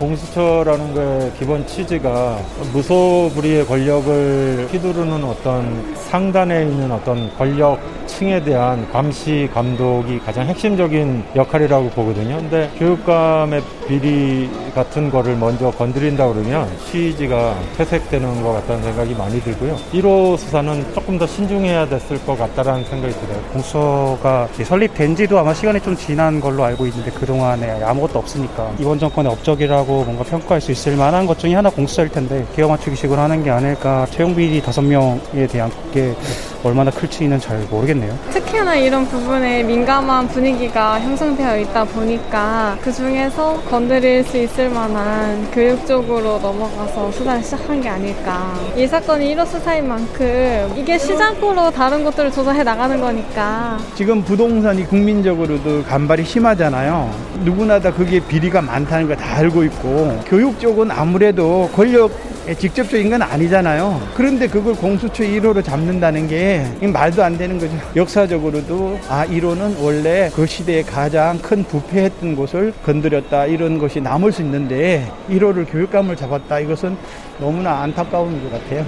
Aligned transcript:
공수처라는 0.00 0.94
게 0.94 1.32
기본 1.38 1.66
취지가 1.66 2.38
무소불위의 2.72 3.66
권력을 3.66 4.68
휘두르는 4.72 5.22
어떤 5.24 5.94
상단에 5.94 6.62
있는 6.62 6.90
어떤 6.90 7.30
권력층에 7.36 8.42
대한 8.42 8.90
감시 8.90 9.48
감독이 9.52 10.18
가장 10.20 10.46
핵심적인 10.46 11.22
역할이라고 11.36 11.90
보거든요. 11.90 12.38
근데 12.38 12.70
교육감의 12.78 13.62
비리 13.86 14.48
같은 14.74 15.10
거를 15.10 15.36
먼저 15.36 15.70
건드린다 15.70 16.28
그러면 16.28 16.66
취지가 16.90 17.56
퇴색되는 17.76 18.42
것 18.42 18.54
같다는 18.54 18.82
생각이 18.82 19.14
많이 19.14 19.38
들고요. 19.42 19.76
1호 19.92 20.38
수사는 20.38 20.94
조금 20.94 21.18
더 21.18 21.26
신중해야 21.26 21.86
됐을 21.90 22.24
것 22.24 22.38
같다라는 22.38 22.84
생각이 22.84 23.12
들어요. 23.12 23.42
공수처가 23.52 24.48
설립된 24.64 25.14
지도 25.14 25.38
아마 25.38 25.52
시간이 25.52 25.80
좀 25.82 25.94
지난 25.94 26.40
걸로 26.40 26.64
알고 26.64 26.86
있는데 26.86 27.10
그동안에 27.10 27.82
아무것도 27.82 28.18
없으니까 28.18 28.72
이번 28.78 28.98
정권의 28.98 29.30
업적이라고 29.30 29.89
하고 29.90 30.04
뭔가 30.04 30.22
평가할 30.22 30.60
수 30.60 30.70
있을 30.70 30.96
만한 30.96 31.26
것 31.26 31.38
중에 31.38 31.54
하나 31.54 31.68
공수처일 31.68 32.10
텐데 32.10 32.46
기어 32.54 32.68
맞추기식으로 32.68 33.20
하는 33.20 33.42
게 33.42 33.50
아닐까 33.50 34.06
채용 34.10 34.34
비리 34.36 34.62
다섯 34.62 34.82
명에 34.82 35.46
대한 35.50 35.70
게 35.92 36.14
얼마나 36.62 36.90
클지는 36.90 37.40
잘 37.40 37.58
모르겠네요. 37.70 38.16
특히나 38.30 38.76
이런 38.76 39.06
부분에 39.06 39.62
민감한 39.62 40.28
분위기가 40.28 41.00
형성되어 41.00 41.58
있다 41.60 41.84
보니까 41.84 42.76
그 42.82 42.92
중에서 42.92 43.60
건드릴 43.62 44.22
수 44.24 44.36
있을 44.36 44.68
만한 44.68 45.50
교육 45.52 45.84
쪽으로 45.86 46.38
넘어가서 46.38 47.10
수사를 47.12 47.42
시작한 47.42 47.80
게 47.80 47.88
아닐까. 47.88 48.54
이 48.76 48.86
사건이 48.86 49.34
1호 49.34 49.46
수사인 49.46 49.88
만큼 49.88 50.72
이게 50.76 50.98
시장으로 50.98 51.70
다른 51.70 52.04
것들을 52.04 52.30
조사해 52.30 52.62
나가는 52.62 53.00
거니까. 53.00 53.78
지금 53.96 54.22
부동산이 54.22 54.84
국민적으로도 54.86 55.82
간발이 55.84 56.24
심하잖아요. 56.24 57.10
누구나 57.42 57.80
다 57.80 57.90
그게 57.92 58.20
비리가 58.20 58.60
많다는 58.60 59.08
걸 59.08 59.16
다 59.20 59.36
알고 59.38 59.64
있고 59.64 59.79
교육 60.26 60.60
쪽은 60.60 60.90
아무래도 60.90 61.70
권력 61.74 62.10
직접적인 62.58 63.10
건 63.10 63.22
아니잖아요. 63.22 64.00
그런데 64.14 64.46
그걸 64.48 64.74
공수처 64.74 65.22
1호로 65.24 65.64
잡는다는 65.64 66.28
게 66.28 66.66
말도 66.80 67.22
안 67.22 67.38
되는 67.38 67.58
거죠. 67.58 67.72
역사적으로도 67.96 68.98
아 69.08 69.26
1호는 69.26 69.80
원래 69.80 70.30
그 70.34 70.46
시대에 70.46 70.82
가장 70.82 71.38
큰 71.38 71.64
부패했던 71.64 72.36
곳을 72.36 72.72
건드렸다 72.84 73.46
이런 73.46 73.78
것이 73.78 74.00
남을 74.00 74.32
수 74.32 74.42
있는데 74.42 75.10
1호를 75.28 75.70
교육감을 75.70 76.16
잡았다 76.16 76.60
이것은 76.60 76.96
너무나 77.38 77.82
안타까운 77.82 78.42
것 78.42 78.52
같아요. 78.52 78.84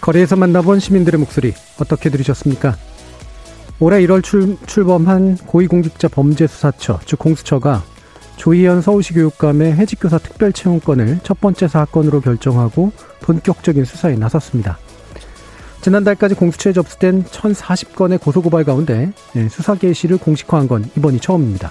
거리에서 0.00 0.36
만나본 0.36 0.78
시민들의 0.78 1.18
목소리 1.18 1.52
어떻게 1.80 2.10
들으셨습니까? 2.10 2.76
올해 3.78 4.00
1월 4.06 4.22
출, 4.22 4.56
출범한 4.66 5.36
고위공직자 5.36 6.08
범죄수사처, 6.08 7.00
즉 7.04 7.18
공수처가 7.18 7.82
조희연 8.36 8.80
서울시 8.80 9.12
교육감의 9.12 9.74
해직교사 9.74 10.18
특별채용권을 10.18 11.20
첫 11.22 11.40
번째 11.40 11.68
사건으로 11.68 12.20
결정하고 12.20 12.92
본격적인 13.20 13.84
수사에 13.84 14.16
나섰습니다. 14.16 14.78
지난달까지 15.82 16.34
공수처에 16.34 16.72
접수된 16.72 17.24
1,040건의 17.24 18.20
고소고발 18.20 18.64
가운데 18.64 19.12
예, 19.36 19.48
수사 19.48 19.74
개시를 19.74 20.16
공식화한 20.18 20.68
건 20.68 20.84
이번이 20.96 21.20
처음입니다. 21.20 21.70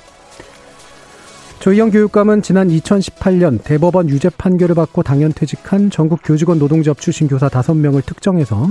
조희연 1.60 1.90
교육감은 1.90 2.44
지난 2.44 2.70
2018년 2.70 3.64
대법원 3.64 4.10
유죄 4.10 4.30
판결을 4.30 4.76
받고 4.76 5.02
당연 5.02 5.34
퇴직한 5.34 5.90
전국 5.90 6.20
교직원 6.24 6.60
노동조합 6.60 7.02
출신 7.02 7.28
교사 7.28 7.50
5명을 7.50 8.06
특정해서 8.06 8.70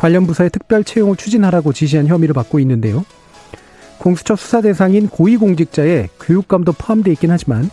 관련 0.00 0.26
부서의 0.26 0.48
특별 0.48 0.82
채용을 0.82 1.16
추진하라고 1.16 1.74
지시한 1.74 2.06
혐의를 2.06 2.32
받고 2.32 2.58
있는데요. 2.60 3.04
공수처 3.98 4.34
수사 4.34 4.62
대상인 4.62 5.08
고위공직자의 5.08 6.08
교육감도 6.18 6.72
포함되어 6.72 7.12
있긴 7.12 7.30
하지만 7.30 7.68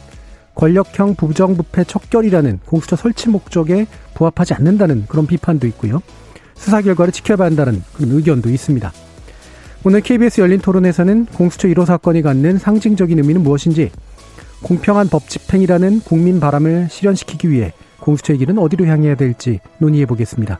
권력형 0.54 1.16
부정부패 1.16 1.86
척결이라는 1.86 2.60
공수처 2.66 2.98
설치 2.98 3.30
목적에 3.30 3.88
부합하지 4.14 4.56
않는다는 4.56 5.06
그런 5.08 5.26
비판도 5.26 5.68
있고요. 5.68 6.02
수사 6.56 6.82
결과를 6.82 7.14
지켜봐야 7.14 7.46
한다는 7.46 7.82
그런 7.94 8.12
의견도 8.12 8.50
있습니다. 8.50 8.92
오늘 9.86 10.02
KBS 10.02 10.42
열린 10.42 10.60
토론에서는 10.60 11.28
공수처 11.28 11.70
1호 11.70 11.86
사건이 11.86 12.24
갖는 12.24 12.58
상징적인 12.58 13.18
의미는 13.20 13.42
무엇인지 13.42 13.90
공평한 14.64 15.08
법 15.08 15.30
집행이라는 15.30 16.02
국민 16.02 16.42
바람을 16.42 16.90
실현시키기 16.92 17.50
위해 17.50 17.72
공수처의 18.02 18.40
길은 18.40 18.58
어디로 18.58 18.86
향해야 18.86 19.16
될지 19.16 19.62
논의해 19.80 20.06
보겠습니다. 20.06 20.60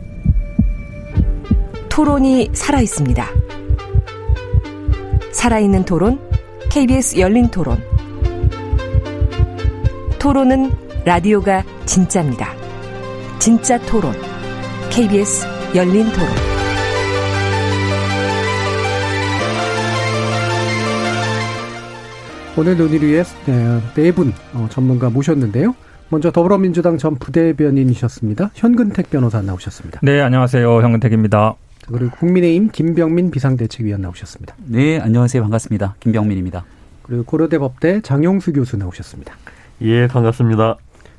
토론이 1.91 2.51
살아 2.53 2.79
있습니다. 2.79 3.27
살아있는 5.33 5.83
토론, 5.83 6.19
KBS 6.71 7.19
열린 7.19 7.49
토론. 7.49 7.77
토론은 10.17 10.71
라디오가 11.03 11.65
진짜입니다. 11.85 12.47
진짜 13.39 13.77
토론, 13.79 14.13
KBS 14.89 15.45
열린 15.75 16.05
토론. 16.13 16.29
오늘 22.57 22.77
논의를 22.77 23.09
위해 23.09 23.23
네분 23.97 24.31
어, 24.53 24.67
전문가 24.71 25.09
모셨는데요. 25.09 25.75
먼저 26.07 26.31
더불어민주당 26.31 26.97
전 26.97 27.15
부대변인이셨습니다. 27.15 28.51
현근택 28.53 29.09
변호사 29.09 29.41
나오셨습니다. 29.41 29.99
네, 30.03 30.21
안녕하세요. 30.21 30.81
현근택입니다. 30.81 31.55
그리고 31.87 32.11
국민의힘 32.17 32.69
김병민 32.71 33.31
비상대책위원 33.31 34.01
나오셨습니다. 34.01 34.55
네, 34.65 34.99
안녕하세요. 34.99 35.41
반갑습니다. 35.41 35.95
김병민입니다. 35.99 36.63
그리고 37.03 37.23
고려대 37.23 37.57
법대 37.57 38.01
장용수 38.01 38.53
교수 38.53 38.77
나오셨습니다. 38.77 39.35
예, 39.81 40.07
반갑습니다. 40.07 40.77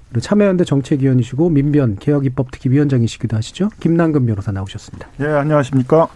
그리고 0.09 0.21
참여연대 0.21 0.65
정책위원이시고 0.65 1.51
민변 1.51 1.97
개혁입법특위위원장이시기도 1.99 3.37
하시죠. 3.37 3.71
김남근 3.81 4.27
변호사 4.27 4.53
나오셨습니다. 4.53 5.09
예, 5.21 5.25
안녕하십니까. 5.25 6.09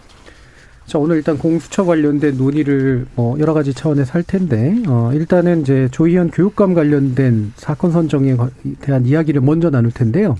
자, 0.85 0.97
오늘 0.99 1.17
일단 1.17 1.37
공수처 1.37 1.83
관련된 1.83 2.37
논의를 2.37 3.07
뭐 3.15 3.37
여러 3.39 3.53
가지 3.53 3.73
차원에서 3.73 4.13
할 4.13 4.23
텐데, 4.23 4.73
어, 4.87 5.11
일단은 5.13 5.61
이제 5.61 5.89
조희연 5.91 6.31
교육감 6.31 6.73
관련된 6.73 7.51
사건 7.57 7.91
선정에 7.91 8.37
대한 8.79 9.05
이야기를 9.05 9.41
먼저 9.41 9.69
나눌 9.69 9.91
텐데요. 9.91 10.37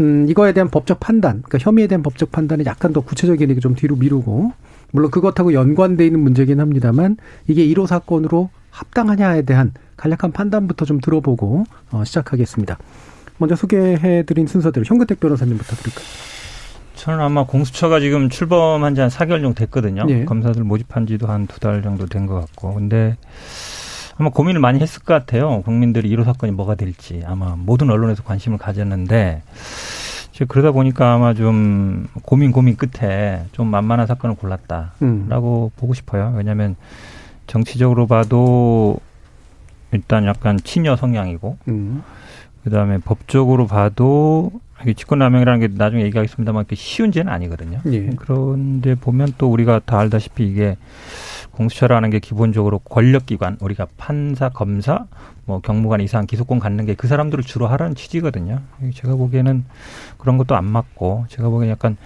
음, 0.00 0.26
이거에 0.28 0.52
대한 0.52 0.68
법적 0.70 1.00
판단, 1.00 1.42
그러니까 1.42 1.58
혐의에 1.58 1.86
대한 1.86 2.02
법적 2.02 2.30
판단은 2.32 2.66
약간 2.66 2.92
더 2.92 3.00
구체적인 3.00 3.48
얘기 3.50 3.60
좀 3.60 3.74
뒤로 3.74 3.96
미루고, 3.96 4.52
물론 4.92 5.10
그것하고 5.10 5.52
연관돼 5.54 6.04
있는 6.06 6.20
문제긴 6.20 6.60
합니다만, 6.60 7.16
이게 7.48 7.66
1호 7.66 7.86
사건으로 7.86 8.50
합당하냐에 8.70 9.42
대한 9.42 9.72
간략한 9.96 10.32
판단부터 10.32 10.84
좀 10.84 11.00
들어보고, 11.00 11.64
어, 11.92 12.04
시작하겠습니다. 12.04 12.78
먼저 13.38 13.56
소개해드린 13.56 14.46
순서대로 14.46 14.84
현근택 14.86 15.20
변호사님부터 15.20 15.76
드릴까요? 15.76 16.04
저는 16.94 17.20
아마 17.20 17.44
공수처가 17.44 18.00
지금 18.00 18.28
출범한 18.30 18.94
지 18.94 19.00
한 19.02 19.10
4개월 19.10 19.42
정도 19.42 19.54
됐거든요. 19.54 20.04
예. 20.08 20.24
검사들 20.24 20.64
모집한 20.64 21.06
지도 21.06 21.26
한 21.26 21.46
두 21.46 21.60
달 21.60 21.82
정도 21.82 22.06
된 22.06 22.26
것 22.26 22.34
같고. 22.40 22.72
근데 22.74 23.16
아마 24.18 24.30
고민을 24.30 24.60
많이 24.60 24.80
했을 24.80 25.02
것 25.02 25.12
같아요. 25.12 25.62
국민들이 25.62 26.08
1호 26.10 26.24
사건이 26.24 26.52
뭐가 26.52 26.74
될지. 26.74 27.22
아마 27.26 27.54
모든 27.56 27.90
언론에서 27.90 28.22
관심을 28.22 28.58
가졌는데, 28.58 29.42
이제 30.32 30.44
그러다 30.46 30.72
보니까 30.72 31.14
아마 31.14 31.34
좀 31.34 32.08
고민 32.22 32.52
고민 32.52 32.76
끝에 32.76 33.44
좀 33.52 33.68
만만한 33.68 34.06
사건을 34.06 34.36
골랐다라고 34.36 34.92
음. 35.02 35.28
보고 35.78 35.94
싶어요. 35.94 36.32
왜냐하면 36.36 36.76
정치적으로 37.46 38.06
봐도 38.06 38.98
일단 39.92 40.24
약간 40.24 40.58
친여 40.58 40.96
성향이고, 40.96 41.58
음. 41.68 42.02
그 42.64 42.70
다음에 42.70 42.98
법적으로 42.98 43.66
봐도 43.66 44.50
이게 44.82 44.92
직권남용이라는 44.94 45.60
게 45.60 45.68
나중에 45.72 46.02
얘기하겠습니다만 46.04 46.64
쉬운 46.74 47.12
죄는 47.12 47.32
아니거든요. 47.32 47.80
예. 47.86 48.10
그런데 48.16 48.94
보면 48.94 49.34
또 49.38 49.50
우리가 49.50 49.80
다 49.84 49.98
알다시피 49.98 50.46
이게 50.46 50.76
공수처라는 51.56 52.10
게 52.10 52.18
기본적으로 52.18 52.78
권력기관, 52.80 53.56
우리가 53.60 53.86
판사, 53.96 54.50
검사, 54.50 55.06
뭐 55.46 55.60
경무관 55.60 56.00
이상 56.00 56.26
기소권 56.26 56.58
갖는 56.58 56.84
게 56.84 56.96
그 56.96 57.08
사람들을 57.08 57.44
주로 57.44 57.66
하라는 57.68 57.94
취지거든요. 57.94 58.60
제가 58.94 59.14
보기에는 59.16 59.64
그런 60.18 60.38
것도 60.38 60.56
안 60.56 60.64
맞고 60.64 61.26
제가 61.28 61.48
보기에는 61.48 61.72
약간 61.72 61.96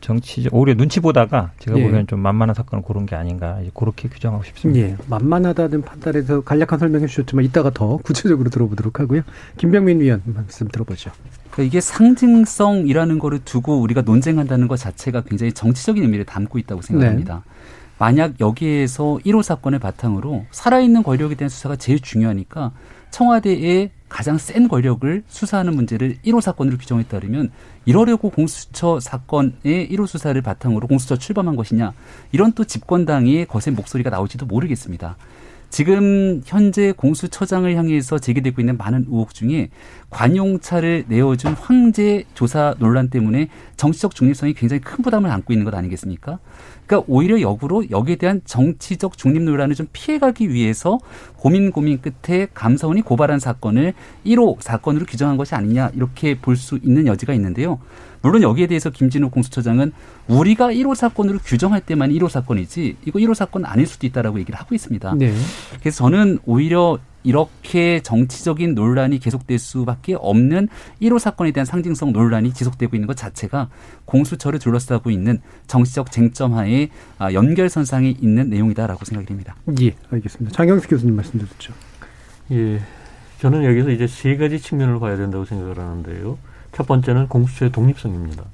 정치적 0.00 0.54
오히려 0.54 0.74
눈치 0.74 0.98
보다가 1.00 1.52
제가 1.58 1.78
예. 1.78 1.82
보기에는 1.82 2.06
좀 2.06 2.20
만만한 2.20 2.54
사건을 2.54 2.82
고른 2.82 3.06
게 3.06 3.14
아닌가 3.16 3.60
그렇게 3.74 4.08
규정하고 4.08 4.42
싶습니다. 4.44 4.88
예. 4.88 4.96
만만하다는 5.08 5.82
판단에서 5.82 6.40
간략한 6.40 6.78
설명해 6.78 7.06
주셨지만 7.06 7.44
이따가 7.44 7.70
더 7.70 7.98
구체적으로 7.98 8.50
들어보도록 8.50 8.98
하고요. 9.00 9.22
김병민 9.58 10.00
위원 10.00 10.22
말씀 10.24 10.68
들어보죠. 10.68 11.10
그러니까 11.50 11.62
이게 11.62 11.80
상징성이라는 11.80 13.18
거를 13.18 13.40
두고 13.44 13.80
우리가 13.80 14.02
논쟁한다는 14.02 14.68
것 14.68 14.76
자체가 14.76 15.22
굉장히 15.22 15.52
정치적인 15.52 16.02
의미를 16.02 16.24
담고 16.24 16.58
있다고 16.58 16.82
생각합니다. 16.82 17.42
네. 17.44 17.59
만약 18.00 18.40
여기에서 18.40 19.18
1호 19.26 19.42
사건을 19.42 19.78
바탕으로 19.78 20.46
살아있는 20.52 21.02
권력에 21.02 21.34
대한 21.34 21.50
수사가 21.50 21.76
제일 21.76 22.00
중요하니까 22.00 22.72
청와대의 23.10 23.90
가장 24.08 24.38
센 24.38 24.68
권력을 24.68 25.22
수사하는 25.28 25.74
문제를 25.74 26.16
1호 26.24 26.40
사건으로 26.40 26.78
규정했다면 26.78 27.50
이러려고 27.84 28.30
공수처 28.30 29.00
사건의 29.00 29.90
1호 29.90 30.06
수사를 30.06 30.40
바탕으로 30.40 30.86
공수처 30.86 31.16
출범한 31.16 31.56
것이냐 31.56 31.92
이런 32.32 32.52
또 32.52 32.64
집권당의 32.64 33.44
거센 33.44 33.74
목소리가 33.74 34.08
나올지도 34.08 34.46
모르겠습니다. 34.46 35.16
지금 35.70 36.42
현재 36.44 36.92
공수처장을 36.92 37.74
향해서 37.74 38.18
제기되고 38.18 38.60
있는 38.60 38.76
많은 38.76 39.06
의혹 39.08 39.32
중에 39.32 39.70
관용차를 40.10 41.04
내어준 41.06 41.52
황제 41.52 42.24
조사 42.34 42.74
논란 42.80 43.08
때문에 43.08 43.48
정치적 43.76 44.14
중립성이 44.16 44.52
굉장히 44.52 44.80
큰 44.80 45.02
부담을 45.02 45.30
안고 45.30 45.52
있는 45.52 45.64
것 45.64 45.72
아니겠습니까? 45.72 46.40
그러니까 46.86 47.06
오히려 47.08 47.40
역으로 47.40 47.88
여기에 47.88 48.16
대한 48.16 48.40
정치적 48.44 49.16
중립 49.16 49.42
논란을 49.42 49.76
좀 49.76 49.86
피해가기 49.92 50.52
위해서 50.52 50.98
고민 51.36 51.70
고민 51.70 52.00
끝에 52.00 52.48
감사원이 52.52 53.02
고발한 53.02 53.38
사건을 53.38 53.94
1호 54.26 54.60
사건으로 54.60 55.06
규정한 55.06 55.36
것이 55.36 55.54
아니냐 55.54 55.92
이렇게 55.94 56.38
볼 56.38 56.56
수 56.56 56.78
있는 56.82 57.06
여지가 57.06 57.32
있는데요. 57.34 57.78
물론 58.22 58.42
여기에 58.42 58.66
대해서 58.66 58.90
김진욱 58.90 59.30
공수처장은 59.32 59.92
우리가 60.28 60.68
1호 60.68 60.94
사건으로 60.94 61.38
규정할 61.38 61.80
때만 61.80 62.10
1호 62.10 62.28
사건이지 62.28 62.96
이거 63.06 63.18
1호 63.18 63.34
사건 63.34 63.64
아닐 63.64 63.86
수도 63.86 64.06
있다라고 64.06 64.38
얘기를 64.40 64.58
하고 64.58 64.74
있습니다. 64.74 65.14
네. 65.16 65.34
그래서 65.80 65.98
저는 65.98 66.38
오히려 66.44 66.98
이렇게 67.22 68.00
정치적인 68.00 68.74
논란이 68.74 69.18
계속될 69.18 69.58
수밖에 69.58 70.14
없는 70.14 70.68
1호 71.02 71.18
사건에 71.18 71.50
대한 71.50 71.66
상징성 71.66 72.12
논란이 72.12 72.54
지속되고 72.54 72.96
있는 72.96 73.06
것 73.06 73.16
자체가 73.16 73.68
공수처를 74.06 74.58
둘러싸고 74.58 75.10
있는 75.10 75.40
정치적 75.66 76.10
쟁점하에 76.10 76.88
아, 77.18 77.32
연결선상에 77.32 78.16
있는 78.20 78.48
내용이다라고 78.48 79.04
생각이 79.04 79.26
됩니다. 79.26 79.54
예, 79.82 79.94
알겠습니다. 80.10 80.56
장영수 80.56 80.88
교수님 80.88 81.14
말씀 81.14 81.38
드렸죠. 81.38 81.74
예, 82.52 82.80
저는 83.40 83.64
여기서 83.64 83.90
이제 83.90 84.06
세 84.06 84.36
가지 84.36 84.58
측면을 84.58 84.98
봐야 84.98 85.16
된다고 85.16 85.44
생각을 85.44 85.78
하는데요. 85.78 86.38
첫 86.72 86.86
번째는 86.86 87.28
공수처의 87.28 87.72
독립성입니다. 87.72 88.44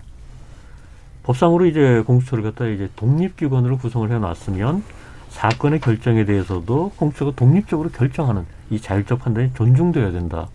법상으로 1.23 1.67
이제 1.67 2.03
공수처를 2.07 2.45
갖다 2.45 2.67
이제 2.67 2.89
독립기관으로 2.97 3.79
구성을 3.79 4.11
해놨으면 4.11 4.85
사건의 5.29 5.81
결정에 5.81 6.25
대해서도 6.25 6.93
공수처가 6.97 7.33
독립적으로 7.37 7.91
결정하는 7.91 8.47
이 8.71 8.81
자율적 8.81 9.21
판단이 9.21 9.53
존중돼야 9.55 10.13
된다. 10.13 10.49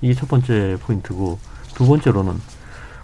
이게 0.00 0.14
첫 0.14 0.28
번째 0.28 0.78
포인트고 0.80 1.38
두 1.74 1.86
번째로는 1.86 2.34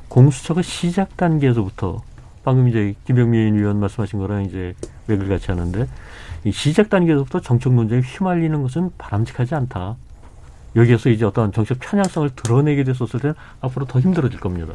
공수처가 0.09 0.63
시작 0.63 1.17
단계에서부터 1.17 2.03
방금 2.45 2.69
이제 2.69 2.95
김병민 3.07 3.55
위원 3.55 3.81
말씀하신 3.81 4.19
거랑 4.19 4.45
이제 4.45 4.75
맥을 5.07 5.29
같이 5.29 5.51
하는데 5.51 5.87
이 6.45 6.53
시작 6.53 6.89
단계에서부터 6.91 7.41
정책 7.41 7.73
논쟁에 7.75 8.01
휘말리는 8.01 8.63
것은 8.63 8.91
바람직하지 8.99 9.55
않다. 9.55 9.97
여기에서 10.77 11.09
이제 11.09 11.25
어떤 11.25 11.53
정책 11.53 11.81
편향성을 11.81 12.31
드러내게 12.37 12.85
됐었을 12.85 13.19
때는 13.21 13.35
앞으로 13.61 13.87
더 13.87 13.99
힘들어질 13.99 14.39
겁니다. 14.39 14.75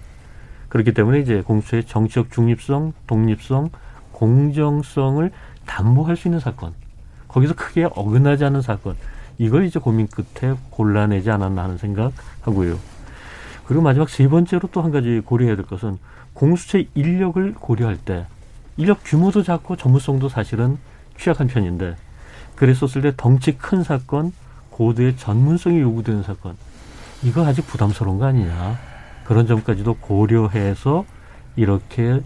그렇기 0.70 0.94
때문에 0.94 1.20
이제 1.20 1.42
공수처의 1.42 1.86
정치적 1.86 2.32
중립성, 2.32 2.94
독립성, 3.08 3.70
공정성을 4.12 5.32
담보할 5.66 6.18
수 6.18 6.28
있는 6.28 6.40
사건, 6.40 6.74
거기서 7.28 7.54
크게 7.56 7.86
어긋나지 7.86 8.44
않은 8.46 8.62
사건, 8.62 8.96
이걸 9.38 9.66
이제 9.66 9.80
고민 9.80 10.08
끝에 10.08 10.56
골라내지 10.70 11.30
않았나 11.30 11.64
하는 11.64 11.78
생각하고요. 11.78 12.78
그리고 13.66 13.82
마지막 13.82 14.10
세 14.10 14.28
번째로 14.28 14.70
또 14.72 14.82
한 14.82 14.92
가지 14.92 15.22
고려해야 15.24 15.56
될 15.56 15.66
것은 15.66 15.98
공수처의 16.34 16.90
인력을 16.94 17.54
고려할 17.56 17.98
때 17.98 18.26
인력 18.78 19.00
규모도 19.04 19.44
작고 19.44 19.76
전문성도 19.76 20.30
사실은 20.30 20.78
취약한 21.18 21.48
편인데 21.48 21.96
그랬었을 22.56 23.02
때 23.02 23.14
덩치 23.16 23.58
큰 23.58 23.84
사건, 23.84 24.32
고도의 24.82 25.16
전문성이 25.16 25.80
요구되는 25.82 26.24
사건 26.24 26.58
이거 27.22 27.46
아직 27.46 27.68
부담스러운 27.68 28.18
거 28.18 28.26
아니냐 28.26 28.80
그런 29.26 29.46
점까지도 29.46 29.98
고려해서 29.98 31.06
이렇게 31.56 32.22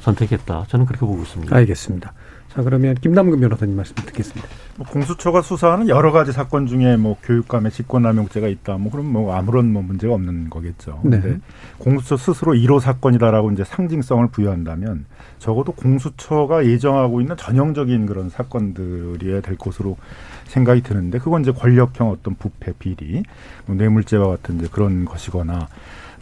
선택했다. 0.00 0.66
저는 0.68 0.86
그렇게 0.86 1.06
보고 1.06 1.22
있습니다. 1.22 1.54
알겠습니다. 1.54 2.12
자 2.54 2.62
그러면 2.62 2.94
김남근 2.94 3.40
변호사님 3.40 3.74
말씀 3.74 3.96
듣겠습니다. 3.96 4.48
뭐 4.76 4.86
공수처가 4.86 5.42
수사하는 5.42 5.88
여러 5.88 6.12
가지 6.12 6.30
사건 6.30 6.68
중에 6.68 6.96
뭐 6.96 7.16
교육감의 7.24 7.72
직권남용죄가 7.72 8.46
있다. 8.46 8.76
뭐 8.78 8.92
그럼 8.92 9.06
뭐 9.06 9.34
아무런 9.34 9.72
뭐 9.72 9.82
문제가 9.82 10.14
없는 10.14 10.50
거겠죠. 10.50 11.00
네. 11.02 11.20
근데 11.20 11.40
공수처 11.78 12.16
스스로 12.16 12.52
1호 12.52 12.78
사건이다라고 12.78 13.50
이제 13.50 13.64
상징성을 13.64 14.28
부여한다면 14.28 15.06
적어도 15.40 15.72
공수처가 15.72 16.64
예정하고 16.66 17.20
있는 17.20 17.36
전형적인 17.36 18.06
그런 18.06 18.30
사건들이어야 18.30 19.40
될 19.40 19.56
것으로 19.56 19.96
생각이 20.44 20.82
드는데 20.82 21.18
그건 21.18 21.42
이제 21.42 21.50
권력형 21.50 22.08
어떤 22.08 22.36
부패 22.36 22.72
비리, 22.78 23.24
뭐 23.66 23.74
뇌물죄와 23.74 24.28
같은 24.28 24.58
이제 24.58 24.68
그런 24.70 25.04
것이거나 25.04 25.66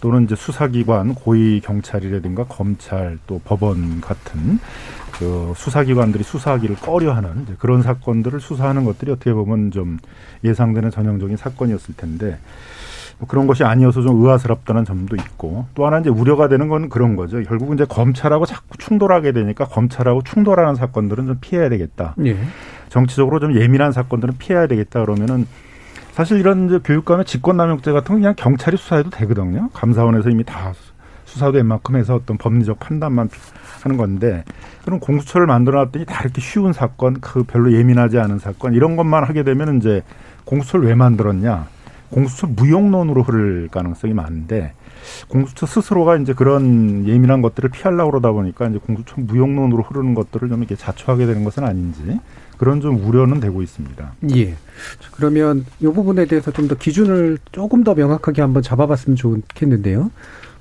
또는 0.03 0.25
이제 0.25 0.35
수사기관, 0.35 1.15
고위 1.15 1.61
경찰이라든가 1.61 2.45
검찰 2.45 3.19
또 3.29 3.41
법원 3.45 4.01
같은 4.01 4.59
그 5.13 5.53
수사기관들이 5.57 6.25
수사하기를 6.25 6.77
꺼려하는 6.77 7.47
그런 7.61 7.83
사건들을 7.83 8.41
수사하는 8.41 8.85
것들이 8.85 9.13
어떻게 9.13 9.33
보면 9.33 9.71
좀 9.71 9.99
예상되는 10.43 10.91
전형적인 10.91 11.37
사건이었을 11.37 11.95
텐데 11.97 12.37
뭐 13.21 13.29
그런 13.29 13.47
것이 13.47 13.63
아니어서 13.63 14.03
좀 14.03 14.21
의아스럽다는 14.25 14.85
점도 14.85 15.15
있고 15.15 15.67
또 15.77 15.87
하나 15.87 16.01
이제 16.01 16.11
우려가 16.11 16.49
되는 16.49 16.67
건 16.67 16.89
그런 16.89 17.15
거죠. 17.15 17.41
결국은 17.45 17.75
이제 17.75 17.85
검찰하고 17.85 18.45
자꾸 18.45 18.77
충돌하게 18.79 19.31
되니까 19.31 19.67
검찰하고 19.67 20.23
충돌하는 20.25 20.75
사건들은 20.75 21.27
좀 21.27 21.39
피해야 21.41 21.69
되겠다. 21.69 22.17
예. 22.25 22.37
정치적으로 22.89 23.39
좀 23.39 23.55
예민한 23.55 23.93
사건들은 23.93 24.35
피해야 24.39 24.67
되겠다 24.67 25.05
그러면은 25.05 25.47
사실 26.13 26.39
이런 26.39 26.67
이제 26.67 26.79
교육감의 26.85 27.25
직권남용죄 27.25 27.91
같은 27.91 28.15
건 28.15 28.21
그냥 28.21 28.35
경찰이 28.37 28.77
수사해도 28.77 29.11
되거든요. 29.11 29.71
감사원에서 29.73 30.29
이미 30.29 30.45
다 30.45 30.73
수사된 31.25 31.67
만큼 31.67 31.97
해서 31.97 32.15
어떤 32.15 32.37
법리적 32.37 32.79
판단만 32.79 33.31
하는 33.83 33.97
건데 33.97 34.45
그럼 34.85 35.01
공수처를 35.01 35.47
만들어놨더니 35.47 36.05
다 36.05 36.23
이렇게 36.23 36.43
쉬운 36.43 36.75
사건, 36.75 37.15
그 37.21 37.45
별로 37.45 37.73
예민하지 37.73 38.19
않은 38.19 38.39
사건 38.39 38.75
이런 38.75 38.97
것만 38.97 39.25
하게 39.25 39.43
되면 39.43 39.79
이제 39.79 40.03
공수처를 40.45 40.87
왜 40.87 40.95
만들었냐? 40.95 41.67
공수처 42.11 42.47
무용론으로 42.47 43.23
흐를 43.23 43.69
가능성이 43.73 44.13
많은데 44.13 44.75
공수처 45.29 45.65
스스로가 45.65 46.19
이제 46.19 46.35
그런 46.35 47.07
예민한 47.07 47.41
것들을 47.41 47.71
피하려고 47.71 48.11
그러다 48.11 48.33
보니까 48.33 48.69
이제 48.69 48.79
공수처 48.79 49.15
무용론으로 49.17 49.83
흐르는 49.83 50.13
것들을 50.13 50.51
좀 50.51 50.59
이렇게 50.59 50.77
자초하게 50.77 51.25
되는 51.25 51.43
것은 51.43 51.65
아닌지 51.65 52.21
그런 52.63 52.81
좀 52.81 53.05
우려는 53.05 53.41
되고 53.41 53.61
있습니다. 53.61 54.13
예. 54.37 54.55
그러면 55.17 55.67
이 55.81 55.87
부분에 55.87 56.27
대해서 56.27 56.53
좀 56.53 56.69
더 56.69 56.77
기준을 56.77 57.39
조금 57.51 57.83
더 57.83 57.93
명확하게 57.93 58.41
한번 58.41 58.63
잡아봤으면 58.63 59.17
좋겠는데요. 59.17 60.13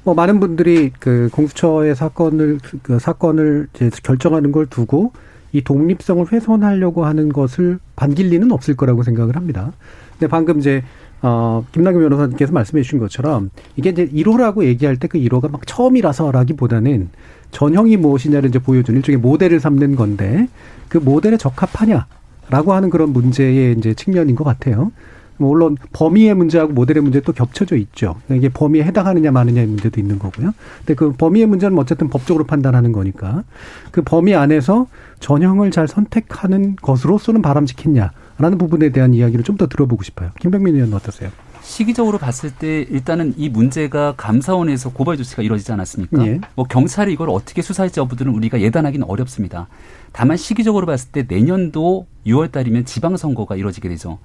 뭐 0.04 0.16
많은 0.16 0.40
분들이 0.40 0.92
그 1.00 1.30
공수처의 1.32 1.96
사건을 1.96 2.58
그 2.82 2.98
사건을 2.98 3.68
이제 3.76 3.92
결정하는 4.02 4.52
걸 4.52 4.66
두고 4.66 5.14
이 5.52 5.62
독립성을 5.62 6.26
훼손하려고 6.32 7.06
하는 7.06 7.30
것을 7.30 7.78
반길 7.96 8.30
리는 8.30 8.52
없을 8.52 8.76
거라고 8.76 9.04
생각을 9.04 9.36
합니다. 9.36 9.72
근데 10.14 10.28
방금 10.28 10.58
이제 10.58 10.84
어, 11.24 11.64
김남규 11.72 12.00
변호사님께서 12.00 12.52
말씀해 12.52 12.82
주신 12.82 12.98
것처럼 13.00 13.52
이게 13.76 13.92
이제 13.92 14.08
1호라고 14.08 14.64
얘기할 14.64 14.98
때 14.98 15.08
그 15.08 15.20
1호가 15.20 15.52
막 15.52 15.68
처음이라서라기보다는 15.68 17.10
전형이 17.52 17.98
무엇이냐를 17.98 18.50
이제 18.50 18.60
보여주는 18.60 18.98
일종의 18.98 19.20
모델을 19.20 19.60
삼는 19.60 19.98
건데 19.98 20.48
그 20.88 20.98
모델에 20.98 21.36
적합하냐라고 21.38 22.74
하는 22.74 22.90
그런 22.90 23.12
문제의 23.12 23.76
이제 23.78 23.94
측면인 23.94 24.36
것 24.36 24.46
같아요. 24.46 24.92
뭐 25.42 25.52
물론 25.52 25.76
범위의 25.94 26.34
문제하고 26.36 26.72
모델의 26.74 27.04
문제 27.04 27.20
또 27.22 27.34
겹쳐져 27.34 27.76
있죠. 27.78 28.16
이게 28.32 28.48
범위에 28.50 28.84
해당하느냐 28.84 29.32
마느냐의 29.32 29.68
문제도 29.68 30.00
있는 30.00 30.20
거고요. 30.20 30.54
근데 30.80 30.94
그 30.94 31.12
범위의 31.14 31.48
문제는 31.48 31.78
어쨌든 31.78 32.10
법적으로 32.10 32.46
판단하는 32.46 32.92
거니까 32.92 33.44
그 33.92 34.02
범위 34.02 34.34
안에서 34.36 34.88
전형을 35.20 35.72
잘 35.72 35.88
선택하는 35.88 36.76
것으로서는 36.82 37.42
바람직했냐라는 37.42 38.58
부분에 38.58 38.90
대한 38.90 39.14
이야기를 39.14 39.44
좀 39.44 39.58
더 39.58 39.68
들어보고 39.68 40.02
싶어요. 40.04 40.32
김병민 40.40 40.76
의원 40.76 40.94
어떠세요? 40.94 41.30
시기적으로 41.62 42.18
봤을 42.18 42.52
때 42.52 42.82
일단은 42.90 43.34
이 43.38 43.50
문제가 43.50 44.14
감사원에서 44.18 44.92
고발 44.92 45.18
조치가 45.18 45.44
이루어지지 45.44 45.72
않았습니까? 45.74 46.26
예. 46.26 46.40
뭐 46.56 46.66
경찰이 46.66 47.14
이걸 47.14 47.30
어떻게 47.30 47.62
수사할지 47.62 48.00
여부들은 48.00 48.34
우리가 48.34 48.62
예단하기는 48.62 49.06
어렵습니다. 49.08 49.68
다만 50.12 50.38
시기적으로 50.38 50.86
봤을 50.88 51.12
때 51.12 51.26
내년도 51.28 52.08
6월 52.26 52.52
달이면 52.52 52.86
지방선거가 52.86 53.56
이루어지게 53.56 53.90
되죠. 53.90 54.18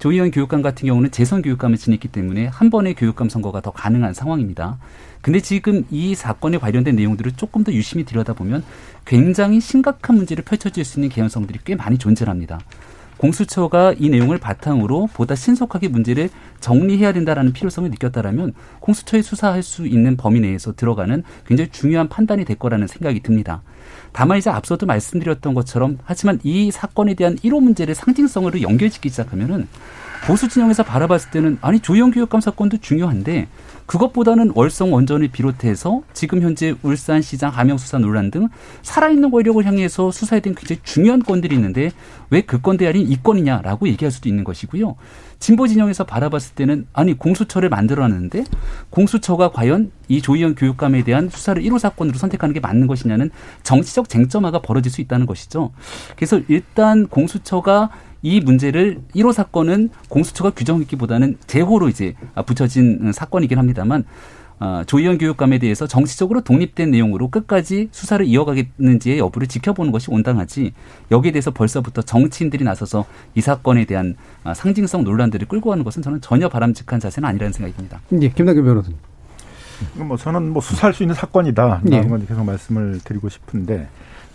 조희연 0.00 0.30
교육감 0.30 0.62
같은 0.62 0.88
경우는 0.88 1.10
재선 1.10 1.42
교육감을 1.42 1.76
지냈기 1.76 2.08
때문에 2.08 2.46
한 2.46 2.70
번의 2.70 2.94
교육감 2.94 3.28
선거가 3.28 3.60
더 3.60 3.70
가능한 3.70 4.14
상황입니다. 4.14 4.78
근데 5.20 5.40
지금 5.40 5.84
이 5.90 6.14
사건에 6.14 6.56
관련된 6.56 6.96
내용들을 6.96 7.32
조금 7.32 7.64
더 7.64 7.72
유심히 7.72 8.04
들여다보면 8.06 8.64
굉장히 9.04 9.60
심각한 9.60 10.16
문제를 10.16 10.42
펼쳐질 10.42 10.86
수 10.86 10.98
있는 10.98 11.10
개연성들이 11.10 11.58
꽤 11.64 11.74
많이 11.74 11.98
존재합니다. 11.98 12.60
공수처가 13.18 13.94
이 13.98 14.08
내용을 14.08 14.38
바탕으로 14.38 15.10
보다 15.12 15.34
신속하게 15.34 15.88
문제를 15.88 16.30
정리해야 16.60 17.12
된다라는 17.12 17.52
필요성을 17.52 17.90
느꼈다라면 17.90 18.54
공수처에 18.80 19.20
수사할 19.20 19.62
수 19.62 19.86
있는 19.86 20.16
범위 20.16 20.40
내에서 20.40 20.74
들어가는 20.74 21.22
굉장히 21.46 21.70
중요한 21.70 22.08
판단이 22.08 22.46
될 22.46 22.56
거라는 22.56 22.86
생각이 22.86 23.20
듭니다. 23.20 23.60
다만 24.12 24.38
이제 24.38 24.50
앞서도 24.50 24.86
말씀드렸던 24.86 25.54
것처럼 25.54 25.98
하지만 26.04 26.40
이 26.42 26.70
사건에 26.70 27.14
대한 27.14 27.36
1호 27.36 27.60
문제를 27.60 27.94
상징성으로 27.94 28.62
연결짓기 28.62 29.08
시작하면은 29.08 29.68
보수 30.26 30.48
진영에서 30.48 30.82
바라봤을 30.82 31.30
때는 31.30 31.58
아니 31.62 31.80
조영 31.80 32.10
교육감 32.10 32.40
사건도 32.40 32.78
중요한데 32.78 33.48
그것보다는 33.86 34.52
월성 34.54 34.92
원전을 34.92 35.28
비롯해서 35.28 36.02
지금 36.12 36.42
현재 36.42 36.74
울산시장 36.82 37.50
하명 37.50 37.78
수사 37.78 37.98
논란 37.98 38.30
등 38.30 38.48
살아있는 38.82 39.30
권력을 39.30 39.64
향해서 39.64 40.12
수사에 40.12 40.40
대한 40.40 40.54
굉장히 40.54 40.80
중요한 40.84 41.22
건들이 41.22 41.56
있는데 41.56 41.90
왜 42.28 42.42
그 42.42 42.60
건대 42.60 42.86
아닌 42.86 43.10
이 43.10 43.16
건이냐라고 43.22 43.88
얘기할 43.88 44.12
수도 44.12 44.28
있는 44.28 44.44
것이고요. 44.44 44.94
진보 45.40 45.66
진영에서 45.66 46.04
바라봤을 46.04 46.54
때는 46.54 46.86
아니 46.92 47.14
공수처를 47.14 47.70
만들어놨는데 47.70 48.44
공수처가 48.90 49.50
과연 49.50 49.90
이 50.08 50.20
조희연 50.20 50.54
교육감에 50.54 51.02
대한 51.02 51.30
수사를 51.30 51.60
1호 51.62 51.78
사건으로 51.78 52.18
선택하는 52.18 52.52
게 52.52 52.60
맞는 52.60 52.86
것이냐는 52.86 53.30
정치적 53.62 54.08
쟁점화가 54.08 54.60
벌어질 54.60 54.92
수 54.92 55.00
있다는 55.00 55.26
것이죠. 55.26 55.72
그래서 56.14 56.40
일단 56.48 57.08
공수처가 57.08 57.90
이 58.22 58.40
문제를 58.40 59.00
1호 59.14 59.32
사건은 59.32 59.88
공수처가 60.10 60.50
규정했기보다는 60.50 61.38
제호로 61.46 61.88
이제 61.88 62.14
붙여진 62.44 63.12
사건이긴 63.12 63.56
합니다만 63.58 64.04
어, 64.60 64.82
조희연 64.86 65.16
교육감에 65.16 65.58
대해서 65.58 65.86
정치적으로 65.86 66.42
독립된 66.42 66.90
내용으로 66.90 67.28
끝까지 67.28 67.88
수사를 67.92 68.24
이어가겠는지의 68.26 69.18
여부를 69.18 69.48
지켜보는 69.48 69.90
것이 69.90 70.10
온당하지 70.10 70.74
여기에 71.10 71.32
대해서 71.32 71.50
벌써부터 71.50 72.02
정치인들이 72.02 72.62
나서서 72.62 73.06
이 73.34 73.40
사건에 73.40 73.86
대한 73.86 74.16
어, 74.44 74.52
상징성 74.52 75.02
논란들을 75.04 75.48
끌고 75.48 75.70
가는 75.70 75.82
것은 75.82 76.02
저는 76.02 76.20
전혀 76.20 76.48
바람직한 76.50 77.00
자세는 77.00 77.26
아니라는 77.28 77.52
생각이 77.52 77.74
듭니다. 77.74 78.00
예, 78.20 78.28
김남규 78.28 78.62
변호사님. 78.62 78.98
뭐 79.94 80.16
저는 80.18 80.50
뭐 80.50 80.60
수사할 80.60 80.92
수 80.92 81.02
있는 81.02 81.14
사건이다. 81.14 81.82
예. 81.90 82.02
건 82.02 82.26
계속 82.26 82.44
말씀을 82.44 83.00
드리고 83.02 83.30
싶은데 83.30 83.88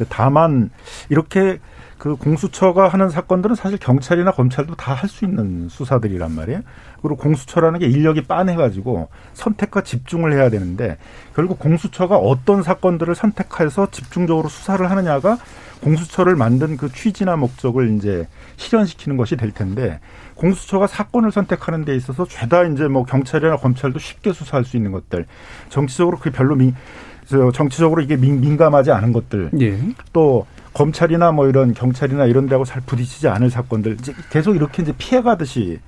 다만 0.10 0.72
이렇게 1.10 1.60
그 2.06 2.16
공수처가 2.18 2.88
하는 2.88 3.10
사건들은 3.10 3.56
사실 3.56 3.80
경찰이나 3.80 4.30
검찰도 4.30 4.76
다 4.76 4.94
할 4.94 5.10
수 5.10 5.26
있는 5.26 5.70
수사들이란 5.70 6.36
말이에요. 6.36 6.62
그리고 7.02 7.16
공수처라는 7.18 7.80
게 7.80 7.88
인력이 7.88 8.26
빤해가지고 8.26 9.10
선택과 9.34 9.82
집중을 9.82 10.32
해야 10.34 10.52
되는데 10.52 10.98
결국 11.36 11.58
공수처가 11.58 12.16
어떤 12.18 12.62
사건들을 12.62 13.16
선택해서 13.16 13.90
집중적으로 13.90 14.50
수사를 14.50 14.88
하느냐가 14.88 15.40
공수처를 15.82 16.36
만든 16.36 16.78
그 16.78 16.92
취지나 16.92 17.38
목적을 17.38 17.96
이제 17.96 18.28
실현시키는 18.58 19.18
것이 19.18 19.36
될 19.36 19.52
텐데 19.52 20.00
공수처가 20.36 20.86
사건을 20.86 21.32
선택하는 21.32 21.86
데 21.86 21.96
있어서 21.96 22.26
죄다 22.28 22.66
이제 22.66 22.88
뭐 22.88 23.04
경찰이나 23.04 23.58
검찰도 23.58 23.98
쉽게 23.98 24.32
수사할 24.32 24.64
수 24.64 24.78
있는 24.78 24.92
것들 24.92 25.26
정치적으로 25.70 26.18
그게 26.18 26.30
별로 26.30 26.56
민 26.56 26.76
정치적으로 27.54 28.04
이게 28.04 28.16
민, 28.16 28.58
감하지 28.58 28.92
않은 28.92 29.12
것들 29.12 29.50
예. 29.60 29.80
또 30.14 30.46
검찰이나 30.76 31.32
뭐 31.32 31.48
이런 31.48 31.74
경찰이나 31.74 32.26
이런 32.26 32.48
데하고 32.48 32.66
잘 32.66 32.82
부딪히지 32.86 33.28
않을 33.30 33.50
사건들 33.50 33.94
이제 33.94 34.14
계속 34.30 34.56
이렇게 34.56 34.84
이제 34.84 34.94
피해가듯이 34.98 35.80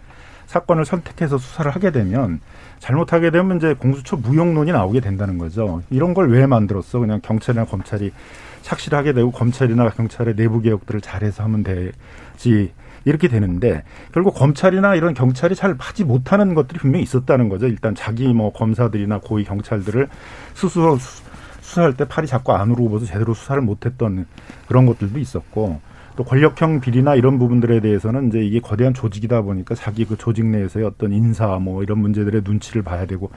사건을 0.48 0.86
선택해서 0.86 1.38
수사를 1.38 1.70
하게 1.70 1.92
되면 1.92 2.40
잘못하게 2.80 3.32
되면 3.32 3.58
이제 3.58 3.74
공수처 3.74 4.16
무용론이 4.16 4.72
나오게 4.72 5.02
된다는 5.02 5.38
거죠. 5.38 5.84
이런 5.90 6.14
걸 6.14 6.30
왜 6.30 6.46
만들었어? 6.46 7.00
그냥 7.00 7.20
경찰이나 7.22 7.66
검찰이 7.66 8.12
착실하게 8.62 9.12
되고 9.14 9.30
검찰이나 9.32 9.90
경찰의 9.90 10.36
내부 10.36 10.62
개혁들을 10.62 11.02
잘해서 11.02 11.44
하면 11.44 11.64
되지. 11.64 12.72
이렇게 13.04 13.30
되는데 13.30 13.84
결국 14.14 14.36
검찰이나 14.36 14.96
이런 14.96 15.14
경찰이 15.14 15.56
잘 15.56 15.76
하지 15.80 16.04
못하는 16.04 16.54
것들이 16.54 16.80
분명히 16.80 17.04
있었다는 17.04 17.48
거죠. 17.48 17.68
일단 17.68 17.96
자기 17.96 18.28
뭐 18.34 18.52
검사들이나 18.52 19.20
고위 19.20 19.46
경찰들을 19.46 20.10
스스로 20.54 20.98
수사할 21.68 21.98
때 21.98 22.06
팔이 22.06 22.28
자꾸 22.28 22.54
안으로 22.54 22.78
굽어서 22.86 23.06
제대로 23.06 23.34
수사를 23.34 23.62
못했던 23.62 24.26
그런 24.70 24.86
것들도 24.86 25.20
있었고 25.20 25.82
또 26.16 26.24
권력형 26.24 26.80
비리나 26.80 27.16
이런 27.16 27.38
부분들에 27.38 27.82
대해서는 27.82 28.30
이제 28.30 28.40
이게 28.40 28.62
거대한 28.62 28.94
조직이다 28.94 29.42
보니까 29.42 29.76
자기 29.76 30.06
그 30.06 30.16
조직 30.18 30.46
내에서의 30.46 30.86
어떤 30.86 31.12
인사 31.12 31.46
뭐 31.60 31.84
이런 31.84 32.00
문제들의 32.00 32.44
눈치를 32.46 32.84
봐야 32.84 33.06
되고 33.06 33.32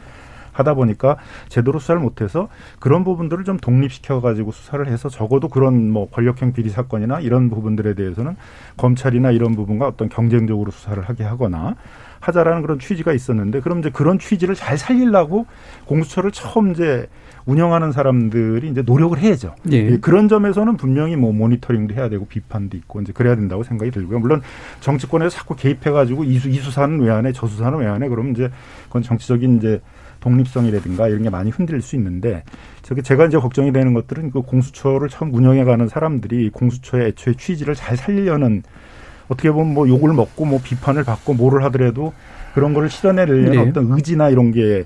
하다 0.61 0.75
보니까 0.75 1.17
제대로 1.49 1.79
수사를 1.79 2.01
못해서 2.01 2.49
그런 2.79 3.05
부분들을 3.05 3.45
좀 3.45 3.59
독립시켜 3.59 4.21
가지고 4.21 4.53
수사를 4.53 4.87
해서 4.87 5.09
적어도 5.09 5.49
그런 5.49 5.91
뭐 5.91 6.09
권력형 6.11 6.53
비리 6.53 6.71
사건이나 6.71 7.21
이런 7.21 7.51
부분들에 7.51 7.95
대해서는 7.95 8.37
검찰이나 8.77 9.31
이런 9.33 9.55
부분과 9.57 9.89
어떤 9.89 10.09
경쟁적으로 10.09 10.71
수사를 10.71 11.03
하게 11.03 11.25
하거나 11.25 11.75
하자라는 12.21 12.61
그런 12.63 12.79
취지가 12.79 13.13
있었는데 13.15 13.61
그럼 13.61 13.79
이제 13.81 13.91
그런 13.91 14.19
취지를 14.19 14.55
잘 14.55 14.77
살리려고 14.77 15.47
공수처를 15.87 16.31
처음 16.33 16.71
이제 16.73 17.07
운영하는 17.47 17.91
사람들이 17.93 18.69
이제 18.69 18.83
노력을 18.83 19.17
해야죠. 19.19 19.55
예. 19.73 19.77
예. 19.77 19.97
그런 19.97 20.29
점에서는 20.29 20.77
분명히 20.77 21.17
뭐 21.17 21.33
모니터링도 21.33 21.95
해야 21.95 22.11
되고 22.11 22.27
비판도 22.27 22.77
있고 22.77 23.01
이제 23.01 23.15
그래야 23.15 23.35
된다고 23.35 23.63
생각이 23.63 23.91
들고요. 23.91 24.19
물론 24.19 24.43
정치권에서 24.81 25.31
자꾸 25.31 25.57
개입해가지고 25.57 26.25
이수 26.25 26.51
이수사는 26.51 27.01
왜 27.01 27.11
안 27.11 27.25
해, 27.25 27.33
저수사는 27.33 27.79
왜 27.79 27.87
안 27.87 28.03
해? 28.03 28.09
그러면 28.09 28.33
이제 28.33 28.51
그건 28.89 29.01
정치적인 29.03 29.57
이제 29.57 29.81
독립성이라든가 30.21 31.09
이런 31.09 31.23
게 31.23 31.31
많이 31.31 31.51
흔들릴 31.51 31.83
수 31.83 31.97
있는데 31.97 32.45
저게 32.83 33.03
제가 33.03 33.27
이제 33.27 33.39
걱정이 33.39 33.73
되는 33.73 33.95
것들은 33.95 34.31
그 34.31 34.43
공수처를 34.43 35.09
처음 35.09 35.35
운영해가는 35.35 35.89
사람들이 35.89 36.51
공수처의 36.51 37.09
애초에 37.09 37.35
취지를 37.35 37.75
잘 37.75 37.97
살리려는 37.97 38.63
어떻게 39.29 39.51
보면 39.51 39.75
뭐 39.75 39.89
욕을 39.89 40.13
먹고 40.13 40.45
뭐 40.45 40.61
비판을 40.63 41.05
받고 41.05 41.35
뭐를 41.35 41.65
하더라도 41.65 42.13
그런 42.55 42.75
거를 42.75 42.91
실현해내려는 42.91 43.51
네. 43.51 43.59
어떤 43.59 43.93
의지나 43.93 44.29
이런 44.29 44.51
게 44.51 44.85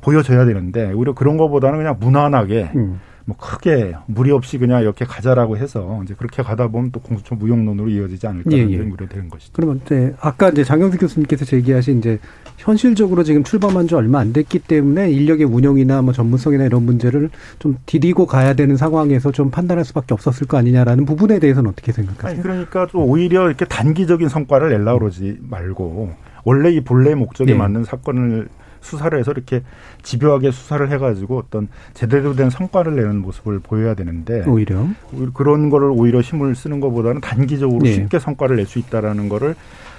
보여져야 0.00 0.44
되는데 0.44 0.92
오히려 0.92 1.14
그런 1.14 1.36
것보다는 1.36 1.78
그냥 1.78 1.96
무난하게 1.98 2.72
음. 2.74 3.00
뭐 3.28 3.36
크게 3.36 3.94
무리 4.06 4.30
없이 4.30 4.56
그냥 4.56 4.80
이렇게 4.80 5.04
가자라고 5.04 5.58
해서 5.58 6.00
이제 6.02 6.14
그렇게 6.16 6.42
가다 6.42 6.68
보면 6.68 6.92
또 6.92 7.00
공수처 7.00 7.34
무용론으로 7.34 7.90
이어지지 7.90 8.26
않을까라는 8.26 8.70
예, 8.70 8.72
예. 8.72 8.78
우려 8.78 9.06
되는 9.06 9.28
것이죠. 9.28 9.52
그러면 9.52 9.82
이제 9.84 10.14
아까 10.18 10.48
이제 10.48 10.64
장영수 10.64 10.96
교수님께서 10.96 11.44
제기하신 11.44 11.98
이제 11.98 12.18
현실적으로 12.56 13.24
지금 13.24 13.44
출범한 13.44 13.86
지 13.86 13.94
얼마 13.94 14.20
안 14.20 14.32
됐기 14.32 14.60
때문에 14.60 15.10
인력의 15.10 15.44
운영이나 15.44 16.00
뭐 16.00 16.14
전문성이나 16.14 16.64
이런 16.64 16.84
문제를 16.84 17.28
좀 17.58 17.76
디디고 17.84 18.24
가야 18.24 18.54
되는 18.54 18.78
상황에서 18.78 19.30
좀 19.30 19.50
판단할 19.50 19.84
수밖에 19.84 20.14
없었을 20.14 20.46
거 20.46 20.56
아니냐라는 20.56 21.04
부분에 21.04 21.38
대해서는 21.38 21.68
어떻게 21.68 21.92
생각하세요? 21.92 22.30
아니, 22.30 22.42
그러니까 22.42 22.86
또 22.90 23.04
오히려 23.04 23.46
이렇게 23.46 23.66
단기적인 23.66 24.30
성과를 24.30 24.70
낼라 24.70 24.98
그러지 24.98 25.36
말고 25.42 26.14
원래 26.44 26.70
이 26.70 26.80
본래 26.80 27.14
목적에 27.14 27.52
네. 27.52 27.58
맞는 27.58 27.84
사건을 27.84 28.48
수사를 28.88 29.18
해서 29.18 29.30
이렇게 29.32 29.62
집요하게 30.02 30.50
수사를 30.50 30.90
해가지고 30.90 31.38
어떤 31.38 31.68
제대로 31.94 32.34
된 32.34 32.48
성과를 32.50 32.96
내는 32.96 33.20
모습을 33.20 33.58
보여야 33.60 33.94
되는데 33.94 34.44
오히려 34.46 34.86
그런 35.34 35.68
거를 35.70 35.90
오히려 35.90 36.20
힘을 36.20 36.54
쓰는 36.54 36.80
것보다는 36.80 37.20
단기적으로 37.20 37.80
네. 37.82 37.92
쉽게 37.92 38.18
성과를 38.18 38.56
낼 38.56 38.68
수 38.68 38.78
있다라는 38.78 39.28
거를 39.28 39.54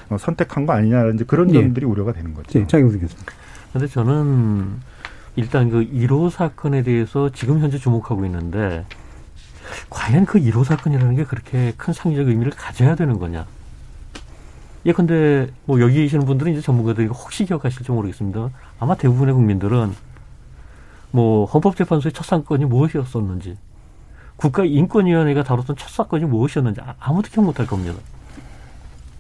어, 0.10 0.17
선택한 0.19 0.65
거 0.65 0.74
아니냐라는 0.74 1.25
그런 1.27 1.48
네. 1.48 1.53
점들이 1.53 1.86
우려가 1.86 2.13
되는 2.13 2.34
거죠. 2.34 2.60
네, 2.60 2.67
장영수 2.67 3.00
교수님. 3.00 3.24
근데 3.74 3.88
저는 3.88 4.67
일단 5.36 5.69
그 5.69 5.86
1호 5.86 6.29
사건에 6.31 6.81
대해서 6.84 7.29
지금 7.29 7.60
현재 7.60 7.77
주목하고 7.77 8.25
있는데 8.25 8.86
과연 9.89 10.25
그 10.25 10.39
1호 10.39 10.63
사건이라는 10.63 11.15
게 11.15 11.24
그렇게 11.24 11.74
큰 11.77 11.93
상징적 11.93 12.27
의미를 12.27 12.51
가져야 12.55 12.96
되는 12.96 13.17
거냐? 13.19 13.46
예컨대 14.86 15.50
뭐 15.66 15.82
여기 15.82 15.96
계시는 15.96 16.26
분들은 16.26 16.54
이제 16.54 16.62
전문가들이 16.62 17.08
혹시 17.08 17.46
기억하실지 17.46 17.92
모르겠습니다. 17.92 18.50
아마 18.80 18.96
대부분의 18.96 19.34
국민들은 19.34 19.94
뭐 21.12 21.46
헌법재판소의 21.46 22.14
첫 22.14 22.26
사건이 22.26 22.66
무엇이었었는지 22.66 23.58
국가인권위원회가 24.38 25.44
다뤘던 25.44 25.76
첫 25.76 25.90
사건이 25.90 26.26
무엇이었는지 26.26 26.82
아, 26.82 26.94
아무도 27.00 27.30
기억 27.30 27.44
못할 27.46 27.68
겁니다. 27.68 27.98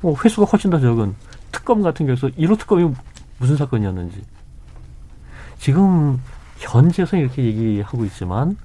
뭐 0.01 0.15
횟수가 0.23 0.45
훨씬 0.45 0.69
더 0.69 0.79
적은 0.79 1.13
특검 1.51 1.81
같은 1.81 2.05
경우에서 2.05 2.27
1호 2.29 2.57
특검이 2.57 2.93
무슨 3.37 3.57
사건이었는지 3.57 4.23
지금 5.57 6.21
현재에서 6.57 7.17
이렇게 7.17 7.43
얘기하고 7.43 8.05
있지만 8.05 8.55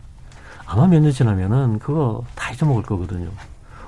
아마 0.66 0.86
몇 0.86 1.00
년 1.00 1.10
지나면은 1.10 1.78
그거 1.80 2.24
다 2.34 2.52
잊어먹을 2.52 2.82
거거든요. 2.84 3.30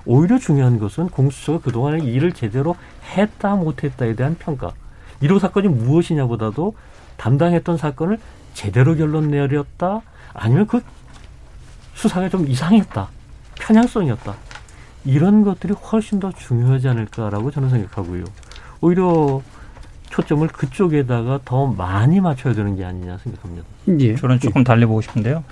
오히려 0.04 0.38
중요한 0.38 0.78
것은 0.78 1.08
공수처가 1.08 1.60
그동안의 1.60 2.04
일을 2.04 2.32
제대로 2.32 2.76
했다 3.14 3.54
못했다에 3.56 4.14
대한 4.14 4.36
평가. 4.38 4.72
1호 5.22 5.38
사건이 5.38 5.68
무엇이냐보다도 5.68 6.74
담당했던 7.16 7.76
사건을 7.76 8.18
제대로 8.54 8.94
결론 8.96 9.30
내렸다 9.30 10.02
아니면 10.34 10.66
그 10.66 10.82
수사가 11.94 12.28
좀 12.28 12.46
이상했다 12.46 13.08
편향성이었다 13.54 14.34
이런 15.04 15.42
것들이 15.44 15.72
훨씬 15.72 16.20
더 16.20 16.30
중요하지 16.32 16.88
않을까라고 16.88 17.50
저는 17.50 17.70
생각하고요. 17.70 18.24
오히려 18.80 19.40
초점을 20.10 20.46
그쪽에다가 20.48 21.40
더 21.44 21.66
많이 21.66 22.20
맞춰야 22.20 22.54
되는 22.54 22.76
게 22.76 22.84
아니냐 22.84 23.18
생각합니다. 23.18 23.64
예. 24.00 24.16
저는 24.16 24.40
조금 24.40 24.64
달래보고 24.64 25.00
싶은데요. 25.00 25.44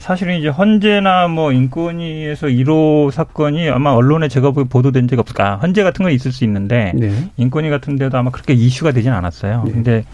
사실은 0.00 0.38
이제 0.38 0.48
헌재나 0.48 1.28
뭐 1.28 1.52
인권위에서 1.52 2.46
1호 2.46 3.10
사건이 3.10 3.68
아마 3.68 3.90
언론에 3.90 4.28
제가 4.28 4.50
보도된 4.50 5.06
적이 5.08 5.20
없을까. 5.20 5.56
헌재 5.56 5.82
같은 5.82 6.02
건 6.02 6.12
있을 6.12 6.32
수 6.32 6.42
있는데 6.44 6.92
네. 6.96 7.30
인권위 7.36 7.68
같은 7.68 7.96
데도 7.96 8.16
아마 8.16 8.30
그렇게 8.30 8.54
이슈가 8.54 8.92
되지는 8.92 9.14
않았어요. 9.14 9.62
네. 9.66 9.72
근데 9.72 10.04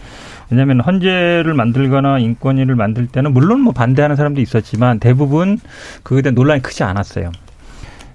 왜냐하면 0.51 0.81
헌재를 0.81 1.53
만들거나 1.53 2.19
인권위를 2.19 2.75
만들 2.75 3.07
때는 3.07 3.33
물론 3.33 3.61
뭐 3.61 3.71
반대하는 3.71 4.17
사람도 4.17 4.41
있었지만 4.41 4.99
대부분 4.99 5.57
그에 6.03 6.21
대한 6.21 6.35
논란이 6.35 6.61
크지 6.61 6.83
않았어요. 6.83 7.31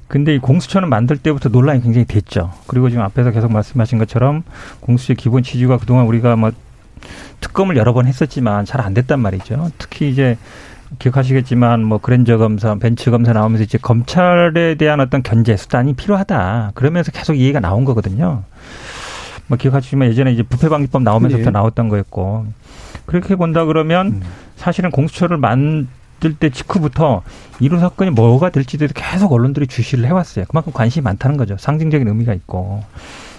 근데 0.08 0.34
이 0.34 0.38
공수처는 0.38 0.90
만들 0.90 1.16
때부터 1.16 1.48
논란이 1.48 1.82
굉장히 1.82 2.04
됐죠. 2.04 2.52
그리고 2.66 2.90
지금 2.90 3.02
앞에서 3.02 3.30
계속 3.30 3.50
말씀하신 3.50 3.98
것처럼 3.98 4.42
공수처의 4.80 5.16
기본 5.16 5.42
취지가 5.42 5.78
그동안 5.78 6.04
우리가 6.04 6.36
뭐 6.36 6.52
특검을 7.40 7.78
여러 7.78 7.94
번 7.94 8.06
했었지만 8.06 8.66
잘 8.66 8.82
안 8.82 8.92
됐단 8.92 9.20
말이죠. 9.20 9.70
특히 9.78 10.10
이제 10.10 10.36
기억하시겠지만 10.98 11.84
뭐 11.84 11.98
그랜저 11.98 12.38
검사, 12.38 12.74
벤츠 12.76 13.10
검사 13.10 13.32
나오면서 13.32 13.64
이제 13.64 13.78
검찰에 13.78 14.74
대한 14.76 15.00
어떤 15.00 15.22
견제 15.22 15.56
수단이 15.56 15.94
필요하다. 15.94 16.72
그러면서 16.74 17.12
계속 17.12 17.34
이해가 17.34 17.60
나온 17.60 17.84
거거든요. 17.84 18.42
뭐 19.46 19.58
기억하시지만 19.58 20.08
예전에 20.08 20.32
이제 20.32 20.42
부패방지법 20.42 21.02
나오면서부터 21.02 21.50
네. 21.50 21.52
나왔던 21.52 21.88
거였고 21.88 22.46
그렇게 23.06 23.36
본다 23.36 23.64
그러면 23.64 24.06
음. 24.06 24.22
사실은 24.56 24.90
공수처를 24.90 25.36
만 25.36 25.88
만들 26.22 26.34
때 26.34 26.48
직후부터 26.48 27.22
이런 27.60 27.80
사건이 27.80 28.12
뭐가 28.12 28.50
대해서 28.50 28.70
계속 28.94 29.32
언론들이 29.32 29.66
주시를 29.66 30.06
해왔어요. 30.06 30.46
그만큼 30.48 30.72
관심이 30.72 31.02
많다는 31.02 31.36
거죠. 31.36 31.56
상징적인 31.58 32.06
의미가 32.06 32.32
있고. 32.34 32.84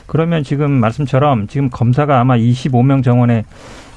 그러면 0.05 0.43
지금 0.43 0.69
말씀처럼 0.69 1.47
지금 1.47 1.69
검사가 1.69 2.19
아마 2.19 2.35
25명 2.35 3.03
정원에 3.03 3.45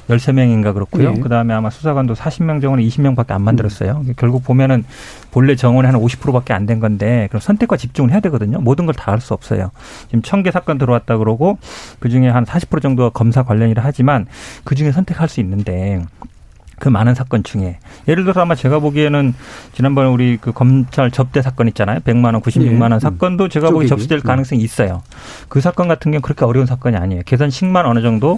13명인가 0.09 0.73
그렇고요. 0.73 1.13
네. 1.13 1.19
그다음에 1.19 1.53
아마 1.53 1.69
수사관도 1.69 2.13
40명 2.15 2.61
정원에 2.61 2.83
20명밖에 2.83 3.31
안 3.31 3.41
만들었어요. 3.41 4.03
음. 4.07 4.13
결국 4.17 4.43
보면은 4.43 4.85
본래 5.31 5.55
정원에 5.55 5.89
한 5.89 5.99
50%밖에 5.99 6.53
안 6.53 6.65
된 6.65 6.79
건데 6.79 7.27
그럼 7.29 7.39
선택과 7.41 7.77
집중을 7.77 8.11
해야 8.11 8.19
되거든요. 8.21 8.59
모든 8.59 8.85
걸 8.85 8.93
다 8.95 9.11
할 9.11 9.19
수 9.21 9.33
없어요. 9.33 9.71
지금 10.07 10.21
천 10.21 10.43
개 10.43 10.51
사건 10.51 10.77
들어왔다 10.77 11.17
그러고 11.17 11.57
그중에 11.99 12.31
한40% 12.31 12.81
정도가 12.81 13.09
검사 13.09 13.43
관련이라 13.43 13.81
하지만 13.83 14.25
그중에 14.63 14.91
선택할 14.91 15.27
수 15.27 15.39
있는데 15.41 16.01
그 16.79 16.89
많은 16.89 17.15
사건 17.15 17.41
중에 17.43 17.79
예를 18.07 18.23
들어서 18.23 18.41
아마 18.41 18.53
제가 18.53 18.77
보기에는 18.77 19.33
지난번에 19.73 20.09
우리 20.09 20.37
그 20.39 20.51
검찰 20.51 21.09
접대 21.09 21.41
사건 21.41 21.67
있잖아요. 21.69 22.01
100만 22.01 22.25
원, 22.25 22.39
96만 22.41 22.81
원 22.83 22.91
네. 22.91 22.99
사건도 22.99 23.49
제가 23.49 23.71
보기 23.71 23.87
접수될 23.87 24.19
네. 24.19 24.27
가능성이 24.27 24.61
있어요. 24.61 25.01
그 25.49 25.59
사건 25.59 25.87
같은 25.87 26.11
경우는 26.11 26.21
그렇게 26.21 26.45
어려운 26.45 26.67
사건이 26.67 26.95
아니에요. 26.95 27.23
계산식만 27.25 27.87
어느 27.87 28.01
정도 28.03 28.37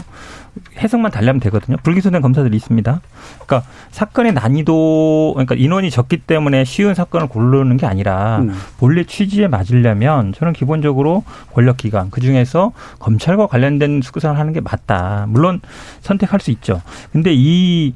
해석만 0.77 1.11
달려면 1.11 1.39
되거든요. 1.41 1.77
불기소된 1.83 2.21
검사들이 2.21 2.55
있습니다. 2.57 3.01
그러니까 3.45 3.69
사건의 3.91 4.33
난이도 4.33 5.33
그러니까 5.35 5.55
인원이 5.55 5.89
적기 5.91 6.17
때문에 6.17 6.63
쉬운 6.65 6.93
사건을 6.93 7.27
고르는 7.27 7.77
게 7.77 7.85
아니라 7.85 8.39
음. 8.39 8.53
본래 8.77 9.03
취지에 9.03 9.47
맞으려면 9.47 10.33
저는 10.33 10.53
기본적으로 10.53 11.23
권력기관 11.53 12.09
그 12.11 12.21
중에서 12.21 12.71
검찰과 12.99 13.47
관련된 13.47 14.01
수사를 14.01 14.37
하는 14.37 14.53
게 14.53 14.61
맞다. 14.61 15.25
물론 15.29 15.61
선택할 16.01 16.39
수 16.39 16.51
있죠. 16.51 16.81
근데 17.11 17.31
이 17.33 17.93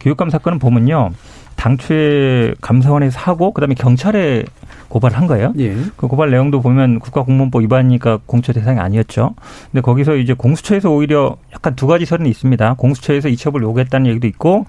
교육감 0.00 0.30
사건은 0.30 0.58
보면요. 0.58 1.10
당초에 1.56 2.54
감사원에서 2.60 3.20
하고 3.20 3.52
그다음에 3.52 3.74
경찰에 3.74 4.44
고발을 4.92 5.16
한 5.16 5.26
거예요. 5.26 5.54
예. 5.58 5.74
그 5.96 6.06
고발 6.06 6.30
내용도 6.30 6.60
보면 6.60 7.00
국가공무원법 7.00 7.62
위반이니까 7.62 8.20
공처 8.26 8.52
대상이 8.52 8.78
아니었죠. 8.78 9.34
근데 9.70 9.80
거기서 9.80 10.16
이제 10.16 10.34
공수처에서 10.34 10.90
오히려 10.90 11.36
약간 11.54 11.74
두 11.74 11.86
가지 11.86 12.04
설은 12.04 12.26
있습니다. 12.26 12.74
공수처에서 12.74 13.30
이첩을 13.30 13.62
요구했다는 13.62 14.06
얘기도 14.10 14.26
있고 14.26 14.66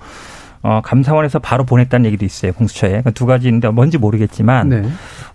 어, 0.62 0.80
감사원에서 0.82 1.40
바로 1.40 1.66
보냈다는 1.66 2.06
얘기도 2.06 2.24
있어요. 2.24 2.54
공수처에. 2.54 2.90
그러니까 2.90 3.12
두 3.12 3.26
가지인데 3.26 3.68
뭔지 3.70 3.98
모르겠지만 3.98 4.70
네. 4.70 4.84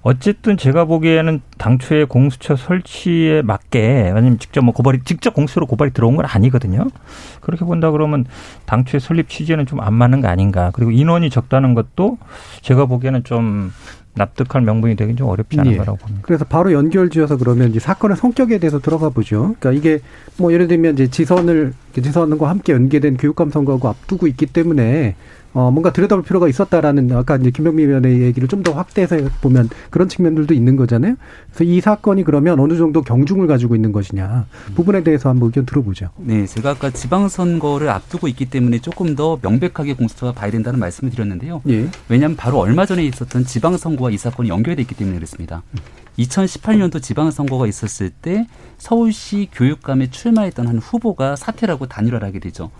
어쨌든 0.00 0.56
제가 0.56 0.86
보기에는 0.86 1.42
당초에 1.58 2.04
공수처 2.04 2.56
설치에 2.56 3.42
맞게 3.42 4.12
아니면 4.14 4.38
직접 4.38 4.64
뭐 4.64 4.72
고발이 4.72 5.00
직접 5.04 5.34
공수처로 5.34 5.66
고발이 5.66 5.92
들어온 5.92 6.16
건 6.16 6.24
아니거든요. 6.26 6.86
그렇게 7.40 7.64
본다 7.64 7.90
그러면 7.90 8.24
당초에 8.66 9.00
설립 9.00 9.28
취지에는 9.28 9.66
좀 9.66 9.78
안 9.80 9.94
맞는 9.94 10.20
거 10.20 10.28
아닌가. 10.28 10.70
그리고 10.74 10.90
인원이 10.90 11.30
적다는 11.30 11.74
것도 11.74 12.18
제가 12.62 12.86
보기에는 12.86 13.24
좀 13.24 13.72
납득할 14.14 14.62
명분이 14.62 14.96
되긴 14.96 15.16
좀 15.16 15.28
어렵지 15.28 15.58
않은 15.60 15.72
예. 15.72 15.76
거라고 15.76 15.96
봅니다. 15.98 16.22
그래서 16.24 16.44
바로 16.44 16.72
연결지어서 16.72 17.36
그러면 17.36 17.70
이제 17.70 17.78
사건의 17.78 18.16
성격에 18.16 18.58
대해서 18.58 18.80
들어가 18.80 19.08
보죠. 19.10 19.54
그러니까 19.60 19.72
이게 19.72 20.00
뭐 20.36 20.52
예를 20.52 20.66
들면 20.66 20.94
이제 20.94 21.06
지선을 21.06 21.72
지선과 21.94 22.50
함께 22.50 22.72
연계된 22.72 23.16
교육감 23.16 23.50
선거하고 23.50 23.88
앞두고 23.88 24.26
있기 24.26 24.46
때문에 24.46 25.14
어, 25.54 25.70
뭔가 25.70 25.92
들여다볼 25.92 26.24
필요가 26.24 26.46
있었다라는 26.48 27.10
아까 27.12 27.36
이제 27.36 27.50
김병민 27.50 27.88
의원의 27.88 28.20
얘기를 28.22 28.46
좀 28.48 28.58
더 28.58 28.72
확대해서 28.72 29.16
보면 29.40 29.70
그런 29.90 30.08
측면들도 30.08 30.52
있는 30.52 30.74
거잖아요. 30.74 31.14
그래서 31.52 31.62
이 31.62 31.80
사건이 31.80 32.24
그러면 32.24 32.58
어느 32.58 32.76
정도 32.76 33.02
경중을 33.02 33.46
가지고 33.46 33.76
있는 33.76 33.92
것이냐 33.92 34.46
부분에 34.74 35.04
대해서 35.04 35.28
한번 35.28 35.46
의견 35.46 35.64
들어보죠. 35.64 36.10
네, 36.16 36.44
제가 36.44 36.70
아까 36.70 36.90
지방선거를 36.90 37.88
앞두고 37.88 38.26
있기 38.28 38.46
때문에 38.46 38.80
조금 38.80 39.14
더 39.14 39.38
명백하게 39.40 39.94
공수처가 39.94 40.32
봐야 40.32 40.50
된다는 40.50 40.80
말씀을 40.80 41.12
드렸는데요. 41.12 41.62
예. 41.68 41.88
왜냐하면 42.08 42.36
바로 42.36 42.58
얼마 42.58 42.84
전에 42.84 43.04
있었던 43.06 43.44
지방선거와 43.44 44.10
이 44.10 44.18
사건이 44.18 44.48
연결돼 44.48 44.82
있기 44.82 44.96
때문에 44.96 45.14
그렇습니다. 45.16 45.62
2018년도 46.18 47.02
지방선거가 47.02 47.66
있었을 47.66 48.10
때 48.10 48.46
서울시 48.76 49.48
교육감에 49.52 50.10
출마했던 50.10 50.66
한 50.66 50.78
후보가 50.78 51.36
사퇴를 51.36 51.74
하고 51.74 51.86
단일화를 51.86 52.26
하게 52.26 52.40
되죠. 52.40 52.70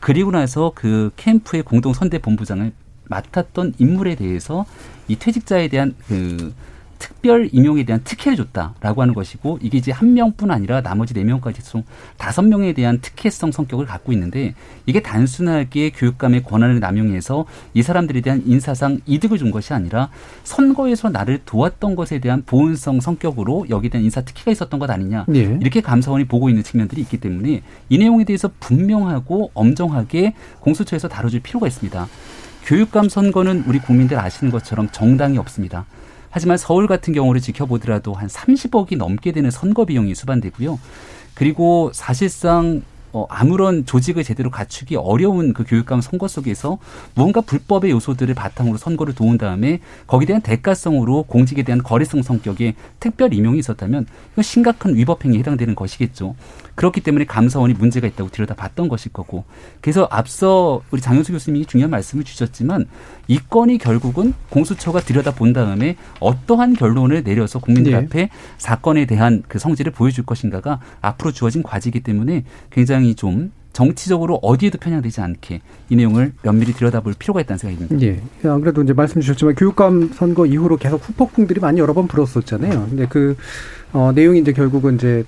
그리고 0.00 0.30
나서 0.30 0.72
그 0.74 1.10
캠프의 1.16 1.62
공동선대 1.62 2.18
본부장을 2.18 2.72
맡았던 3.04 3.74
인물에 3.78 4.16
대해서 4.16 4.66
이 5.06 5.16
퇴직자에 5.16 5.68
대한 5.68 5.94
그 6.06 6.52
특별 6.98 7.48
임용에 7.52 7.84
대한 7.84 8.02
특혜를 8.04 8.36
줬다라고 8.36 9.02
하는 9.02 9.14
것이고 9.14 9.58
이게 9.62 9.78
이제 9.78 9.92
한 9.92 10.14
명뿐 10.14 10.50
아니라 10.50 10.80
나머지 10.80 11.14
네 11.14 11.24
명까지 11.24 11.62
총 11.62 11.84
다섯 12.16 12.42
명에 12.42 12.72
대한 12.72 13.00
특혜성 13.00 13.52
성격을 13.52 13.86
갖고 13.86 14.12
있는데 14.12 14.54
이게 14.86 15.00
단순하게 15.00 15.90
교육감의 15.90 16.42
권한을 16.44 16.80
남용해서 16.80 17.46
이 17.74 17.82
사람들에 17.82 18.20
대한 18.20 18.42
인사상 18.46 19.00
이득을 19.06 19.38
준 19.38 19.50
것이 19.50 19.72
아니라 19.72 20.10
선거에서 20.44 21.10
나를 21.10 21.40
도왔던 21.44 21.96
것에 21.96 22.18
대한 22.18 22.42
보은성 22.44 23.00
성격으로 23.00 23.66
여기에 23.70 23.90
대한 23.90 24.04
인사 24.04 24.20
특혜가 24.20 24.50
있었던 24.50 24.78
것 24.78 24.90
아니냐 24.90 25.24
네. 25.28 25.58
이렇게 25.60 25.80
감사원이 25.80 26.24
보고 26.26 26.48
있는 26.48 26.62
측면들이 26.62 27.00
있기 27.02 27.18
때문에 27.18 27.62
이 27.88 27.98
내용에 27.98 28.24
대해서 28.24 28.50
분명하고 28.60 29.50
엄정하게 29.54 30.34
공수처에서 30.60 31.08
다뤄줄 31.08 31.40
필요가 31.40 31.66
있습니다. 31.66 32.08
교육감 32.64 33.08
선거는 33.08 33.64
우리 33.66 33.78
국민들 33.78 34.18
아시는 34.18 34.52
것처럼 34.52 34.88
정당이 34.92 35.38
없습니다. 35.38 35.86
하지만 36.30 36.56
서울 36.56 36.86
같은 36.86 37.12
경우를 37.12 37.40
지켜보더라도 37.40 38.14
한 38.14 38.28
30억이 38.28 38.96
넘게 38.96 39.32
되는 39.32 39.50
선거 39.50 39.84
비용이 39.84 40.14
수반되고요. 40.14 40.78
그리고 41.34 41.90
사실상 41.94 42.82
어, 43.12 43.26
아무런 43.30 43.86
조직을 43.86 44.22
제대로 44.22 44.50
갖추기 44.50 44.96
어려운 44.96 45.54
그 45.54 45.64
교육감 45.64 46.00
선거 46.00 46.28
속에서 46.28 46.78
무언가 47.14 47.40
불법의 47.40 47.90
요소들을 47.90 48.34
바탕으로 48.34 48.76
선거를 48.76 49.14
도운 49.14 49.38
다음에 49.38 49.80
거기에 50.06 50.26
대한 50.26 50.42
대가성으로 50.42 51.24
공직에 51.24 51.62
대한 51.62 51.82
거래성 51.82 52.22
성격의 52.22 52.74
특별 53.00 53.32
임용이 53.32 53.58
있었다면 53.58 54.06
이건 54.32 54.42
심각한 54.42 54.94
위법 54.94 55.24
행위에 55.24 55.38
해당되는 55.38 55.74
것이겠죠. 55.74 56.34
그렇기 56.74 57.00
때문에 57.00 57.24
감사원이 57.24 57.74
문제가 57.74 58.06
있다고 58.06 58.30
들여다봤던 58.30 58.88
것일 58.88 59.12
거고 59.12 59.44
그래서 59.80 60.06
앞서 60.10 60.82
우리 60.90 61.00
장현수 61.00 61.32
교수님이 61.32 61.66
중요한 61.66 61.90
말씀을 61.90 62.24
주셨지만 62.24 62.86
이 63.28 63.38
건이 63.38 63.78
결국은 63.78 64.32
공수처가 64.50 65.00
들여다본 65.00 65.52
다음에 65.52 65.96
어떠한 66.18 66.74
결론을 66.74 67.22
내려서 67.22 67.58
국민들 67.58 67.92
네. 67.92 67.98
앞에 67.98 68.30
사건에 68.56 69.04
대한 69.04 69.42
그 69.46 69.58
성질을 69.58 69.92
보여줄 69.92 70.24
것인가가 70.24 70.80
앞으로 71.02 71.30
주어진 71.32 71.62
과제이기 71.62 72.00
때문에 72.00 72.44
굉장히 72.70 73.14
좀 73.14 73.52
정치적으로 73.74 74.40
어디에도 74.42 74.78
편향되지 74.78 75.20
않게 75.20 75.60
이 75.90 75.94
내용을 75.94 76.32
면밀히 76.42 76.72
들여다볼 76.72 77.14
필요가 77.16 77.40
있다는 77.40 77.58
생각이 77.58 77.86
듭니다. 77.86 78.20
예. 78.44 78.48
안 78.48 78.60
그래도 78.60 78.82
이제 78.82 78.92
말씀 78.92 79.20
주셨지만 79.20 79.54
교육감 79.54 80.10
선거 80.14 80.46
이후로 80.46 80.78
계속 80.78 81.06
후폭풍들이 81.06 81.60
많이 81.60 81.78
여러 81.78 81.92
번 81.92 82.08
불었었잖아요. 82.08 82.86
근데 82.88 83.06
그, 83.08 83.36
어, 83.92 84.10
내용이 84.12 84.40
이제 84.40 84.52
결국은 84.52 84.96
이제 84.96 85.24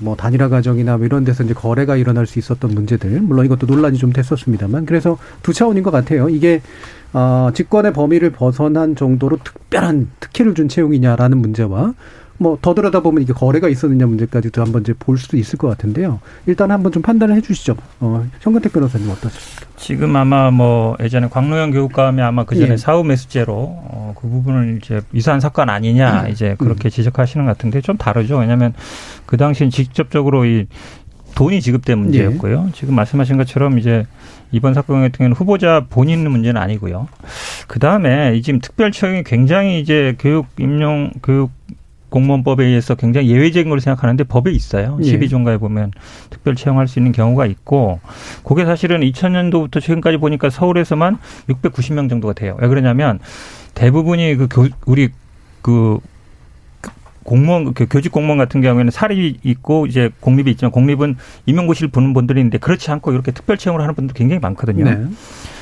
뭐 0.00 0.16
단일화 0.16 0.48
과정이나 0.48 0.96
뭐 0.96 1.06
이런 1.06 1.24
데서 1.24 1.44
이제 1.44 1.54
거래가 1.54 1.96
일어날 1.96 2.26
수 2.26 2.38
있었던 2.38 2.74
문제들 2.74 3.22
물론 3.22 3.46
이것도 3.46 3.66
논란이 3.66 3.96
좀 3.96 4.12
됐었습니다만 4.12 4.86
그래서 4.86 5.16
두 5.42 5.52
차원인 5.52 5.82
것 5.82 5.90
같아요. 5.90 6.28
이게 6.28 6.60
어, 7.14 7.50
직권의 7.54 7.92
범위를 7.92 8.30
벗어난 8.30 8.96
정도로 8.96 9.38
특별한 9.42 10.10
특혜를 10.20 10.54
준 10.54 10.68
채용이냐라는 10.68 11.38
문제와 11.38 11.94
뭐 12.38 12.58
더 12.60 12.74
들여다보면 12.74 13.22
이게 13.22 13.32
거래가 13.32 13.68
있었느냐 13.68 14.06
문제까지도 14.06 14.60
한번 14.60 14.82
이제 14.82 14.92
볼 14.98 15.18
수도 15.18 15.36
있을 15.36 15.58
것 15.58 15.68
같은데요. 15.68 16.20
일단 16.46 16.70
한번 16.70 16.92
좀 16.92 17.02
판단을 17.02 17.36
해주시죠. 17.36 17.76
어, 18.00 18.26
현근택 18.40 18.72
변호사님 18.72 19.08
어떠십니까? 19.10 19.66
지금 19.76 20.16
아마 20.16 20.50
뭐 20.50 20.96
예전에 21.00 21.28
광노현 21.28 21.70
교육감이 21.72 22.22
아마 22.22 22.44
그 22.44 22.56
전에 22.56 22.72
예. 22.72 22.76
사후 22.76 23.04
매수죄로 23.04 23.52
어, 23.54 24.14
그 24.18 24.28
부분을 24.28 24.78
이제 24.82 25.00
유사한 25.12 25.40
사건 25.40 25.70
아니냐 25.70 26.22
음. 26.22 26.30
이제 26.30 26.56
그렇게 26.58 26.88
음. 26.88 26.90
지적하시는 26.90 27.46
것 27.46 27.52
같은데 27.52 27.80
좀 27.80 27.96
다르죠. 27.96 28.38
왜냐하면 28.38 28.72
그 29.26 29.36
당시엔 29.36 29.70
직접적으로 29.70 30.44
이 30.44 30.66
돈이 31.34 31.60
지급된 31.60 31.98
문제였고요. 31.98 32.66
예. 32.68 32.72
지금 32.72 32.94
말씀하신 32.94 33.36
것처럼 33.36 33.78
이제 33.78 34.06
이번 34.52 34.74
사건 34.74 35.02
같은 35.02 35.18
경우는 35.18 35.36
후보자 35.36 35.86
본인 35.90 36.28
문제는 36.30 36.60
아니고요. 36.60 37.08
그 37.66 37.78
다음에 37.78 38.40
지금 38.40 38.60
특별 38.60 38.92
처형이 38.92 39.24
굉장히 39.24 39.80
이제 39.80 40.14
교육 40.18 40.46
임용 40.58 41.10
교육 41.22 41.50
공무원법에 42.10 42.64
의해서 42.64 42.94
굉장히 42.94 43.28
예외적인 43.28 43.68
걸 43.68 43.80
생각하는데 43.80 44.22
법에 44.24 44.52
있어요. 44.52 44.96
예. 45.02 45.18
12종가에 45.18 45.58
보면 45.58 45.90
특별 46.30 46.54
채용할 46.54 46.86
수 46.86 47.00
있는 47.00 47.10
경우가 47.10 47.46
있고 47.46 47.98
그게 48.44 48.64
사실은 48.64 49.00
2000년도부터 49.00 49.80
최근까지 49.80 50.18
보니까 50.18 50.50
서울에서만 50.50 51.18
690명 51.48 52.08
정도가 52.08 52.34
돼요. 52.34 52.56
왜 52.60 52.68
그러냐면 52.68 53.18
대부분이 53.74 54.36
그 54.36 54.46
교, 54.46 54.68
우리 54.86 55.08
그 55.60 55.98
공무원 57.24 57.74
그 57.74 57.86
교직 57.90 58.12
공무원 58.12 58.38
같은 58.38 58.60
경우에는 58.60 58.90
사립이 58.90 59.38
있고 59.42 59.86
이제 59.86 60.10
공립이 60.20 60.50
있지만 60.52 60.70
공립은 60.70 61.16
임용고시를 61.46 61.90
보는 61.90 62.12
분들이 62.12 62.40
있는데 62.40 62.58
그렇지 62.58 62.90
않고 62.90 63.12
이렇게 63.12 63.32
특별 63.32 63.58
채용을 63.58 63.80
하는 63.80 63.94
분들 63.94 64.14
굉장히 64.14 64.40
많거든요. 64.40 64.84
네. 64.84 65.06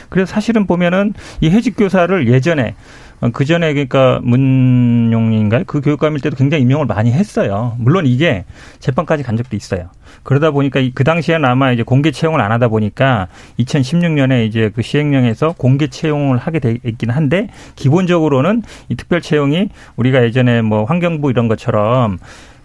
그래서 0.08 0.30
사실은 0.30 0.66
보면은 0.66 1.14
이 1.40 1.48
해직 1.48 1.74
교사를 1.76 2.28
예전에 2.28 2.74
어, 3.22 3.30
그 3.32 3.44
전에 3.44 3.72
그러니까 3.72 4.20
문용인가요? 4.22 5.64
그 5.66 5.80
교육감일 5.80 6.20
때도 6.20 6.36
굉장히 6.36 6.62
임명을 6.62 6.86
많이 6.86 7.12
했어요. 7.12 7.76
물론 7.78 8.06
이게 8.06 8.44
재판까지 8.80 9.22
간 9.22 9.36
적도 9.36 9.56
있어요. 9.56 9.88
그러다 10.22 10.50
보니까 10.50 10.80
그 10.94 11.04
당시에는 11.04 11.44
아마 11.44 11.72
이제 11.72 11.82
공개 11.82 12.10
채용을 12.10 12.40
안 12.40 12.52
하다 12.52 12.68
보니까 12.68 13.28
2016년에 13.58 14.46
이제 14.46 14.70
그 14.74 14.82
시행령에서 14.82 15.54
공개 15.58 15.88
채용을 15.88 16.38
하게 16.38 16.58
돼 16.58 16.78
있긴 16.84 17.10
한데 17.10 17.48
기본적으로는 17.76 18.62
이 18.88 18.94
특별 18.94 19.20
채용이 19.20 19.68
우리가 19.96 20.22
예전에 20.24 20.62
뭐 20.62 20.84
환경부 20.84 21.30
이런 21.30 21.48
것처럼 21.48 22.18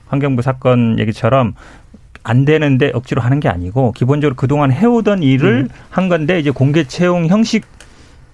환경부 0.08 0.42
사건 0.42 1.00
얘기처럼 1.00 1.54
안 2.24 2.44
되는데 2.44 2.92
억지로 2.94 3.22
하는 3.22 3.40
게 3.40 3.48
아니고 3.48 3.94
기본적으로 3.94 4.36
그동안 4.36 4.72
해오던 4.72 5.24
일을 5.24 5.50
음. 5.64 5.70
한 5.90 6.10
건데 6.10 6.40
이제 6.40 6.52
공개 6.52 6.84
채용 6.84 7.28
형식 7.28 7.66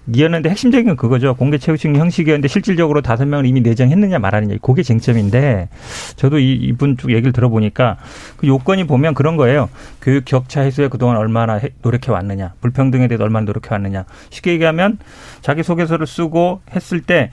이었는데 0.07 0.49
핵심적인 0.49 0.87
건 0.87 0.95
그거죠. 0.97 1.33
공개 1.35 1.57
채우식 1.57 1.95
형식이었는데 1.95 2.47
실질적으로 2.47 3.01
다섯 3.01 3.25
명을 3.25 3.45
이미 3.45 3.61
내정했느냐 3.61 4.19
말하느냐. 4.19 4.57
그게 4.61 4.83
쟁점인데 4.83 5.69
저도 6.15 6.39
이, 6.39 6.53
이분 6.53 6.97
쪽 6.97 7.11
얘기를 7.11 7.31
들어보니까 7.31 7.97
그 8.37 8.47
요건이 8.47 8.85
보면 8.85 9.13
그런 9.13 9.37
거예요. 9.37 9.69
교육 10.01 10.25
격차 10.25 10.61
해소에 10.61 10.89
그동안 10.89 11.17
얼마나 11.17 11.59
노력해 11.81 12.11
왔느냐. 12.11 12.53
불평등에 12.61 13.07
대해서 13.07 13.23
얼마나 13.23 13.45
노력해 13.45 13.69
왔느냐. 13.71 14.05
쉽게 14.29 14.51
얘기하면 14.53 14.97
자기 15.41 15.63
소개서를 15.63 16.05
쓰고 16.05 16.61
했을 16.75 17.01
때 17.01 17.31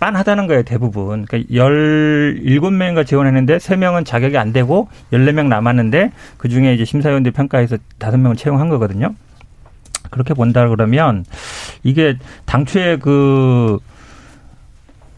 빤하다는 0.00 0.48
거예요, 0.48 0.64
대부분. 0.64 1.24
그러니까 1.26 1.54
열일곱 1.54 2.72
명인가 2.72 3.04
지원했는데 3.04 3.60
세명은 3.60 4.04
자격이 4.04 4.36
안 4.36 4.52
되고 4.52 4.88
열네 5.12 5.30
명 5.30 5.48
남았는데 5.48 6.10
그중에 6.38 6.74
이제 6.74 6.84
심사위원들 6.84 7.30
평가해서 7.30 7.76
다섯 7.98 8.16
명을 8.16 8.34
채용한 8.34 8.68
거거든요. 8.68 9.14
그렇게 10.12 10.34
본다 10.34 10.68
그러면 10.68 11.24
이게 11.82 12.16
당초에 12.46 12.98
그 12.98 13.78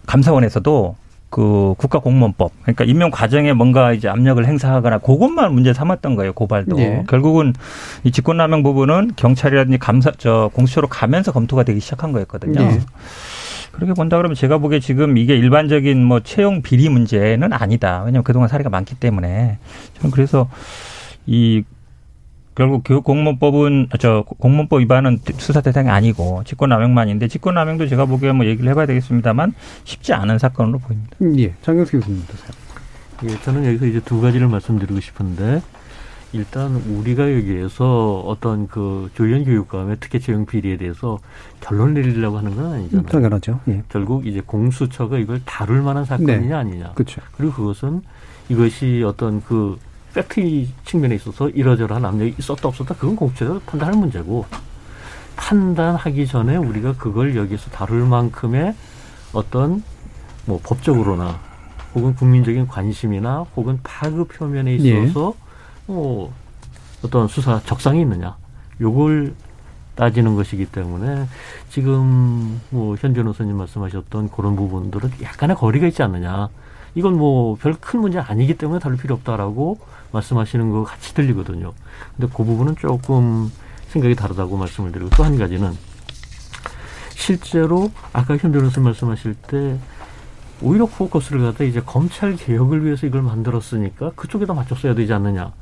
감사원에서도 0.06 0.96
그 1.34 1.74
국가공무원법 1.78 2.52
그러니까 2.62 2.84
임명 2.84 3.10
과정에 3.10 3.52
뭔가 3.52 3.92
이제 3.92 4.08
압력을 4.08 4.44
행사하거나 4.46 4.98
그것만 4.98 5.52
문제 5.52 5.72
삼았던 5.72 6.14
거예요 6.14 6.32
고발도 6.32 6.76
네. 6.76 7.04
결국은 7.08 7.52
이 8.04 8.12
직권남용 8.12 8.62
부분은 8.62 9.12
경찰이라든지 9.16 9.78
감사 9.78 10.12
저 10.16 10.50
공수처로 10.54 10.86
가면서 10.86 11.32
검토가 11.32 11.64
되기 11.64 11.80
시작한 11.80 12.12
거였거든요. 12.12 12.60
네. 12.60 12.80
그렇게 13.72 13.92
본다 13.94 14.16
그러면 14.16 14.36
제가 14.36 14.58
보기에 14.58 14.78
지금 14.78 15.18
이게 15.18 15.34
일반적인 15.36 16.04
뭐 16.04 16.20
채용 16.20 16.62
비리 16.62 16.88
문제는 16.88 17.52
아니다. 17.52 18.02
왜냐하면 18.04 18.22
그동안 18.22 18.48
사례가 18.48 18.70
많기 18.70 18.94
때문에 18.94 19.58
저는 19.98 20.12
그래서 20.12 20.48
이 21.26 21.64
결국 22.54 22.82
교육 22.84 23.04
공무원법은 23.04 23.88
저 23.98 24.24
공무원법 24.38 24.80
위반은 24.80 25.18
수사 25.38 25.60
대상이 25.60 25.88
아니고 25.88 26.42
직권남용만인데 26.44 27.28
직권남용도 27.28 27.88
제가 27.88 28.06
보기에 28.06 28.32
뭐 28.32 28.46
얘기를 28.46 28.70
해봐야 28.70 28.86
되겠습니다만 28.86 29.54
쉽지 29.84 30.12
않은 30.12 30.38
사건으로 30.38 30.78
보입니다. 30.78 31.16
음, 31.22 31.38
예, 31.38 31.52
장경수 31.62 31.98
교수님 31.98 32.22
어떠세요? 32.22 32.50
예, 33.24 33.42
저는 33.42 33.64
여기서 33.66 33.86
이제 33.86 34.00
두 34.04 34.20
가지를 34.20 34.48
말씀드리고 34.48 35.00
싶은데 35.00 35.62
일단 36.32 36.74
우리가 36.74 37.32
여기에서 37.32 38.20
어떤 38.20 38.66
그 38.66 39.08
조현 39.14 39.44
교육감의 39.44 39.98
특혜 40.00 40.18
채용 40.18 40.46
비리에 40.46 40.76
대해서 40.76 41.18
결론 41.60 41.94
내리려고 41.94 42.38
하는 42.38 42.56
건 42.56 42.72
아니잖아요. 42.72 43.06
당연하죠. 43.06 43.60
예. 43.68 43.82
결국 43.88 44.26
이제 44.26 44.42
공수처가 44.44 45.18
이걸 45.18 45.40
다룰 45.44 45.82
만한 45.82 46.04
사건이냐 46.04 46.40
네. 46.40 46.54
아니냐. 46.54 46.92
그렇죠. 46.94 47.20
그리고 47.36 47.52
그것은 47.54 48.02
이것이 48.48 49.02
어떤 49.06 49.42
그 49.42 49.78
팩트 50.14 50.66
측면에 50.84 51.16
있어서 51.16 51.48
이러저러한 51.50 52.04
압력이 52.04 52.36
있었다 52.38 52.68
없었다 52.68 52.94
그건 52.94 53.16
공수처가 53.16 53.60
판단할 53.66 53.96
문제고 53.96 54.46
판단하기 55.36 56.26
전에 56.26 56.56
우리가 56.56 56.94
그걸 56.94 57.36
여기서 57.36 57.70
다룰 57.70 58.06
만큼의 58.06 58.74
어떤 59.32 59.82
뭐 60.46 60.60
법적으로나 60.62 61.38
혹은 61.94 62.14
국민적인 62.14 62.66
관심이나 62.68 63.44
혹은 63.56 63.78
파급 63.82 64.28
표면에 64.28 64.74
있어서 64.76 65.34
예. 65.36 65.92
뭐 65.92 66.32
어떤 67.04 67.28
수사 67.28 67.60
적상이 67.64 68.02
있느냐 68.02 68.36
요걸 68.80 69.34
따지는 69.96 70.34
것이기 70.34 70.66
때문에 70.66 71.26
지금 71.70 72.60
뭐 72.70 72.96
현 72.98 73.12
변호사님 73.12 73.56
말씀하셨던 73.56 74.30
그런 74.30 74.56
부분들은 74.56 75.10
약간의 75.22 75.56
거리가 75.56 75.86
있지 75.88 76.02
않느냐 76.02 76.48
이건 76.94 77.16
뭐 77.18 77.56
별 77.56 77.74
큰 77.80 78.00
문제 78.00 78.18
아니기 78.18 78.56
때문에 78.56 78.78
다룰 78.80 78.96
필요 78.96 79.14
없다라고 79.16 79.78
말씀하시는 80.14 80.70
거 80.70 80.84
같이 80.84 81.14
들리거든요. 81.14 81.72
근데 82.16 82.32
그 82.34 82.44
부분은 82.44 82.76
조금 82.76 83.50
생각이 83.88 84.14
다르다고 84.14 84.56
말씀을 84.56 84.92
드리고 84.92 85.10
또 85.10 85.24
한 85.24 85.36
가지는 85.36 85.72
실제로 87.10 87.90
아까 88.12 88.36
현 88.36 88.52
변호사 88.52 88.80
말씀하실 88.80 89.34
때 89.34 89.78
오히려 90.62 90.86
포커스를 90.86 91.42
갖다 91.42 91.64
이제 91.64 91.80
검찰 91.84 92.36
개혁을 92.36 92.84
위해서 92.84 93.06
이걸 93.06 93.22
만들었으니까 93.22 94.12
그쪽에다 94.16 94.54
맞췄어야 94.54 94.94
되지 94.94 95.12
않느냐 95.12 95.52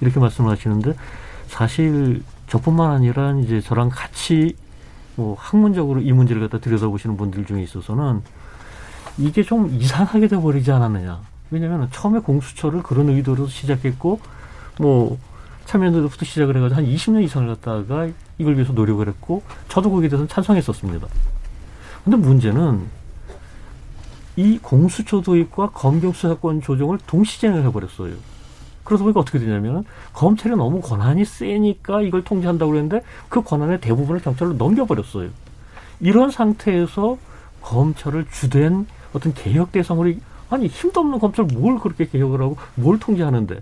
이렇게 0.00 0.20
말씀을 0.20 0.50
하시는데 0.50 0.94
사실 1.48 2.22
저뿐만 2.48 2.90
아니라 2.90 3.32
이제 3.42 3.60
저랑 3.60 3.90
같이 3.90 4.56
뭐 5.16 5.36
학문적으로 5.38 6.00
이 6.00 6.12
문제를 6.12 6.42
갖다 6.42 6.58
들여다보시는 6.58 7.16
분들 7.16 7.46
중에 7.46 7.62
있어서는 7.62 8.22
이게 9.18 9.42
좀 9.42 9.68
이상하게 9.70 10.28
돼버리지 10.28 10.70
않았느냐. 10.70 11.20
왜냐하면 11.50 11.88
처음에 11.92 12.18
공수처를 12.20 12.82
그런 12.82 13.08
의도로 13.08 13.46
시작했고 13.46 14.20
뭐 14.78 15.18
참여연대부터 15.66 16.24
시작을 16.24 16.56
해가지고 16.56 16.76
한 16.76 16.86
20년 16.86 17.22
이상을 17.24 17.48
갖다가 17.48 18.08
이걸 18.38 18.54
위해서 18.54 18.72
노력을 18.72 19.06
했고 19.06 19.42
저도 19.68 19.90
거기에 19.90 20.08
대해서 20.08 20.26
찬성했었습니다. 20.26 21.06
근데 22.04 22.16
문제는 22.16 22.86
이 24.36 24.58
공수처 24.58 25.22
도입과 25.22 25.70
검경 25.70 26.12
수사권 26.12 26.60
조정을 26.62 26.98
동시 27.06 27.40
진행을 27.40 27.64
해버렸어요. 27.64 28.14
그러다 28.84 29.02
보니까 29.02 29.20
어떻게 29.20 29.38
되냐면 29.38 29.84
검찰이 30.12 30.54
너무 30.54 30.80
권한이 30.80 31.24
세니까 31.24 32.02
이걸 32.02 32.22
통제한다고 32.22 32.70
그랬는데 32.70 33.02
그 33.28 33.42
권한의 33.42 33.80
대부분을 33.80 34.20
경찰로 34.20 34.52
넘겨버렸어요. 34.52 35.30
이런 36.00 36.30
상태에서 36.30 37.18
검찰을 37.62 38.26
주된 38.30 38.86
어떤 39.12 39.34
개혁 39.34 39.72
대상으로 39.72 40.12
아니 40.50 40.66
힘도 40.66 41.00
없는 41.00 41.18
검찰 41.18 41.44
뭘 41.46 41.78
그렇게 41.78 42.06
개혁을 42.06 42.40
하고 42.40 42.56
뭘 42.74 42.98
통제하는데 42.98 43.60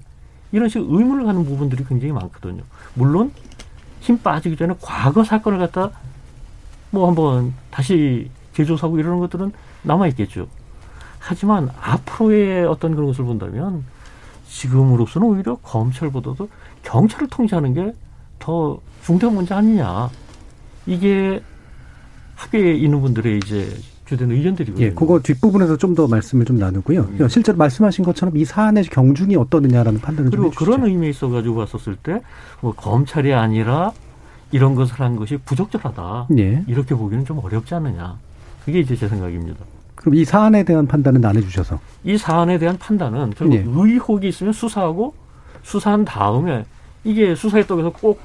이런 0.52 0.68
식의 0.68 0.86
의문을 0.88 1.24
가는 1.24 1.44
부분들이 1.44 1.84
굉장히 1.84 2.12
많거든요. 2.12 2.62
물론 2.94 3.32
힘 4.00 4.18
빠지기 4.18 4.56
전에 4.56 4.74
과거 4.80 5.24
사건을 5.24 5.58
갖다 5.58 5.90
뭐 6.90 7.08
한번 7.08 7.54
다시 7.70 8.30
재조사하고 8.52 8.98
이러는 8.98 9.18
것들은 9.20 9.52
남아 9.82 10.08
있겠죠. 10.08 10.46
하지만 11.18 11.70
앞으로의 11.80 12.66
어떤 12.66 12.94
그런 12.94 13.08
것을 13.08 13.24
본다면 13.24 13.84
지금으로서는 14.48 15.26
오히려 15.26 15.56
검찰보다도 15.56 16.48
경찰을 16.82 17.28
통제하는 17.28 17.74
게 17.74 17.92
더 18.44 18.78
중대한 19.02 19.34
문제 19.34 19.54
아니냐. 19.54 20.10
이게 20.84 21.42
학교에 22.36 22.74
있는 22.74 23.00
분들의 23.00 23.38
이제 23.38 23.74
주된 24.06 24.30
의견들이거든요. 24.30 24.84
예, 24.86 24.90
그거 24.92 25.20
뒷부분에서 25.20 25.76
좀 25.78 25.94
더 25.94 26.06
말씀을 26.08 26.44
좀 26.44 26.58
나누고요. 26.58 27.08
예. 27.20 27.28
실제로 27.28 27.56
말씀하신 27.56 28.04
것처럼 28.04 28.36
이 28.36 28.44
사안의 28.44 28.84
경중이 28.84 29.36
어떠느냐라는 29.36 30.00
판단을 30.00 30.30
그리고 30.30 30.50
그런 30.50 30.84
의미에 30.84 31.10
있어 31.10 31.28
가지고 31.28 31.56
봤었을 31.64 31.96
때 31.96 32.20
뭐 32.60 32.74
검찰이 32.74 33.32
아니라 33.32 33.92
이런 34.50 34.74
것을 34.74 34.98
한 35.00 35.16
것이 35.16 35.36
부적절하다. 35.44 36.26
예. 36.38 36.64
이렇게 36.66 36.94
보기는 36.94 37.24
좀 37.24 37.38
어렵지 37.38 37.74
않느냐. 37.74 38.16
그게 38.64 38.80
이제 38.80 38.96
제 38.96 39.06
생각입니다. 39.08 39.64
그럼 39.94 40.14
이 40.16 40.24
사안에 40.24 40.64
대한 40.64 40.86
판단은 40.86 41.24
안 41.24 41.36
해주셔서 41.36 41.78
이 42.04 42.18
사안에 42.18 42.58
대한 42.58 42.76
판단은 42.78 43.32
결국 43.36 43.54
예. 43.54 43.64
의혹이 43.66 44.28
있으면 44.28 44.52
수사하고 44.52 45.14
수사한 45.62 46.04
다음에 46.04 46.64
이게 47.04 47.34
수사에 47.34 47.66
떠서 47.66 47.90
꼭 47.90 48.20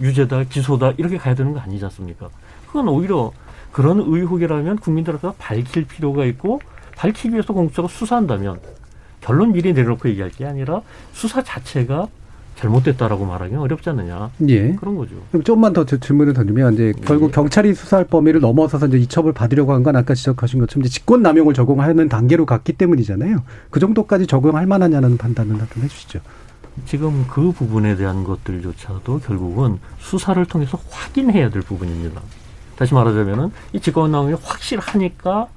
유죄다 0.00 0.44
기소다 0.44 0.92
이렇게 0.96 1.18
가야 1.18 1.34
되는 1.34 1.52
거 1.52 1.60
아니지 1.60 1.84
않습니까? 1.84 2.28
그건 2.66 2.88
오히려 2.88 3.30
그런 3.72 4.00
의혹이라면 4.00 4.78
국민들한테 4.78 5.30
밝힐 5.38 5.86
필요가 5.86 6.24
있고 6.26 6.60
밝히기 6.96 7.30
위해서 7.32 7.52
공수처가 7.52 7.88
수사한다면 7.88 8.58
결론 9.20 9.52
미리 9.52 9.72
내려놓고 9.72 10.08
얘기할 10.10 10.30
게 10.30 10.46
아니라 10.46 10.82
수사 11.12 11.42
자체가 11.42 12.08
잘못됐다라고 12.56 13.24
말하기 13.24 13.54
어렵지 13.54 13.88
않느냐. 13.88 14.30
예. 14.48 14.74
그런 14.74 14.94
거죠. 14.96 15.14
그럼 15.30 15.42
조금만 15.44 15.72
더 15.72 15.84
질문을 15.86 16.34
던지면 16.34 16.74
이제 16.74 16.92
예. 16.94 17.00
결국 17.06 17.32
경찰이 17.32 17.72
수사할 17.74 18.04
범위를 18.04 18.40
넘어서서 18.40 18.86
이제 18.88 18.98
이첩을 18.98 19.32
받으려고 19.32 19.72
한 19.72 19.82
건 19.82 19.96
아까 19.96 20.12
지적하신 20.14 20.60
것처럼 20.60 20.84
이제 20.84 20.92
직권 20.92 21.22
남용을 21.22 21.54
적용하는 21.54 22.10
단계로 22.10 22.44
갔기 22.44 22.74
때문이잖아요. 22.74 23.42
그 23.70 23.80
정도까지 23.80 24.26
적용할 24.26 24.66
만하냐는 24.66 25.16
판단을 25.16 25.56
좀 25.72 25.82
해주시죠. 25.82 26.20
지금 26.84 27.24
그 27.30 27.50
부분에 27.52 27.96
대한 27.96 28.24
것들조차도 28.24 29.20
결국은 29.20 29.78
수사를 29.98 30.44
통해서 30.44 30.78
확인해야 30.90 31.48
될 31.48 31.62
부분입니다. 31.62 32.20
다시 32.80 32.94
말하자면은 32.94 33.52
이 33.74 33.80
직권 33.80 34.10
남용이 34.10 34.36
확실하니까 34.42 35.48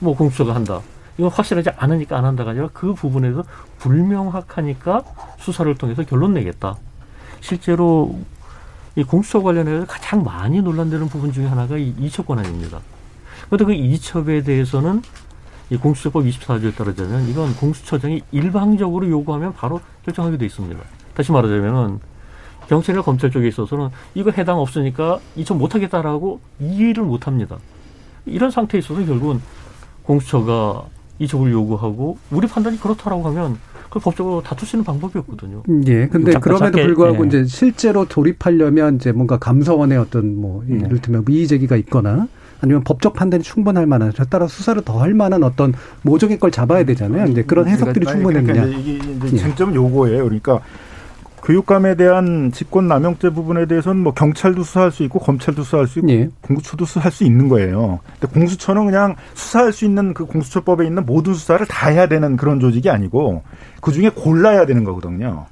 뭐 0.00 0.16
공수처가 0.16 0.56
한다. 0.56 0.80
이건 1.16 1.30
확실하지 1.30 1.70
않으니까 1.76 2.18
안 2.18 2.24
한다가 2.24 2.50
아니라 2.50 2.68
그 2.72 2.94
부분에서 2.94 3.44
불명확하니까 3.78 5.04
수사를 5.38 5.72
통해서 5.76 6.02
결론 6.02 6.34
내겠다. 6.34 6.74
실제로 7.40 8.18
이 8.96 9.04
공수처 9.04 9.40
관련해서 9.40 9.86
가장 9.86 10.24
많이 10.24 10.60
논란되는 10.60 11.08
부분 11.08 11.32
중에 11.32 11.46
하나가 11.46 11.76
이 11.76 11.94
이첩 11.96 12.26
권한입니다. 12.26 12.80
그런데 13.46 13.64
그 13.66 13.72
이첩에 13.72 14.42
대해서는 14.42 15.00
이 15.70 15.76
공수처법 15.76 16.24
24조에 16.24 16.74
따르자면 16.74 17.28
이건 17.28 17.54
공수처장이 17.54 18.20
일방적으로 18.32 19.08
요구하면 19.08 19.54
바로 19.54 19.80
결정하게 20.04 20.38
돼 20.38 20.46
있습니다. 20.46 20.80
다시 21.14 21.30
말하자면은 21.30 22.00
경찰이나 22.68 23.02
검찰 23.02 23.30
쪽에 23.30 23.48
있어서는 23.48 23.88
이거 24.14 24.30
해당 24.30 24.58
없으니까 24.58 25.20
이첩 25.36 25.56
못하겠다라고 25.56 26.40
이해를 26.60 27.04
못합니다. 27.04 27.58
이런 28.26 28.50
상태에 28.50 28.78
있어서 28.78 29.04
결국은 29.04 29.40
공수처가 30.04 30.84
이적을 31.18 31.52
요구하고 31.52 32.18
우리 32.30 32.46
판단이 32.46 32.78
그렇다라고 32.80 33.22
하면 33.28 33.58
그 33.90 34.00
법적으로 34.00 34.42
다툴 34.42 34.66
수 34.66 34.76
있는 34.76 34.84
방법이 34.84 35.18
없거든요. 35.20 35.62
예. 35.86 36.08
근데 36.08 36.32
그럼에도 36.40 36.78
불구하고 36.78 37.24
예. 37.24 37.28
이제 37.28 37.44
실제로 37.44 38.04
돌입하려면 38.06 38.96
이제 38.96 39.12
뭔가 39.12 39.38
감사원의 39.38 39.98
어떤 39.98 40.40
뭐 40.40 40.64
네. 40.66 40.84
이를테면 40.84 41.24
이의 41.28 41.46
제기가 41.46 41.76
있거나 41.76 42.26
아니면 42.60 42.82
법적 42.82 43.12
판단이 43.12 43.42
충분할 43.44 43.86
만한 43.86 44.12
따라 44.30 44.48
수사를 44.48 44.82
더 44.82 44.98
할 44.98 45.12
만한 45.14 45.44
어떤 45.44 45.74
모종의 46.02 46.38
걸 46.40 46.50
잡아야 46.50 46.84
되잖아요. 46.84 47.26
이제 47.30 47.42
그런 47.42 47.68
해석들이 47.68 48.06
그러니까 48.06 48.12
충분했느냐. 48.32 48.66
그러니까 48.66 48.80
이게 48.80 49.26
이제 49.26 49.36
쟁점 49.36 49.74
요거예요. 49.74 50.24
그러니까 50.24 50.60
교육감에 51.44 51.94
대한 51.94 52.50
직권 52.52 52.88
남용죄 52.88 53.30
부분에 53.30 53.66
대해서는 53.66 54.02
뭐 54.02 54.14
경찰도 54.14 54.62
수사할 54.62 54.90
수 54.90 55.02
있고 55.04 55.18
검찰도 55.18 55.62
수사할 55.62 55.86
수 55.86 55.98
있고 55.98 56.10
예. 56.10 56.28
공수처도 56.40 56.86
수사할 56.86 57.12
수 57.12 57.24
있는 57.24 57.48
거예요. 57.48 58.00
근데 58.18 58.32
공수처는 58.32 58.86
그냥 58.86 59.14
수사할 59.34 59.72
수 59.72 59.84
있는 59.84 60.14
그 60.14 60.24
공수처법에 60.24 60.86
있는 60.86 61.04
모든 61.04 61.34
수사를 61.34 61.64
다 61.66 61.88
해야 61.88 62.08
되는 62.08 62.36
그런 62.36 62.60
조직이 62.60 62.88
아니고 62.88 63.42
그 63.82 63.92
중에 63.92 64.08
골라야 64.08 64.64
되는 64.64 64.84
거거든요. 64.84 65.46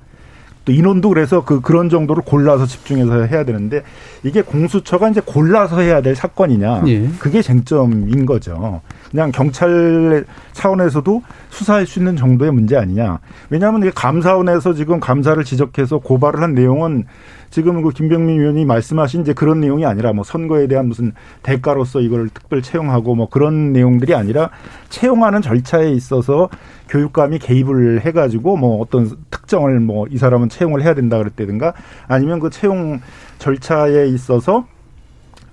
또 0.64 0.72
인원도 0.72 1.08
그래서 1.08 1.44
그 1.44 1.60
그런 1.60 1.88
정도로 1.88 2.22
골라서 2.22 2.66
집중해서 2.66 3.24
해야 3.24 3.44
되는데 3.44 3.82
이게 4.22 4.42
공수처가 4.42 5.08
이제 5.10 5.20
골라서 5.24 5.80
해야 5.80 6.00
될 6.00 6.14
사건이냐 6.14 6.84
예. 6.86 7.08
그게 7.18 7.42
쟁점인 7.42 8.26
거죠. 8.26 8.80
그냥 9.10 9.30
경찰 9.30 10.24
차원에서도 10.52 11.22
수사할 11.50 11.86
수 11.86 11.98
있는 11.98 12.16
정도의 12.16 12.50
문제 12.50 12.76
아니냐. 12.76 13.18
왜냐하면 13.50 13.82
이게 13.82 13.90
감사원에서 13.94 14.72
지금 14.72 15.00
감사를 15.00 15.42
지적해서 15.44 15.98
고발을 15.98 16.42
한 16.42 16.54
내용은 16.54 17.04
지금 17.50 17.82
그 17.82 17.90
김병민 17.90 18.40
의원이 18.40 18.64
말씀하신 18.64 19.20
이제 19.20 19.34
그런 19.34 19.60
내용이 19.60 19.84
아니라 19.84 20.14
뭐 20.14 20.24
선거에 20.24 20.66
대한 20.66 20.88
무슨 20.88 21.12
대가로서 21.42 22.00
이걸 22.00 22.30
특별 22.30 22.62
채용하고 22.62 23.14
뭐 23.14 23.28
그런 23.28 23.74
내용들이 23.74 24.14
아니라 24.14 24.48
채용하는 24.88 25.42
절차에 25.42 25.90
있어서 25.90 26.48
교육감이 26.92 27.38
개입을 27.38 28.02
해가지고 28.04 28.56
뭐 28.58 28.80
어떤 28.80 29.08
특정을 29.30 29.80
뭐 29.80 30.06
이 30.10 30.18
사람은 30.18 30.50
채용을 30.50 30.82
해야 30.82 30.94
된다 30.94 31.16
그랬다든가 31.16 31.72
아니면 32.06 32.38
그 32.38 32.50
채용 32.50 33.00
절차에 33.38 34.08
있어서 34.08 34.66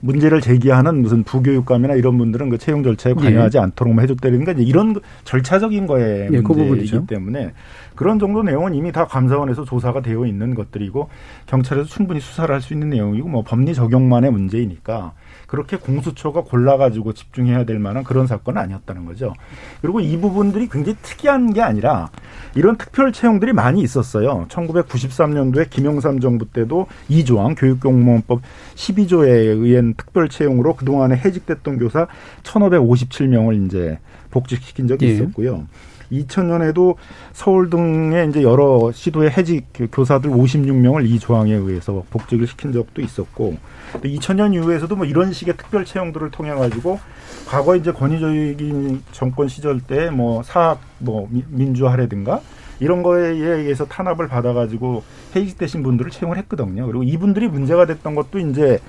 문제를 0.01 0.41
제기하는 0.41 1.01
무슨 1.01 1.23
부교육감이나 1.23 1.93
이런 1.95 2.17
분들은 2.17 2.49
그 2.49 2.57
채용 2.57 2.83
절차에 2.83 3.13
관여하지 3.13 3.57
예. 3.57 3.61
않도록 3.61 3.93
뭐 3.93 4.01
해줬다든가 4.01 4.53
이런 4.53 4.95
절차적인 5.23 5.87
거에 5.87 6.29
예, 6.31 6.41
그 6.41 6.51
문제이기 6.51 6.91
그 6.91 7.05
때문에 7.05 7.51
그런 7.95 8.17
정도 8.17 8.41
내용은 8.43 8.73
이미 8.75 8.91
다 8.91 9.05
감사원에서 9.05 9.65
조사가 9.65 10.01
되어 10.01 10.25
있는 10.25 10.55
것들이고 10.55 11.09
경찰에서 11.47 11.87
충분히 11.87 12.19
수사를 12.19 12.53
할 12.53 12.61
수 12.61 12.73
있는 12.73 12.89
내용이고 12.89 13.27
뭐 13.27 13.43
법리 13.43 13.73
적용만의 13.73 14.31
문제이니까 14.31 15.13
그렇게 15.49 15.77
공수처가 15.77 16.41
골라가지고 16.41 17.13
집중해야 17.13 17.63
될 17.63 17.79
만한 17.79 18.03
그런 18.03 18.27
사건은 18.27 18.61
아니었다는 18.61 19.05
거죠. 19.05 19.33
그리고 19.81 19.99
이 19.99 20.15
부분들이 20.17 20.69
굉장히 20.69 20.97
특이한 21.01 21.53
게 21.53 21.61
아니라 21.61 22.09
이런 22.55 22.77
특별 22.77 23.11
채용들이 23.11 23.53
많이 23.53 23.81
있었어요. 23.81 24.45
1993년도에 24.49 25.69
김영삼 25.69 26.19
정부 26.19 26.45
때도 26.45 26.85
이조항 27.09 27.55
교육공무원법 27.55 28.41
12조에 28.75 29.27
의한 29.27 29.95
특별 29.95 30.29
채용으로 30.29 30.75
그동안에 30.75 31.15
해직됐던 31.15 31.79
교사 31.79 32.07
1,557명을 32.43 33.65
이제 33.65 33.97
복직시킨 34.29 34.87
적이 34.87 35.07
예. 35.07 35.09
있었고요. 35.13 35.65
2000년에도 36.11 36.95
서울 37.33 37.69
등의 37.69 38.29
이제 38.29 38.43
여러 38.43 38.91
시도의 38.91 39.31
해직 39.31 39.67
교사들 39.91 40.29
56명을 40.29 41.07
이 41.07 41.19
조항에 41.19 41.53
의해서 41.53 42.03
복직을 42.09 42.47
시킨 42.47 42.71
적도 42.71 43.01
있었고 43.01 43.57
2000년 43.93 44.53
이후에서도 44.53 44.95
뭐 44.95 45.05
이런 45.05 45.33
식의 45.33 45.57
특별 45.57 45.85
채용들을 45.85 46.31
통해 46.31 46.51
가지고 46.51 46.99
과거 47.47 47.75
이제 47.75 47.91
권위적인 47.91 49.03
정권 49.11 49.47
시절 49.47 49.79
때 49.81 50.09
뭐 50.11 50.43
사학 50.43 50.79
뭐 50.99 51.27
민주화라든가 51.49 52.41
이런 52.79 53.03
거에 53.03 53.29
의해서 53.29 53.85
탄압을 53.85 54.27
받아가지고 54.27 55.03
해직되신 55.35 55.83
분들을 55.83 56.11
채용을 56.11 56.37
했거든요. 56.37 56.85
그리고 56.85 57.03
이분들이 57.03 57.47
문제가 57.47 57.85
됐던 57.85 58.15
것도 58.15 58.39
이제 58.39 58.79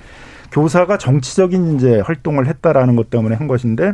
교사가 0.51 0.97
정치적인 0.97 1.75
이제 1.75 1.99
활동을 1.99 2.47
했다라는 2.47 2.95
것 2.95 3.09
때문에 3.09 3.35
한 3.35 3.47
것인데 3.47 3.93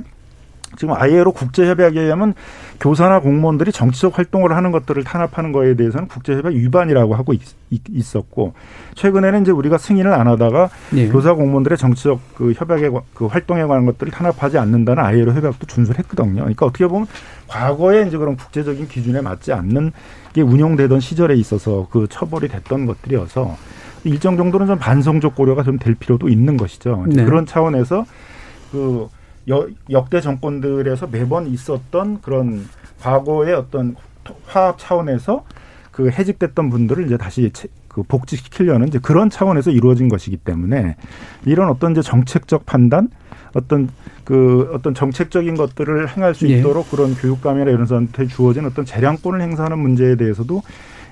지금 0.77 0.93
ILO 0.93 1.31
국제협약에 1.33 1.99
의하면 1.99 2.33
교사나 2.79 3.19
공무원들이 3.19 3.71
정치적 3.71 4.17
활동을 4.17 4.55
하는 4.55 4.71
것들을 4.71 5.03
탄압하는 5.03 5.51
거에 5.51 5.75
대해서는 5.75 6.07
국제협약 6.07 6.53
위반이라고 6.53 7.15
하고 7.15 7.33
있, 7.33 8.15
었고 8.15 8.53
최근에는 8.95 9.41
이제 9.41 9.51
우리가 9.51 9.77
승인을 9.77 10.13
안 10.13 10.27
하다가 10.27 10.69
네. 10.91 11.09
교사 11.09 11.33
공무원들의 11.33 11.77
정치적 11.77 12.19
그 12.35 12.53
협약에 12.55 12.91
그 13.13 13.25
활동에 13.25 13.63
관한 13.63 13.85
것들을 13.85 14.11
탄압하지 14.11 14.57
않는다는 14.57 15.03
ILO 15.03 15.33
협약도 15.33 15.65
준수했거든요. 15.65 16.35
그러니까 16.35 16.65
어떻게 16.65 16.87
보면 16.87 17.07
과거에 17.47 18.07
이제 18.07 18.17
그런 18.17 18.37
국제적인 18.37 18.87
기준에 18.87 19.21
맞지 19.21 19.51
않는 19.51 19.91
게 20.33 20.41
운영되던 20.41 20.99
시절에 20.99 21.35
있어서 21.35 21.87
그 21.89 22.07
처벌이 22.09 22.47
됐던 22.47 22.85
것들이어서 22.85 23.57
일정 24.03 24.37
정도는 24.37 24.67
좀 24.67 24.77
반성적 24.77 25.35
고려가 25.35 25.63
좀 25.63 25.77
될 25.79 25.95
필요도 25.95 26.29
있는 26.29 26.57
것이죠. 26.57 27.05
네. 27.07 27.25
그런 27.25 27.45
차원에서 27.45 28.05
그 28.71 29.07
여, 29.49 29.67
역대 29.89 30.21
정권들에서 30.21 31.07
매번 31.07 31.47
있었던 31.47 32.21
그런 32.21 32.67
과거의 32.99 33.53
어떤 33.53 33.95
화합 34.45 34.77
차원에서 34.77 35.45
그 35.91 36.09
해직됐던 36.09 36.69
분들을 36.69 37.05
이제 37.05 37.17
다시 37.17 37.51
그 37.87 38.03
복직시키려는 38.03 38.89
이제 38.89 38.99
그런 38.99 39.29
차원에서 39.29 39.71
이루어진 39.71 40.09
것이기 40.09 40.37
때문에 40.37 40.95
이런 41.45 41.69
어떤 41.69 41.93
이제 41.93 42.01
정책적 42.01 42.65
판단 42.65 43.09
어떤 43.53 43.89
그 44.23 44.69
어떤 44.73 44.93
정책적인 44.93 45.55
것들을 45.55 46.09
행할 46.15 46.35
수 46.35 46.47
예. 46.49 46.59
있도록 46.59 46.85
예. 46.85 46.95
그런 46.95 47.15
교육감이나 47.15 47.71
이런 47.71 47.87
사람한테 47.87 48.27
주어진 48.27 48.65
어떤 48.65 48.85
재량권을 48.85 49.41
행사하는 49.41 49.79
문제에 49.79 50.15
대해서도 50.15 50.61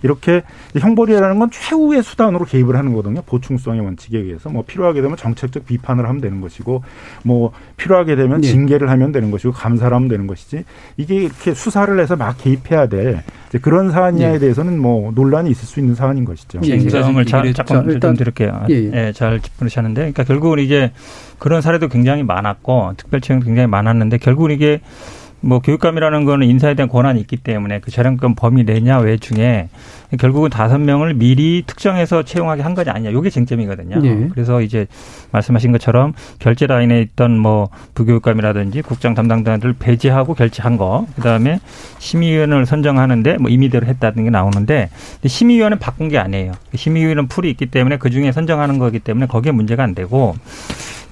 이렇게 0.06 0.44
형벌이라는 0.78 1.40
건 1.40 1.50
최후의 1.52 2.04
수단으로 2.04 2.46
개입을 2.46 2.78
하는 2.78 2.92
거거든요. 2.94 3.24
보충성의 3.26 3.82
원칙에 3.82 4.20
의해서 4.20 4.50
뭐 4.50 4.64
필요하게 4.66 5.02
되면 5.02 5.18
정책적 5.18 5.66
비판을 5.66 6.08
하면 6.08 6.22
되는 6.22 6.42
것이고 6.42 6.84
뭐 7.24 7.52
필요하게 7.76 8.16
되면 8.16 8.42
네. 8.42 8.48
징계를 8.48 8.90
하면 8.92 9.12
되는 9.12 9.32
것이고 9.32 9.52
감사를 9.52 9.94
하면 9.94 10.08
되는 10.08 10.28
것이지 10.28 10.64
이게 10.98 11.16
이렇게 11.16 11.56
수사를 11.56 12.00
해서 12.00 12.16
막 12.16 12.38
개입해야 12.38 12.88
될 12.88 13.24
그런 13.62 13.92
사안이냐에 13.92 14.34
네. 14.34 14.40
대해서는 14.40 14.80
뭐 14.80 15.12
논란이 15.16 15.50
있을 15.50 15.66
수 15.66 15.80
있는 15.80 15.96
사안인 15.96 16.24
것이죠. 16.26 16.62
쟁점을 16.62 17.26
잘 17.26 17.54
잠깐 17.54 17.90
일단 17.90 18.16
드릴게요. 18.16 18.66
예, 18.70 18.76
예. 18.76 18.92
예, 18.94 19.12
잘 19.14 19.40
짚으셨는데, 19.40 20.02
그러니까 20.02 20.24
결국은 20.24 20.60
이게 20.60 20.92
그런 21.40 21.62
사례도 21.62 21.88
굉장히 21.88 22.24
많았고 22.24 22.94
특별 22.98 23.22
채용 23.22 23.40
굉장히 23.40 23.68
많았는데 23.68 24.18
결국은 24.18 24.52
이게 24.52 24.82
뭐 25.46 25.60
교육감이라는 25.60 26.26
거는 26.26 26.48
인사에 26.48 26.74
대한 26.74 26.90
권한이 26.90 27.20
있기 27.22 27.38
때문에 27.38 27.80
그 27.80 27.92
재량권 27.92 28.34
범위 28.34 28.64
내냐 28.64 28.98
외 28.98 29.18
중에 29.18 29.70
결국은 30.18 30.50
다섯 30.50 30.80
명을 30.80 31.14
미리 31.14 31.64
특정해서 31.68 32.24
채용하게 32.24 32.64
한 32.64 32.74
거냐 32.74 32.92
아니냐 32.92 33.12
요게 33.12 33.30
쟁점이거든요. 33.30 34.02
예. 34.04 34.28
그래서 34.34 34.62
이제 34.62 34.88
말씀하신 35.32 35.72
것처럼 35.72 36.14
결제 36.40 36.66
라인에 36.66 37.00
있던 37.02 37.38
뭐 37.38 37.70
부교육감이라든지 37.94 38.82
국장 38.82 39.14
담당자들 39.14 39.74
배제하고 39.78 40.34
결제한 40.34 40.78
거 40.78 41.06
그다음에 41.16 41.60
심의위원을 42.00 42.66
선정하는데 42.66 43.38
뭐 43.38 43.52
임의대로 43.52 43.86
했다는 43.86 44.24
게 44.24 44.30
나오는데 44.32 44.90
심의위원은 45.26 45.78
바꾼 45.78 46.10
게 46.10 46.18
아니에요. 46.18 46.54
심의위원은 46.74 47.28
풀이 47.28 47.52
있기 47.52 47.68
때문에 47.68 47.98
그 47.98 48.10
중에 48.10 48.32
선정하는 48.32 48.80
거기 48.80 48.98
때문에 48.98 49.28
거기에 49.28 49.52
문제가 49.52 49.84
안 49.84 49.94
되고 49.94 50.36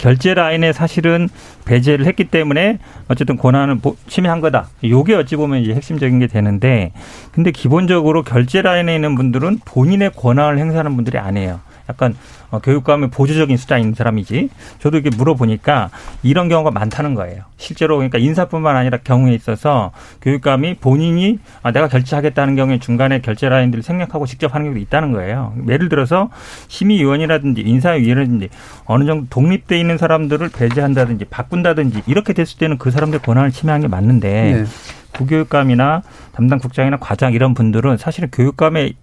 결제 0.04 0.34
라인에 0.34 0.74
사실은 0.74 1.30
배제를 1.64 2.06
했기 2.06 2.26
때문에 2.26 2.80
어쨌든 3.08 3.38
권한을 3.38 3.78
침해한 4.08 4.42
거다. 4.42 4.68
요게 4.84 5.16
어찌 5.16 5.38
보면 5.38 5.62
이제 5.62 5.74
핵심적인 5.74 6.20
게 6.20 6.28
되는데 6.28 6.92
근데 7.32 7.52
기본적으로 7.52 8.22
결제 8.22 8.62
라인에 8.62 8.94
있는 8.94 9.16
분들은 9.16 9.60
본인의 9.64 10.12
권한을 10.18 10.60
행사하는 10.60 10.98
분들이 10.98 11.18
아니에요. 11.18 11.62
약간 11.90 12.16
어, 12.50 12.60
교육감의 12.60 13.10
보조적인 13.10 13.58
수단인 13.58 13.94
사람이지. 13.94 14.50
저도 14.80 14.98
이렇게 14.98 15.16
물어보니까 15.16 15.90
이런 16.22 16.50
경우가 16.50 16.72
많다는 16.72 17.16
거예요. 17.16 17.44
실제로 17.58 17.98
그러니까 17.98 18.18
인사뿐만 18.18 18.76
아니라 18.76 19.00
경우에 19.04 19.34
있어서 19.34 19.92
교육감이 20.22 20.76
본인이 20.76 21.40
아, 21.62 21.72
내가 21.72 21.88
결제하겠다는 21.88 22.56
경우에 22.56 22.80
중간에 22.80 23.20
결제 23.22 23.50
라인들을 23.50 23.84
생략하고 23.84 24.26
직접 24.26 24.54
하는 24.54 24.66
경우도 24.66 24.80
있다는 24.80 25.12
거예요. 25.12 25.54
예를 25.68 25.90
들어서 25.90 26.30
심의위원이라든지 26.68 27.62
인사위원이라든지 27.62 28.50
어느 28.86 29.06
정도 29.06 29.28
독립돼 29.30 29.80
있는 29.80 29.98
사람들을 29.98 30.50
배제한다든지 30.50 31.26
바꾼다든지 31.26 32.04
이렇게 32.08 32.34
됐을 32.34 32.58
때는 32.60 32.78
그 32.78 32.92
사람들 32.92 33.20
권한을 33.20 33.52
침해한 33.52 33.82
게 33.82 33.88
맞는데 33.88 34.30
네. 34.30 34.66
부교육감이나 35.14 36.02
담당 36.34 36.60
국장이나 36.60 36.98
과장 36.98 37.34
이런 37.34 37.54
분들은 37.54 37.98
사실은 37.98 38.30
교육감의 38.32 38.96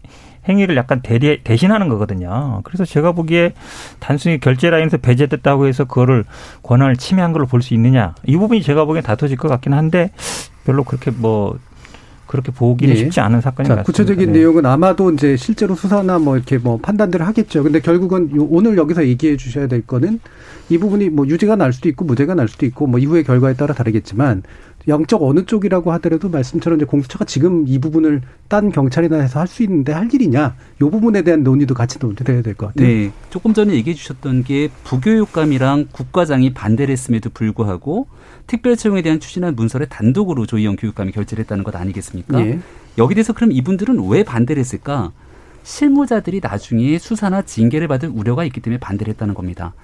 행위를 0.51 0.77
약간 0.77 1.01
대리, 1.03 1.43
대신하는 1.43 1.89
거거든요. 1.89 2.61
그래서 2.65 2.85
제가 2.85 3.13
보기에 3.13 3.55
단순히 4.01 4.39
결제 4.41 4.69
라인에서 4.71 4.99
배제됐다고 4.99 5.67
해서 5.67 5.85
그거를 5.85 6.25
권한을 6.63 6.97
침해한 6.97 7.33
걸로 7.33 7.47
볼 7.47 7.61
수 7.63 7.75
있느냐. 7.75 8.15
이 8.27 8.37
부분이 8.37 8.63
제가 8.63 8.85
보기엔 8.87 9.03
다퉈질 9.03 9.37
것 9.37 9.49
같긴 9.49 9.73
한데 9.75 10.11
별로 10.65 10.83
그렇게 10.85 11.11
뭐 11.11 11.59
그렇게 12.27 12.53
보기는 12.53 12.95
예. 12.95 12.97
쉽지 12.99 13.19
않은 13.21 13.41
사건인 13.41 13.69
자, 13.69 13.75
것 13.75 13.81
같습니다. 13.81 13.87
구체적인 13.87 14.33
네. 14.33 14.39
내용은 14.39 14.65
아마도 14.65 15.11
이제 15.11 15.37
실제로 15.37 15.75
수사나 15.75 16.21
뭐 16.21 16.37
이렇게 16.37 16.59
뭐 16.59 16.79
판단들을 16.79 17.27
하겠죠. 17.27 17.65
근데 17.65 17.81
결국은 17.81 18.31
오늘 18.39 18.79
여기서 18.79 19.05
얘기해 19.07 19.37
주셔야 19.37 19.67
될 19.67 19.85
거는 19.85 20.21
이 20.69 20.79
부분이 20.79 21.11
뭐 21.11 21.27
유죄가 21.27 21.57
날 21.57 21.73
수도 21.73 21.89
있고 21.89 22.05
무죄가 22.05 22.35
날 22.37 22.47
수도 22.47 22.67
있고 22.67 22.87
뭐 22.87 23.01
이후의 23.01 23.25
결과에 23.25 23.55
따라 23.55 23.75
다르겠지만 23.75 24.45
영적 24.89 25.23
어느 25.23 25.45
쪽이라고 25.45 25.93
하더라도 25.93 26.29
말씀처럼 26.29 26.79
이제 26.79 26.87
공수처가 26.87 27.25
지금 27.27 27.65
이 27.69 27.79
부분을 27.79 28.23
딴 28.49 28.73
경찰이나 28.73 29.19
해서 29.21 29.39
할 29.39 29.47
수 29.47 29.63
있는데 29.65 29.93
할 29.93 30.09
일이냐 30.13 30.55
이 30.77 30.85
부분에 30.85 31.23
대한 31.23 31.43
논의도 31.43 31.75
같이 31.75 31.99
논의돼야 32.01 32.41
될 32.43 32.55
것 32.55 32.69
같아요. 32.69 32.87
네, 32.87 33.11
조금 33.31 33.53
전에 33.53 33.75
얘기해 33.75 33.95
주셨던 33.95 34.45
게 34.45 34.69
부교육감이랑 34.85 35.89
국과장이 35.93 36.55
반대를 36.55 36.93
했음에도 36.93 37.31
불구하고 37.31 38.07
특별 38.47 38.77
채용에 38.77 39.03
대한 39.03 39.21
추진한 39.21 39.55
문서를 39.55 39.87
단독으로 39.89 40.47
조희영 40.47 40.77
교육감이 40.77 41.13
결재를 41.13 41.43
했다는 41.43 41.65
것 41.65 41.75
아니겠습니까? 41.77 42.41
예. 42.41 42.59
여기 42.99 43.15
대해서 43.15 43.33
그럼 43.33 43.53
이분들은 43.53 44.09
왜 44.09 44.23
반대를 44.25 44.61
했을까? 44.61 45.13
실무자들이 45.63 46.41
나중에 46.43 46.99
수사나 46.99 47.43
징계를 47.43 47.87
받을 47.87 48.09
우려가 48.09 48.45
있기 48.45 48.61
때문에 48.61 48.81
반대를 48.81 49.13
했다는 49.13 49.35
겁니다. 49.35 49.75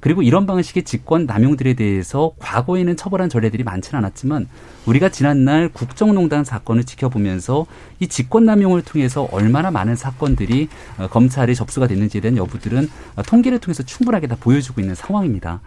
그리고 0.00 0.22
이런 0.22 0.46
방식의 0.46 0.84
직권 0.84 1.26
남용들에 1.26 1.74
대해서 1.74 2.32
과거에는 2.38 2.96
처벌한 2.96 3.28
전례들이 3.28 3.64
많지는 3.64 3.98
않았지만 3.98 4.48
우리가 4.86 5.08
지난날 5.08 5.68
국정농단 5.68 6.44
사건을 6.44 6.84
지켜보면서 6.84 7.66
이 8.00 8.08
직권 8.08 8.44
남용을 8.44 8.82
통해서 8.82 9.28
얼마나 9.32 9.70
많은 9.70 9.96
사건들이 9.96 10.68
어, 10.98 11.08
검찰에 11.08 11.54
접수가 11.54 11.86
됐는지에 11.86 12.20
대한 12.20 12.36
여부들은 12.36 12.88
어, 13.16 13.22
통계를 13.22 13.58
통해서 13.58 13.82
충분하게 13.82 14.26
다 14.26 14.36
보여주고 14.38 14.80
있는 14.80 14.94
상황입니다. 14.94 15.60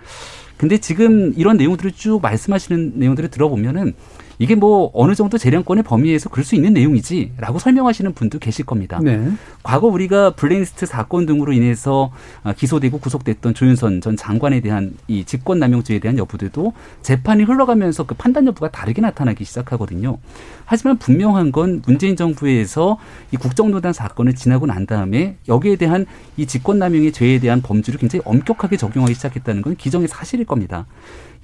근데 0.58 0.78
지금 0.78 1.34
이런 1.38 1.58
내용들을 1.58 1.94
쭉 1.94 2.20
말씀하시는 2.22 2.94
내용들을 2.96 3.30
들어보면은 3.30 3.94
이게 4.40 4.56
뭐 4.56 4.90
어느 4.94 5.16
정도 5.16 5.38
재량권의 5.38 5.84
범위에서 5.84 6.30
그럴 6.30 6.46
수 6.46 6.56
있는 6.56 6.74
내용이지라고 6.74 7.60
설명하시는 7.60 8.14
분도 8.14 8.40
계실 8.40 8.66
겁니다. 8.66 9.00
네. 9.04 9.30
과거 9.64 9.88
우리가 9.88 10.32
블랙리스트 10.32 10.86
사건 10.86 11.26
등으로 11.26 11.52
인해서 11.52 12.12
아, 12.44 12.54
기소되고 12.54 13.00
구속됐던 13.00 13.54
조윤선 13.54 14.00
전 14.00 14.16
장관에 14.16 14.62
대한 14.62 14.94
이 15.10 15.26
직권남용죄에 15.26 16.00
대한 16.00 16.18
여부들도 16.18 16.74
재판이 17.02 17.44
흘러가면서 17.44 18.06
그 18.06 18.16
판단 18.16 18.48
여부가 18.48 18.72
다르게 18.72 19.02
나타나기 19.02 19.44
시작하거든요. 19.44 20.18
하지만 20.64 20.98
분명한 20.98 21.52
건 21.52 21.82
문재인 21.86 22.16
정부에서 22.16 22.98
이 23.34 23.38
국정농단 23.38 23.92
사건을 23.92 24.36
지나고 24.36 24.68
난 24.68 24.86
다음에 24.86 25.36
여기에 25.50 25.76
대한 25.76 26.06
이 26.38 26.46
직권남용의 26.46 27.12
죄에 27.12 27.40
대한 27.40 27.62
범주를 27.62 28.00
굉장히 28.00 28.22
엄격하게 28.24 28.78
적용하기 28.78 29.14
시작했다는 29.16 29.64
건 29.64 29.76
기정의 29.76 30.08
사실일 30.08 30.46
겁니다. 30.46 30.86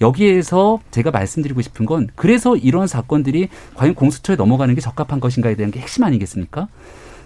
여기에서 0.01 0.79
제가 0.91 1.11
말씀드리고 1.11 1.61
싶은 1.61 1.85
건 1.85 2.09
그래서 2.15 2.55
이런 2.55 2.87
사건들이 2.87 3.49
과연 3.75 3.95
공수처에 3.95 4.35
넘어가는 4.35 4.73
게 4.75 4.81
적합한 4.81 5.19
것인가에 5.19 5.55
대한 5.55 5.71
게 5.71 5.79
핵심 5.79 6.03
아니겠습니까? 6.03 6.67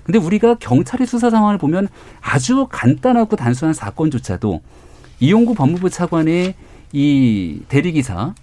근데 0.04 0.18
우리가 0.18 0.56
경찰의 0.56 1.06
수사 1.08 1.30
상황을 1.30 1.58
보면 1.58 1.88
아주 2.22 2.68
간단하고 2.70 3.36
단순한 3.36 3.74
사건조차도 3.74 4.62
이용구 5.20 5.54
법무부 5.56 5.90
차관의 5.90 6.56
이 6.94 7.62
대리기사 7.68 8.34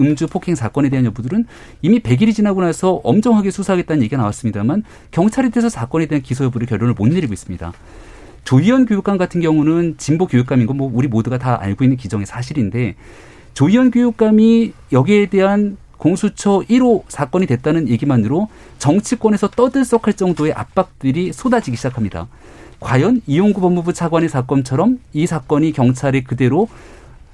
음주 0.00 0.26
폭행 0.26 0.54
사건에 0.54 0.88
대한 0.88 1.06
여부들은 1.06 1.46
이미 1.80 2.00
100일이 2.00 2.34
지나고 2.34 2.60
나서 2.60 3.00
엄정하게 3.04 3.50
수사하겠다는 3.50 4.02
얘기가 4.02 4.16
나왔습니다만 4.20 4.82
경찰에 5.12 5.50
대해서 5.50 5.68
사건에 5.68 6.06
대한 6.06 6.20
기소 6.20 6.44
여부를 6.44 6.66
결론을 6.66 6.94
못 6.94 7.06
내리고 7.06 7.32
있습니다. 7.32 7.72
조희연 8.42 8.86
교육감 8.86 9.16
같은 9.16 9.40
경우는 9.40 9.94
진보 9.96 10.26
교육감인 10.26 10.66
건 10.66 10.76
뭐 10.76 10.90
우리 10.92 11.06
모두가 11.08 11.38
다 11.38 11.58
알고 11.60 11.84
있는 11.84 11.96
기정의 11.96 12.26
사실인데 12.26 12.96
조희연 13.54 13.90
교육감이 13.90 14.72
여기에 14.92 15.26
대한 15.26 15.76
공수처 15.96 16.60
1호 16.68 17.04
사건이 17.08 17.46
됐다는 17.46 17.88
얘기만으로 17.88 18.48
정치권에서 18.78 19.48
떠들썩할 19.48 20.14
정도의 20.14 20.52
압박들이 20.52 21.32
쏟아지기 21.32 21.76
시작합니다. 21.76 22.28
과연 22.80 23.22
이용구 23.26 23.60
법무부 23.60 23.92
차관의 23.92 24.28
사건처럼 24.28 24.98
이 25.12 25.26
사건이 25.26 25.72
경찰이 25.72 26.24
그대로 26.24 26.68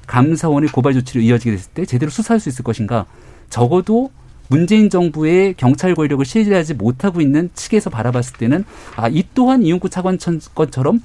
감사원의 0.06 0.70
고발 0.70 0.92
조치로 0.92 1.22
이어지게 1.22 1.50
됐을 1.52 1.70
때 1.72 1.84
제대로 1.84 2.10
수사할 2.10 2.38
수 2.38 2.48
있을 2.48 2.62
것인가? 2.62 3.06
적어도 3.48 4.10
문재인 4.48 4.90
정부의 4.90 5.54
경찰 5.54 5.94
권력을 5.94 6.24
신뢰하지 6.24 6.74
못하고 6.74 7.20
있는 7.20 7.50
측에서 7.54 7.88
바라봤을 7.88 8.36
때는 8.36 8.64
아, 8.96 9.08
이 9.08 9.24
또한 9.34 9.62
이용구 9.62 9.88
차관 9.90 10.18
건처럼 10.54 11.00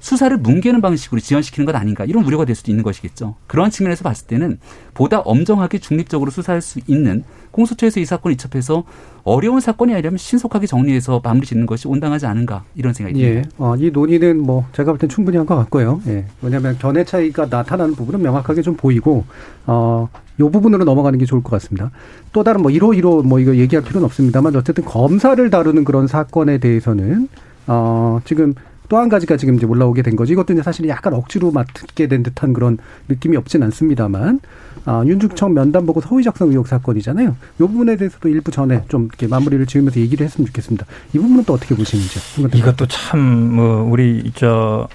수사를 0.00 0.36
뭉개는 0.36 0.80
방식으로 0.80 1.20
지연시키는 1.20 1.66
것 1.66 1.74
아닌가 1.74 2.04
이런 2.04 2.24
우려가 2.24 2.44
될 2.44 2.54
수도 2.54 2.70
있는 2.70 2.84
것이겠죠. 2.84 3.34
그러한 3.48 3.70
측면에서 3.70 4.04
봤을 4.04 4.26
때는 4.28 4.58
보다 4.94 5.18
엄정하게 5.20 5.78
중립적으로 5.78 6.30
수사할 6.30 6.60
수 6.62 6.80
있는 6.86 7.24
공수처에서 7.50 7.98
이 7.98 8.04
사건을 8.04 8.34
이첩해서 8.34 8.84
어려운 9.24 9.60
사건이 9.60 9.92
아니라면 9.92 10.16
신속하게 10.18 10.66
정리해서 10.66 11.20
마무리 11.24 11.46
짓는 11.46 11.66
것이 11.66 11.88
온당하지 11.88 12.26
않은가 12.26 12.64
이런 12.76 12.92
생각이 12.94 13.18
듭니다. 13.18 13.40
예. 13.40 13.50
어, 13.58 13.74
이 13.76 13.90
논의는 13.90 14.38
뭐 14.40 14.66
제가 14.72 14.92
볼 14.92 14.98
땐 14.98 15.08
충분히 15.08 15.36
한 15.36 15.46
것 15.46 15.56
같고요. 15.56 16.00
예. 16.06 16.24
왜냐하면 16.42 16.78
견해 16.78 17.04
차이가 17.04 17.46
나타나는 17.50 17.94
부분은 17.94 18.22
명확하게 18.22 18.62
좀 18.62 18.76
보이고 18.76 19.24
어, 19.66 20.08
요 20.40 20.50
부분으로 20.50 20.84
넘어가는 20.84 21.18
게 21.18 21.24
좋을 21.24 21.42
것 21.42 21.50
같습니다. 21.50 21.90
또 22.32 22.44
다른 22.44 22.62
뭐 22.62 22.70
1호 22.70 22.96
1호 23.00 23.26
뭐 23.26 23.40
이거 23.40 23.56
얘기할 23.56 23.84
필요는 23.84 24.04
없습니다만 24.06 24.54
어쨌든 24.54 24.84
검사를 24.84 25.50
다루는 25.50 25.84
그런 25.84 26.06
사건에 26.06 26.58
대해서는 26.58 27.28
어, 27.66 28.20
지금 28.24 28.54
또 28.88 28.98
한 28.98 29.08
가지가 29.08 29.36
지금 29.36 29.54
이제 29.54 29.66
올라오게 29.66 30.02
된 30.02 30.16
거지. 30.16 30.32
이것도 30.32 30.52
이제 30.54 30.62
사실 30.62 30.88
약간 30.88 31.12
억지로 31.14 31.50
맡게 31.50 32.06
된 32.06 32.22
듯한 32.22 32.52
그런 32.52 32.78
느낌이 33.08 33.36
없진 33.36 33.62
않습니다만, 33.62 34.40
아, 34.86 35.02
윤중청 35.04 35.52
면담 35.54 35.84
보고 35.86 36.00
서의 36.00 36.24
작성 36.24 36.48
의혹 36.48 36.66
사건이잖아요. 36.66 37.36
이 37.56 37.58
부분에 37.58 37.96
대해서도 37.96 38.28
일부 38.28 38.50
전에 38.50 38.82
좀 38.88 39.04
이렇게 39.04 39.26
마무리를 39.26 39.64
지으면서 39.66 40.00
얘기를 40.00 40.24
했으면 40.24 40.46
좋겠습니다. 40.46 40.86
이 41.12 41.18
부분은 41.18 41.44
또 41.44 41.52
어떻게 41.52 41.74
보시는지요? 41.74 42.48
이것도 42.54 42.86
참, 42.86 43.20
뭐, 43.54 43.82
우리, 43.82 44.30
저, 44.34 44.88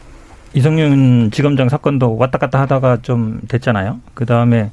이성윤 0.55 1.31
지검장 1.31 1.69
사건도 1.69 2.17
왔다 2.17 2.37
갔다 2.37 2.61
하다가 2.61 2.99
좀 3.01 3.41
됐잖아요. 3.47 3.99
그 4.13 4.25
다음에 4.25 4.71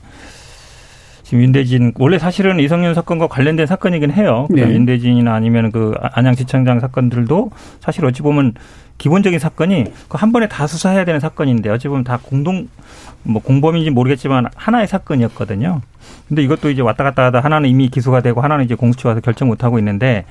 지금 1.22 1.42
윤대진 1.42 1.92
원래 1.98 2.18
사실은 2.18 2.60
이성윤 2.60 2.94
사건과 2.94 3.28
관련된 3.28 3.66
사건이긴 3.66 4.10
해요. 4.10 4.46
네. 4.50 4.62
윤대진이나 4.62 5.32
아니면 5.32 5.70
그 5.70 5.94
안양시청장 6.00 6.80
사건들도 6.80 7.50
사실 7.80 8.04
어찌 8.04 8.20
보면 8.20 8.54
기본적인 9.00 9.38
사건이 9.38 9.86
그한 10.08 10.30
번에 10.30 10.46
다 10.46 10.66
수사해야 10.66 11.06
되는 11.06 11.20
사건인데 11.20 11.70
어찌 11.70 11.88
보면 11.88 12.04
다 12.04 12.18
공동 12.22 12.68
뭐 13.22 13.42
공범인지 13.42 13.90
모르겠지만 13.90 14.46
하나의 14.54 14.86
사건이었거든요. 14.86 15.80
근데 16.28 16.42
이것도 16.42 16.70
이제 16.70 16.82
왔다 16.82 17.02
갔다 17.02 17.24
하다 17.24 17.40
하나는 17.40 17.70
이미 17.70 17.88
기소가 17.88 18.20
되고 18.20 18.42
하나는 18.42 18.66
이제 18.66 18.74
공수처 18.74 19.08
와서 19.08 19.20
결정 19.20 19.48
못 19.48 19.64
하고 19.64 19.78
있는데 19.78 20.26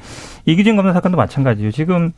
이기준 0.45 0.76
검사 0.76 0.93
사건도 0.93 1.17
마찬가지예요. 1.17 1.72
지금 1.72 2.13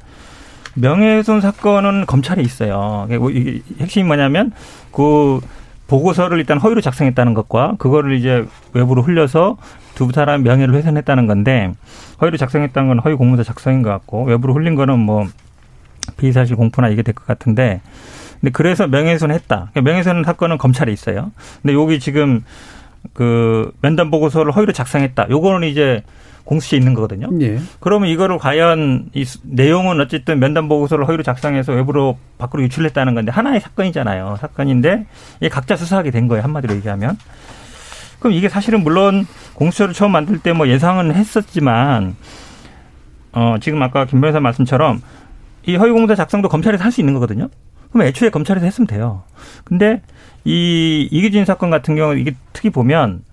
명예훼손 0.75 1.39
사건은 1.39 2.05
검찰에 2.05 2.41
있어요. 2.41 3.07
뭐 3.09 3.31
핵심이 3.79 4.05
뭐냐면 4.05 4.51
그 4.91 5.39
보고서를 5.87 6.37
일단 6.37 6.57
허위로 6.57 6.81
작성했다는 6.81 7.33
것과 7.33 7.75
그거를 7.77 8.13
이제 8.13 8.45
외부로 8.73 9.01
흘려서 9.01 9.55
두 9.95 10.11
사람 10.13 10.43
명예를 10.43 10.73
훼손했다는 10.75 11.27
건데 11.27 11.71
허위로 12.19 12.35
작성했다는 12.35 12.89
건 12.89 12.99
허위 12.99 13.15
공문서 13.15 13.43
작성인 13.43 13.83
것 13.83 13.89
같고 13.89 14.25
외부로 14.25 14.53
흘린 14.53 14.75
거는 14.75 14.99
뭐 14.99 15.27
비사실 16.17 16.55
공포나 16.55 16.89
이게 16.89 17.01
될 17.01 17.13
것 17.13 17.25
같은데 17.25 17.81
근데 18.39 18.51
그래서 18.51 18.87
명예훼손 18.87 19.31
했다. 19.31 19.69
그러니까 19.71 19.81
명예훼손 19.81 20.23
사건은 20.23 20.57
검찰에 20.57 20.91
있어요. 20.91 21.31
근데 21.61 21.73
여기 21.73 21.99
지금 21.99 22.43
그 23.13 23.71
면담 23.81 24.09
보고서를 24.11 24.51
허위로 24.55 24.73
작성했다. 24.73 25.27
요거는 25.29 25.67
이제 25.67 26.03
공수처에 26.43 26.79
있는 26.79 26.95
거거든요. 26.95 27.29
예. 27.41 27.59
그러면 27.79 28.09
이거를 28.09 28.39
과연 28.39 29.09
이 29.13 29.25
내용은 29.43 30.01
어쨌든 30.01 30.39
면담 30.39 30.67
보고서를 30.67 31.07
허위로 31.07 31.21
작성해서 31.23 31.71
외부로 31.73 32.17
밖으로 32.39 32.63
유출했다는 32.63 33.13
건데 33.13 33.31
하나의 33.31 33.61
사건이잖아요. 33.61 34.37
사건인데 34.39 35.05
이게 35.39 35.49
각자 35.49 35.75
수사하게 35.75 36.09
된 36.11 36.27
거예요. 36.27 36.43
한마디로 36.43 36.73
얘기하면. 36.75 37.17
그럼 38.19 38.33
이게 38.33 38.49
사실은 38.49 38.83
물론 38.83 39.25
공수처를 39.53 39.93
처음 39.93 40.11
만들 40.11 40.39
때 40.39 40.51
뭐 40.53 40.67
예상은 40.67 41.13
했었지만 41.13 42.15
어 43.33 43.55
지금 43.61 43.81
아까 43.81 44.05
김 44.05 44.19
변호사 44.19 44.39
말씀처럼 44.39 45.01
이 45.65 45.75
허위 45.75 45.91
공사 45.91 46.15
작성도 46.15 46.49
검찰에서 46.49 46.83
할 46.83 46.91
수 46.91 47.01
있는 47.01 47.13
거거든요. 47.13 47.49
그럼 47.91 48.07
애초에 48.07 48.29
검찰에서 48.29 48.65
했으면 48.65 48.87
돼요. 48.87 49.23
근데 49.63 50.01
이 50.43 51.07
이기진 51.11 51.45
사건 51.45 51.69
같은 51.69 51.95
경우 51.95 52.15
이게 52.15 52.35
특히 52.53 52.69
보면 52.69 53.23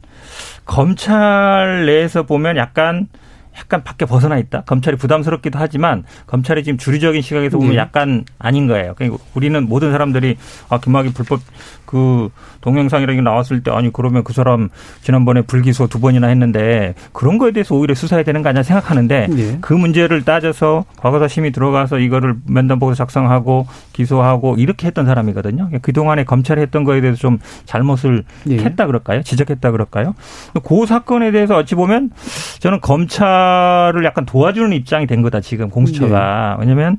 검찰 0.64 1.87
내에서 1.87 2.24
보면 2.24 2.57
약간 2.57 3.09
약간 3.57 3.83
밖에 3.83 4.05
벗어나 4.05 4.39
있다. 4.39 4.62
검찰이 4.62 4.97
부담스럽기도 4.97 5.59
하지만 5.59 6.05
검찰이 6.26 6.62
지금 6.62 6.79
주류적인 6.79 7.22
시각에서 7.22 7.59
보면 7.59 7.72
네. 7.72 7.79
약간 7.79 8.24
아닌 8.39 8.68
거예요. 8.68 8.95
그러니까 8.95 9.20
우리는 9.35 9.68
모든 9.68 9.91
사람들이 9.91 10.37
아 10.68 10.79
김학의 10.79 11.12
불법 11.12 11.41
그 11.89 12.28
동영상이라는 12.61 13.16
게 13.16 13.22
나왔을 13.22 13.62
때 13.62 13.70
아니 13.70 13.91
그러면 13.91 14.22
그 14.22 14.34
사람 14.34 14.68
지난번에 15.01 15.41
불기소 15.41 15.86
두 15.86 16.01
번이나 16.01 16.26
했는데 16.26 16.95
그런 17.14 17.39
거에 17.39 17.51
대해서 17.51 17.74
오히려 17.74 17.95
수사해야 17.95 18.24
되는 18.24 18.43
거 18.43 18.51
아니냐 18.51 18.62
생각하는데 18.62 19.26
네. 19.30 19.59
그 19.62 19.72
문제를 19.72 20.22
따져서 20.22 20.84
과거사 20.99 21.28
심이 21.28 21.51
들어가서 21.51 22.01
이거를 22.01 22.34
면담 22.45 22.78
보고 22.78 22.93
작성하고 22.93 23.66
기소하고 23.95 24.57
이렇게 24.59 24.86
했던 24.86 25.07
사람이거든요. 25.07 25.57
그러니까 25.57 25.78
그동안에 25.78 26.24
검찰이 26.24 26.61
했던 26.61 26.84
거에 26.84 27.01
대해서 27.01 27.18
좀 27.18 27.39
잘못을 27.64 28.24
네. 28.45 28.59
했다 28.59 28.84
그럴까요? 28.84 29.22
지적했다 29.22 29.70
그럴까요? 29.70 30.14
그 30.62 30.84
사건에 30.84 31.30
대해서 31.30 31.57
어찌 31.57 31.74
보면 31.74 32.11
저는 32.59 32.82
검찰을 32.82 34.05
약간 34.05 34.26
도와주는 34.26 34.70
입장이 34.74 35.07
된 35.07 35.22
거다 35.22 35.41
지금 35.41 35.70
공수처가 35.70 36.57
네. 36.59 36.61
왜냐하면 36.61 36.99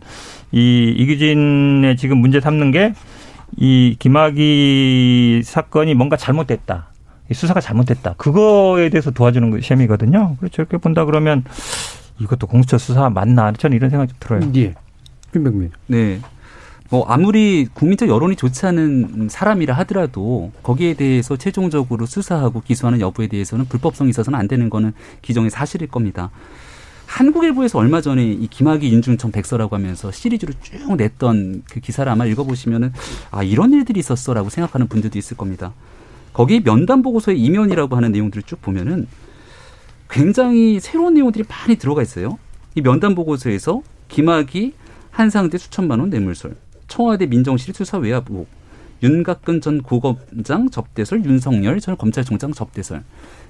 이 0.52 0.96
이규진의 0.98 1.96
지금 1.98 2.18
문제 2.18 2.40
삼는 2.40 2.72
게 2.72 2.94
이 3.58 3.95
김학의 4.00 5.43
사건이 5.43 5.93
뭔가 5.93 6.18
잘못됐다. 6.18 6.89
수사가 7.32 7.62
잘못됐다. 7.62 8.14
그거에 8.18 8.89
대해서 8.89 9.12
도와주는 9.12 9.62
셈이거든요. 9.62 10.36
그렇죠. 10.39 10.64
이렇게 10.64 10.78
본다 10.78 11.06
그러면 11.06 11.43
이것도 12.20 12.47
공수처 12.47 12.78
수사 12.78 13.10
맞나? 13.10 13.52
저는 13.52 13.78
이런 13.78 13.89
생각이 13.89 14.12
좀 14.12 14.18
들어요. 14.20 14.52
예. 14.56 14.74
김병민. 15.32 15.72
네. 15.88 16.20
뭐 16.89 17.06
아무리 17.08 17.68
국민적 17.72 18.10
여론이 18.10 18.36
좋지 18.36 18.66
않은 18.66 19.28
사람이라 19.30 19.76
하더라도 19.76 20.52
거기에 20.64 20.95
대해서 20.95 21.38
최종적으로 21.38 22.08
수사하고 22.08 22.62
기소하는 22.62 23.00
여부에 23.00 23.28
대해서는 23.28 23.66
불법성이 23.66 24.10
있어서는 24.10 24.39
안 24.39 24.47
되는 24.47 24.72
거는 24.72 24.93
기정의 25.22 25.52
사실일 25.52 25.88
겁니다. 25.89 26.32
한국일보에서 27.10 27.80
얼마 27.80 28.01
전에 28.01 28.24
이 28.24 28.47
김학의 28.47 28.93
윤중청 28.93 29.32
백서라고 29.32 29.76
하면서 29.76 30.12
시리즈로 30.12 30.53
쭉 30.62 30.95
냈던 30.95 31.64
그 31.70 31.80
기사를 31.80 32.10
아마 32.10 32.26
읽어보시면은 32.26 32.93
아 33.32 33.41
이런 33.43 33.74
일들이 33.74 33.99
있었어라고 33.99 34.49
생각하는 34.49 34.88
분들도 34.88 35.18
있을 35.18 35.36
겁니다. 35.36 35.74
거기 36.34 36.62
면담 36.62 37.01
보고서의 37.01 37.39
이면이라고 37.41 37.95
하는 37.95 38.12
내용들을 38.12 38.43
쭉 38.43 38.62
보면은 38.62 39.07
굉장히 40.10 40.80
새로운 40.80 41.16
내용들이 41.16 41.45
많이 41.49 41.78
들어가 41.78 42.03
있어요. 42.03 42.38
이 42.76 42.82
면담 42.82 43.16
보고서에서 43.16 43.82
김학의 44.07 44.74
한상대 45.10 45.57
수천만 45.57 45.99
원 45.99 46.12
뇌물설, 46.12 46.55
청와대 46.88 47.26
민정실 47.26 47.74
수사 47.74 47.97
외압 47.97 48.30
의혹, 48.30 48.47
윤곽근 49.02 49.62
전 49.62 49.82
고검장 49.82 50.70
접대설, 50.70 51.24
윤석열 51.26 51.80
전 51.80 51.97
검찰총장 51.97 52.54
접대설, 52.54 53.04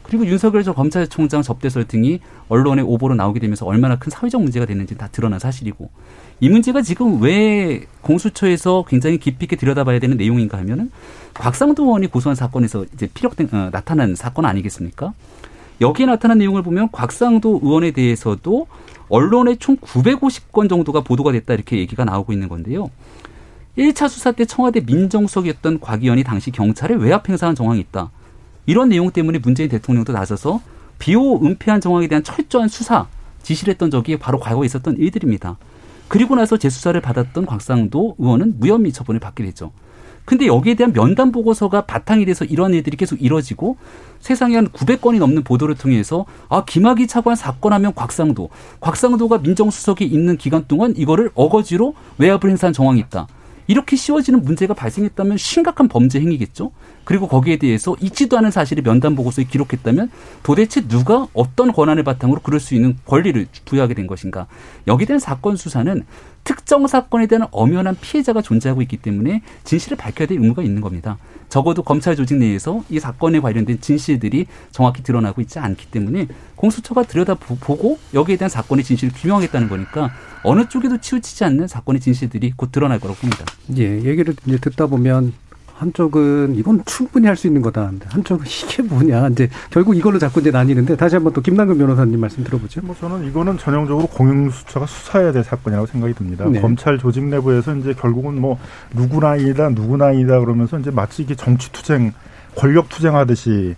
그리고 0.03 0.25
윤석열 0.25 0.63
전 0.63 0.73
검찰총장 0.73 1.41
접대설 1.41 1.85
등이 1.85 2.19
언론에 2.47 2.81
오보로 2.81 3.15
나오게 3.15 3.39
되면서 3.39 3.65
얼마나 3.65 3.97
큰 3.97 4.09
사회적 4.09 4.41
문제가 4.41 4.65
됐는지 4.65 4.97
다 4.97 5.07
드러난 5.11 5.39
사실이고 5.39 5.89
이 6.39 6.49
문제가 6.49 6.81
지금 6.81 7.21
왜 7.21 7.85
공수처에서 8.01 8.85
굉장히 8.87 9.17
깊이 9.17 9.45
있게 9.45 9.55
들여다봐야 9.55 9.99
되는 9.99 10.17
내용인가 10.17 10.57
하면은 10.59 10.91
곽상도 11.33 11.83
의원이 11.83 12.07
고소한 12.07 12.35
사건에서 12.35 12.85
이제 12.93 13.07
피력된 13.13 13.49
어, 13.51 13.69
나타난 13.71 14.15
사건 14.15 14.45
아니겠습니까? 14.45 15.13
여기에 15.81 16.07
나타난 16.07 16.39
내용을 16.39 16.63
보면 16.63 16.89
곽상도 16.91 17.61
의원에 17.63 17.91
대해서도 17.91 18.67
언론에 19.09 19.55
총 19.55 19.77
950건 19.77 20.69
정도가 20.69 21.01
보도가 21.01 21.31
됐다 21.31 21.53
이렇게 21.53 21.77
얘기가 21.77 22.05
나오고 22.05 22.33
있는 22.33 22.47
건데요. 22.49 22.89
1차 23.79 24.09
수사 24.09 24.33
때 24.33 24.43
청와대 24.43 24.81
민정수석이었던 24.81 25.79
곽 25.79 26.03
의원이 26.03 26.25
당시 26.25 26.51
경찰에 26.51 26.95
외압 26.95 27.29
행사한 27.29 27.55
정황이 27.55 27.79
있다. 27.79 28.11
이런 28.65 28.89
내용 28.89 29.09
때문에 29.09 29.39
문재인 29.39 29.69
대통령도 29.69 30.11
나서서 30.11 30.61
비호 30.99 31.39
은폐한 31.45 31.79
정황에 31.79 32.07
대한 32.09 32.21
철저한 32.21 32.67
수사 32.67 33.07
지시를 33.41 33.71
했던 33.71 33.89
적이 33.89 34.17
바로 34.17 34.37
과거에 34.37 34.65
있었던 34.65 34.97
일들입니다. 34.97 35.57
그리고 36.09 36.35
나서 36.35 36.57
재수사를 36.57 36.99
받았던 36.99 37.45
곽상도 37.45 38.15
의원은 38.17 38.59
무혐의 38.59 38.91
처분을 38.91 39.21
받게 39.21 39.45
되죠. 39.45 39.71
근데 40.25 40.45
여기에 40.45 40.75
대한 40.75 40.91
면담 40.91 41.31
보고서가 41.31 41.85
바탕이 41.85 42.25
돼서 42.25 42.43
이런 42.43 42.73
일들이 42.73 42.97
계속 42.97 43.21
이뤄지고 43.21 43.77
세상에 44.19 44.57
한 44.57 44.67
900건이 44.67 45.19
넘는 45.19 45.43
보도를 45.43 45.75
통해서 45.75 46.25
아 46.49 46.65
김학의 46.65 47.07
차관 47.07 47.37
사건 47.37 47.71
하면 47.73 47.95
곽상도 47.95 48.49
곽상도가 48.81 49.37
민정수석이 49.37 50.05
있는 50.05 50.35
기간 50.35 50.65
동안 50.67 50.93
이거를 50.97 51.31
어거지로 51.33 51.95
외압을 52.17 52.49
행사한 52.49 52.73
정황이 52.73 52.99
있다. 52.99 53.27
이렇게 53.69 53.95
씌워지는 53.95 54.41
문제가 54.41 54.73
발생했다면 54.73 55.37
심각한 55.37 55.87
범죄 55.87 56.19
행위겠죠. 56.19 56.71
그리고 57.03 57.27
거기에 57.27 57.57
대해서 57.57 57.95
있지도 58.01 58.35
않은 58.39 58.49
사실을 58.49 58.81
면담 58.81 59.13
보고서에 59.13 59.43
기록했다면 59.43 60.09
도대체 60.41 60.87
누가 60.87 61.27
어떤 61.33 61.71
권한을 61.71 62.03
바탕으로 62.03 62.41
그럴 62.41 62.59
수 62.59 62.73
있는 62.73 62.97
권리를 63.05 63.45
부여하게 63.65 63.93
된 63.93 64.07
것인가. 64.07 64.47
여기에 64.87 65.05
대한 65.05 65.19
사건 65.19 65.55
수사는 65.55 66.03
특정 66.43 66.87
사건에 66.87 67.27
대한 67.27 67.47
엄연한 67.51 67.97
피해자가 67.99 68.41
존재하고 68.41 68.81
있기 68.83 68.97
때문에 68.97 69.41
진실을 69.63 69.97
밝혀야 69.97 70.27
될 70.27 70.39
의무가 70.39 70.61
있는 70.61 70.81
겁니다. 70.81 71.17
적어도 71.49 71.83
검찰 71.83 72.15
조직 72.15 72.37
내에서 72.37 72.83
이 72.89 72.99
사건에 72.99 73.39
관련된 73.39 73.81
진실들이 73.81 74.45
정확히 74.71 75.01
드러나고 75.03 75.41
있지 75.41 75.59
않기 75.59 75.87
때문에 75.87 76.27
공수처가 76.55 77.03
들여다보고 77.03 77.97
여기에 78.13 78.37
대한 78.37 78.49
사건의 78.49 78.83
진실을 78.83 79.13
규명하겠다는 79.15 79.67
거니까 79.67 80.11
어느 80.43 80.67
쪽에도 80.69 80.99
치우치지 80.99 81.43
않는 81.45 81.67
사건의 81.67 81.99
진실들이 81.99 82.53
곧 82.55 82.71
드러날 82.71 82.99
거라고 82.99 83.19
봅니다. 83.19 83.45
예, 83.77 83.83
얘기를 83.83 84.35
이제 84.45 84.57
듣다 84.57 84.87
보면 84.87 85.33
한쪽은 85.79 86.55
이건 86.55 86.83
충분히 86.85 87.25
할 87.27 87.37
수 87.37 87.47
있는 87.47 87.61
거다. 87.61 87.89
한쪽은 88.09 88.45
이게 88.67 88.83
뭐냐. 88.83 89.29
이제 89.29 89.49
결국 89.71 89.95
이걸로 89.95 90.19
자꾸 90.19 90.41
이제 90.41 90.51
나뉘는데 90.51 90.97
다시 90.97 91.15
한번 91.15 91.31
또 91.31 91.39
김남근 91.41 91.77
변호사님 91.77 92.19
말씀 92.19 92.43
들어보죠. 92.43 92.81
뭐 92.83 92.93
저는 92.99 93.25
이거는 93.27 93.57
전형적으로 93.57 94.07
공영수처가 94.07 94.85
수사해야 94.85 95.31
될 95.31 95.43
사건이라고 95.45 95.87
생각이 95.87 96.13
듭니다. 96.15 96.45
네. 96.49 96.59
검찰 96.59 96.97
조직 96.99 97.23
내부에서 97.23 97.75
이제 97.77 97.93
결국은 97.93 98.41
뭐 98.41 98.59
누구나 98.93 99.37
이다 99.37 99.69
누구나 99.69 100.11
이다 100.11 100.41
그러면서 100.41 100.77
이제 100.79 100.91
마치 100.91 101.21
이게 101.21 101.33
정치 101.35 101.71
투쟁, 101.71 102.11
권력 102.57 102.89
투쟁하듯이 102.89 103.75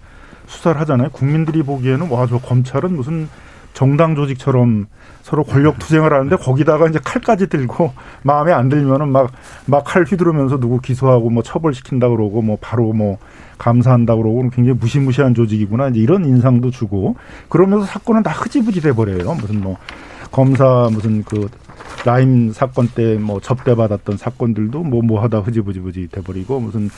수사를 0.48 0.82
하잖아요. 0.82 1.10
국민들이 1.12 1.62
보기에는 1.62 2.10
와 2.10 2.26
저 2.28 2.40
검찰은 2.40 2.96
무슨 2.96 3.30
정당 3.74 4.16
조직처럼 4.16 4.88
서로 5.22 5.44
권력 5.44 5.80
투쟁을 5.80 6.12
하는데 6.14 6.36
거기다가 6.36 6.88
이제 6.88 7.00
칼까지 7.04 7.48
들고 7.48 7.94
마음에 8.24 8.52
안 8.52 8.70
들면은 8.70 9.10
막 9.10 9.32
막 9.68 9.84
칼 9.86 10.04
휘두르면서 10.04 10.60
누구 10.60 10.80
기소하고 10.80 11.30
뭐 11.30 11.44
처벌시킨다 11.44 12.10
그러고 12.10 12.42
뭐 12.42 12.58
바로 12.60 12.94
뭐 12.94 13.18
감사한다 13.58 14.16
그러고 14.16 14.50
굉장히 14.50 14.78
무시무시한 14.80 15.34
조직이구나 15.36 15.90
이제 15.90 16.00
이런 16.00 16.26
인상도 16.26 16.72
주고 16.72 17.16
그러면서 17.50 17.86
사건은 17.86 18.24
다 18.24 18.32
흐지부지 18.32 18.82
돼 18.82 18.94
버려요. 18.94 19.36
무슨 19.36 19.62
뭐 19.62 19.78
검사 20.32 20.90
무슨 20.92 21.24
그 21.24 21.50
라임 22.06 22.52
사건 22.52 22.88
때 22.88 23.18
뭐 23.18 23.40
접대 23.40 23.76
받았던 23.76 24.18
사건들도 24.18 24.84
뭐뭐 24.84 25.04
뭐 25.06 25.22
하다 25.22 25.40
흐지부지부지 25.40 26.08
돼 26.12 26.22
버리고 26.22 26.60
무슨 26.60 26.90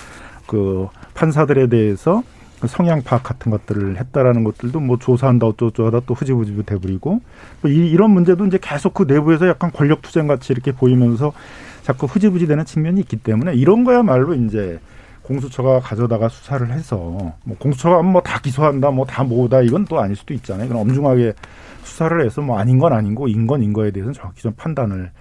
그 0.47 0.87
판사들에 1.15 1.67
대해서 1.67 2.21
그 2.21 2.42
성향 2.67 3.01
파악 3.03 3.23
같은 3.23 3.51
것들을 3.51 3.97
했다라는 3.97 4.43
것들도 4.43 4.79
뭐 4.79 4.97
조사한다 4.97 5.47
어쩌고 5.47 5.85
하다 5.85 6.01
또 6.05 6.13
흐지부지 6.13 6.63
돼버리고 6.65 7.21
뭐 7.61 7.71
이, 7.71 7.89
이런 7.89 8.11
문제도 8.11 8.45
이제 8.45 8.57
계속 8.61 8.93
그 8.93 9.03
내부에서 9.03 9.47
약간 9.47 9.71
권력 9.71 10.01
투쟁 10.01 10.27
같이 10.27 10.53
이렇게 10.53 10.71
보이면서 10.71 11.33
자꾸 11.83 12.05
흐지부지 12.05 12.47
되는 12.47 12.63
측면이 12.65 13.01
있기 13.01 13.17
때문에 13.17 13.53
이런 13.55 13.83
거야말로 13.83 14.33
이제 14.33 14.79
공수처가 15.23 15.79
가져다가 15.79 16.29
수사를 16.29 16.69
해서 16.71 16.95
뭐 16.97 17.57
공수처가 17.57 18.01
뭐 18.01 18.21
다 18.21 18.39
기소한다 18.39 18.91
뭐다 18.91 19.23
뭐다 19.23 19.61
이건 19.61 19.85
또 19.85 19.99
아닐 19.99 20.15
수도 20.15 20.33
있잖아요. 20.33 20.67
그럼 20.67 20.81
엄중하게 20.81 21.33
수사를 21.83 22.25
해서 22.25 22.41
뭐 22.41 22.57
아닌 22.59 22.79
건 22.79 22.93
아닌 22.93 23.15
거, 23.15 23.27
인건 23.27 23.61
인 23.63 23.73
거에 23.73 23.91
대해서는 23.91 24.13
정확히 24.13 24.41
좀 24.41 24.53
판단을 24.55 25.11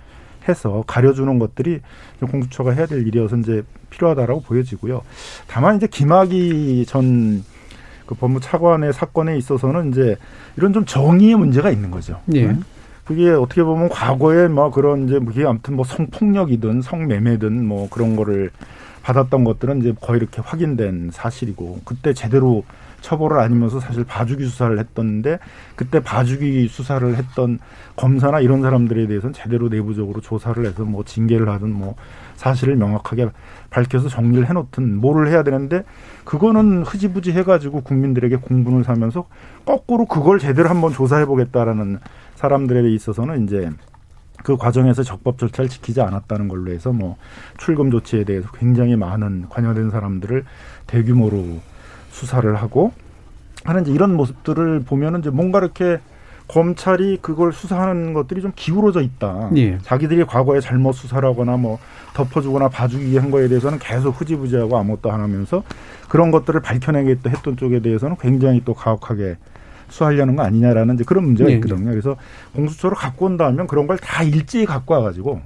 해서 0.49 0.85
가려주는 0.87 1.39
것들이 1.39 1.81
공수처가 2.21 2.73
해야 2.73 2.87
될 2.87 3.07
일이어서 3.07 3.37
이제 3.37 3.63
필요하다라고 3.91 4.43
보여지고요. 4.43 5.03
다만 5.47 5.77
이제 5.77 5.87
김학의 5.87 6.87
전 6.87 7.45
그 8.13 8.15
법무 8.15 8.41
차관의 8.41 8.93
사건에 8.93 9.37
있어서는 9.39 9.91
이제 9.91 10.17
이런 10.57 10.73
좀 10.73 10.85
정의의 10.85 11.35
문제가 11.37 11.71
있는 11.71 11.91
거죠. 11.91 12.21
예. 12.35 12.55
그게 13.05 13.31
어떻게 13.31 13.63
보면 13.63 13.89
과거에 13.89 14.49
뭐 14.49 14.71
그런 14.71 15.09
이제 15.09 15.19
그게 15.19 15.45
아무튼 15.45 15.77
뭐 15.77 15.85
성폭력이든 15.85 16.83
성매매든 16.83 17.65
뭐 17.65 17.89
그런 17.91 18.15
거를 18.15 18.51
받았던 19.03 19.45
것들은 19.45 19.81
이제 19.81 19.95
거의 20.01 20.21
이렇게 20.21 20.41
확인된 20.41 21.11
사실이고 21.13 21.81
그때 21.85 22.13
제대로 22.13 22.65
처벌을 23.03 23.39
아니면서 23.39 23.81
사실 23.81 24.05
봐주기 24.05 24.45
수사를 24.47 24.79
했던데 24.79 25.39
그때 25.77 26.01
봐주기 26.01 26.69
수사를 26.69 27.15
했던 27.17 27.59
검사나 27.97 28.41
이런 28.41 28.63
사람들에 28.63 29.07
대해서는 29.07 29.35
제대로 29.35 29.69
내부적으로 29.69 30.21
조사를 30.21 30.65
해서 30.65 30.85
뭐 30.85 31.05
징계를 31.05 31.49
하든 31.51 31.71
뭐 31.71 31.97
사실을 32.37 32.77
명확하게 32.77 33.29
밝혀서 33.71 34.09
정리를 34.09 34.49
해놓든 34.49 34.97
뭐를 34.97 35.29
해야 35.29 35.43
되는데 35.43 35.85
그거는 36.25 36.83
흐지부지 36.85 37.33
해가지고 37.33 37.83
국민들에게 37.83 38.37
공분을 38.37 38.85
사면서 38.85 39.27
거꾸로 39.67 40.07
그걸 40.07 40.39
제대로 40.39 40.71
한번 40.71 40.93
조사해 40.93 41.27
보겠다라는 41.27 41.99
사람들에 42.37 42.91
있어서는 42.91 43.45
이제 43.45 43.71
그 44.43 44.57
과정에서 44.57 45.03
적법 45.03 45.39
절차를 45.39 45.69
지키지 45.69 46.01
않았다는 46.01 46.49
걸로 46.49 46.73
해서 46.73 46.93
뭐 46.93 47.17
출금 47.59 47.91
조치에 47.91 48.25
대해서 48.25 48.51
굉장히 48.53 48.97
많은 48.97 49.49
관여된 49.49 49.91
사람들을 49.91 50.45
대규모로 50.87 51.61
수사를 52.13 52.55
하고 52.55 52.93
하는 53.65 53.83
이제 53.83 53.91
이런 53.93 54.15
모습들을 54.17 54.81
보면은 54.85 55.21
이제 55.21 55.31
뭔가 55.31 55.59
이렇게 55.59 55.99
검찰이 56.49 57.19
그걸 57.23 57.53
수사하는 57.53 58.13
것들이 58.13 58.43
좀 58.43 58.53
기울어져 58.55 59.01
있다. 59.01 59.51
예. 59.57 59.79
자기들이 59.79 60.25
과거에 60.25 60.61
잘못 60.61 60.93
수사를 60.93 61.27
하거나 61.27 61.57
뭐 61.57 61.79
덮어주거나 62.15 62.69
봐주기 62.69 63.17
한 63.17 63.31
거에 63.31 63.49
대해서는 63.49 63.79
계속 63.79 64.21
흐지부지하고 64.21 64.77
아무것도 64.77 65.11
안 65.11 65.21
하면서 65.21 65.63
그런 66.09 66.31
것들을 66.31 66.61
밝혀내겠다 66.61 67.31
했던 67.31 67.57
쪽에 67.57 67.81
대해서는 67.81 68.17
굉장히 68.21 68.61
또 68.65 68.75
가혹하게 68.75 69.37
수하려는 69.89 70.37
거 70.37 70.43
아니냐라는 70.43 70.97
이제 70.97 71.05
그런 71.05 71.25
문제가 71.25 71.49
예. 71.51 71.55
있거든요. 71.55 71.89
그래서 71.91 72.17
공수처로 72.55 72.97
갖고 72.97 73.27
온다면 73.27 73.67
그런 73.67 73.87
걸 73.87 73.97
다 73.99 74.23
일제히 74.23 74.67
갖고 74.67 74.95
와가지고 74.95 75.41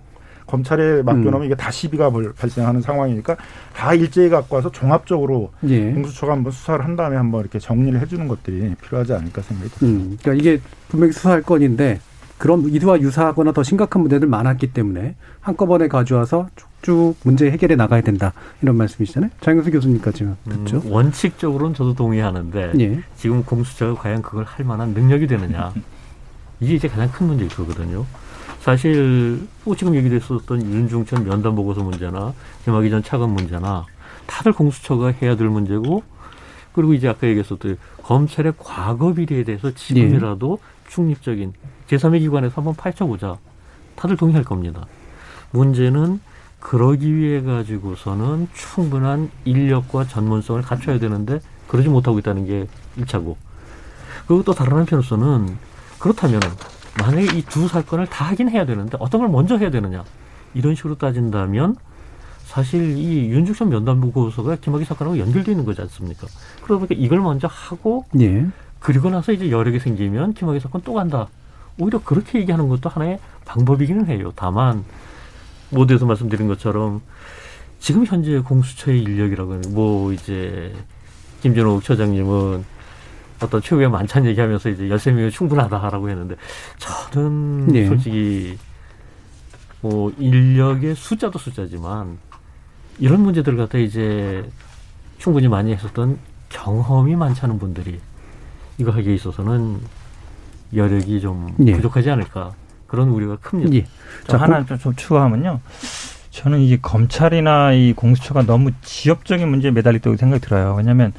검찰에 0.47 1.03
맡겨놓으면 1.03 1.41
음. 1.43 1.45
이게 1.45 1.55
다 1.55 1.71
시비가 1.71 2.11
벌- 2.11 2.33
발생하는 2.33 2.81
상황이니까 2.81 3.37
다 3.75 3.95
일제히 3.95 4.29
갖고 4.29 4.57
와서 4.57 4.71
종합적으로 4.71 5.51
예. 5.69 5.93
공수처가 5.93 6.33
한번 6.33 6.53
수사를 6.53 6.85
한 6.85 6.97
다음에 6.97 7.17
한번 7.17 7.41
이렇게 7.41 7.59
정리를 7.59 8.01
해주는 8.01 8.27
것들이 8.29 8.75
필요하지 8.83 9.13
않을까 9.15 9.43
생각이 9.43 9.71
듭니다. 9.71 10.05
음, 10.05 10.17
그러니까 10.23 10.41
이게 10.43 10.61
분명히 10.89 11.13
수사할 11.13 11.43
건인데 11.43 12.01
그런 12.39 12.69
이와 12.69 13.01
유사하거나 13.01 13.53
더 13.53 13.63
심각한 13.63 14.03
문제들 14.03 14.29
많았기 14.29 14.73
때문에 14.75 15.15
한꺼번에 15.41 15.89
가져와서 15.89 16.49
쭉쭉 16.83 17.17
문제 17.25 17.51
해결해 17.51 17.77
나가야 17.77 18.03
된다 18.03 18.33
이런 18.61 18.77
말씀이시잖아요. 18.77 19.31
장영수 19.41 19.71
교수님까지 19.71 20.29
듣죠. 20.49 20.77
음, 20.85 20.93
원칙적으로는 20.93 21.75
저도 21.75 21.95
동의하는데 21.95 22.73
예. 22.79 23.01
지금 23.17 23.43
공수처가 23.43 24.01
과연 24.03 24.21
그걸 24.23 24.45
할 24.45 24.67
만한 24.67 24.91
능력이 24.91 25.27
되느냐 25.27 25.73
이게 26.61 26.75
이제 26.75 26.89
가장 26.89 27.11
큰 27.11 27.27
문제일 27.27 27.51
거거든요. 27.51 28.05
사실 28.67 29.47
뭐 29.63 29.77
지금 29.77 29.95
얘기됐었던 29.95 30.61
윤중천 30.61 31.25
면담 31.25 31.55
보고서 31.55 31.85
문제나 31.85 32.35
김학의 32.65 32.91
전 32.91 33.01
차관 33.01 33.31
문제나 33.31 33.87
다들 34.27 34.53
공수처가 34.53 35.13
해야 35.23 35.37
될 35.37 35.49
문제고 35.49 36.03
그리고 36.73 36.93
이제 36.93 37.07
아까 37.07 37.29
얘기했었던 37.29 37.79
검찰의 38.03 38.55
과거 38.59 39.13
비리에 39.13 39.45
대해서 39.45 39.71
지금이라도 39.71 40.59
중립적인 40.89 41.53
제3의 41.87 42.19
기관에서 42.19 42.57
한번 42.57 42.75
파헤쳐보자. 42.75 43.39
다들 43.95 44.17
동의할 44.17 44.43
겁니다. 44.43 44.85
문제는 45.53 46.19
그러기 46.59 47.15
위해 47.15 47.43
가지고서는 47.43 48.49
충분한 48.53 49.31
인력과 49.45 50.09
전문성을 50.09 50.61
갖춰야 50.63 50.99
되는데 50.99 51.39
그러지 51.69 51.89
못하고 51.89 52.19
있다는 52.19 52.47
게 52.47 52.67
일차고 52.97 53.37
그리고 54.27 54.43
또 54.43 54.53
다른 54.53 54.79
한편으로서는 54.79 55.57
그렇다면 56.01 56.41
만약에 56.99 57.39
이 57.39 57.43
두 57.43 57.69
사건을 57.69 58.07
다 58.07 58.25
하긴 58.27 58.49
해야 58.49 58.65
되는데 58.65 58.97
어떤 59.01 59.21
걸 59.21 59.31
먼저 59.31 59.57
해야 59.57 59.71
되느냐 59.71 60.05
이런 60.55 60.75
식으로 60.75 60.97
따진다면 60.97 61.77
사실 62.45 62.97
이 62.97 63.29
윤중천 63.29 63.69
면담 63.69 64.01
보고서가 64.01 64.57
김학의 64.57 64.87
사건하고 64.87 65.19
연결되어 65.19 65.53
있는 65.53 65.65
거지 65.67 65.81
않습니까? 65.83 66.27
그러다 66.63 66.87
보니까 66.87 66.95
이걸 66.97 67.21
먼저 67.21 67.49
하고 67.51 68.05
예. 68.21 68.47
그리고 68.79 69.11
나서 69.11 69.33
이제 69.33 69.49
개 69.49 69.79
생기면 69.79 70.35
김학의 70.35 70.61
사건 70.61 70.81
또 70.83 70.95
간다. 70.95 71.29
오히려 71.79 72.01
그렇게 72.03 72.39
얘기하는 72.39 72.69
것도 72.69 72.89
하나의 72.89 73.19
방법이기는 73.45 74.07
해요. 74.07 74.33
다만 74.35 74.85
모두에서 75.71 76.07
말씀드린 76.07 76.47
것처럼 76.49 77.03
지금 77.81 78.07
현재 78.07 78.39
공수처의 78.39 79.03
인력이라고 79.03 79.53
하는 79.55 79.75
뭐 79.75 80.13
이제 80.13 80.73
김준호 81.43 81.81
처장님은 81.83 82.65
어떤 83.41 83.61
최후의 83.61 83.91
만찬 83.91 84.25
얘기하면서 84.27 84.71
이제 84.71 84.89
열세 84.89 85.13
명이 85.13 85.31
충분하다라고 85.31 86.09
했는데 86.09 86.37
저는 86.79 87.69
네. 87.69 87.87
솔직히 87.87 88.59
뭐 89.81 90.13
인력의 90.19 90.95
숫자도 90.95 91.39
숫자지만 91.39 92.19
이런 92.99 93.21
문제들을 93.21 93.59
갖다 93.59 93.79
이제 93.79 94.49
충분히 95.19 95.49
많이 95.49 95.73
했었던 95.73 96.19
경험이 96.49 97.17
많지 97.17 97.43
않은 97.43 97.59
분들이 97.59 98.01
이거 98.79 98.91
하기에 98.91 99.15
있어서는 99.15 99.81
여력이 100.75 101.21
좀 101.21 101.55
예. 101.67 101.73
부족하지 101.73 102.11
않을까 102.11 102.53
그런 102.87 103.09
우려가 103.09 103.37
큽니다. 103.37 103.75
예. 103.75 103.87
자, 104.27 104.39
하나 104.39 104.65
좀, 104.65 104.79
좀 104.79 104.95
추가하면요. 104.95 105.61
저는 106.31 106.61
이제 106.61 106.79
검찰이나 106.81 107.73
이 107.73 107.95
공수처가 107.95 108.43
너무 108.43 108.71
지엽적인 108.83 109.49
문제에 109.49 109.71
매달렸다고 109.71 110.17
생각이 110.17 110.43
들어요. 110.43 110.75
왜냐하면 110.77 111.13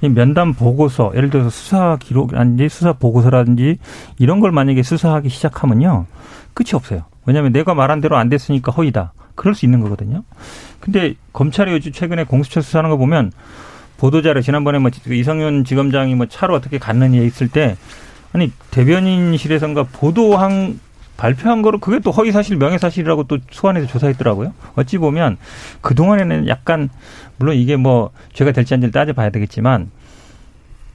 이 0.00 0.08
면담 0.08 0.52
보고서, 0.54 1.12
예를 1.14 1.30
들어서 1.30 1.50
수사 1.50 1.96
기록이라든지 2.00 2.68
수사 2.68 2.92
보고서라든지 2.92 3.78
이런 4.18 4.40
걸 4.40 4.52
만약에 4.52 4.82
수사하기 4.82 5.28
시작하면요. 5.28 6.06
끝이 6.54 6.70
없어요. 6.74 7.02
왜냐하면 7.26 7.52
내가 7.52 7.74
말한 7.74 8.00
대로 8.00 8.16
안 8.16 8.28
됐으니까 8.28 8.72
허위다. 8.72 9.12
그럴 9.34 9.54
수 9.54 9.64
있는 9.64 9.80
거거든요. 9.80 10.24
근데 10.80 11.14
검찰이 11.32 11.72
요즘 11.72 11.92
최근에 11.92 12.24
공수처 12.24 12.60
수사하는 12.60 12.90
거 12.90 12.96
보면 12.96 13.32
보도자료 13.96 14.40
지난번에 14.40 14.78
뭐 14.78 14.90
이성윤 15.06 15.64
지검장이 15.64 16.14
뭐 16.14 16.26
차로 16.26 16.54
어떻게 16.54 16.78
갔느냐 16.78 17.20
있을 17.20 17.48
때 17.48 17.76
아니 18.32 18.50
대변인실에선가 18.70 19.84
보도한 19.92 20.80
발표한 21.16 21.62
거로 21.62 21.78
그게 21.78 21.98
또 21.98 22.12
허위 22.12 22.30
사실 22.30 22.56
명예 22.56 22.78
사실이라고 22.78 23.24
또 23.24 23.38
소환해서 23.50 23.88
조사했더라고요. 23.88 24.52
어찌 24.76 24.98
보면 24.98 25.36
그 25.80 25.94
동안에는 25.94 26.46
약간 26.48 26.88
물론 27.38 27.56
이게 27.56 27.76
뭐 27.76 28.10
죄가 28.32 28.52
될지 28.52 28.74
안 28.74 28.80
될지 28.80 28.92
따져봐야 28.92 29.30
되겠지만 29.30 29.90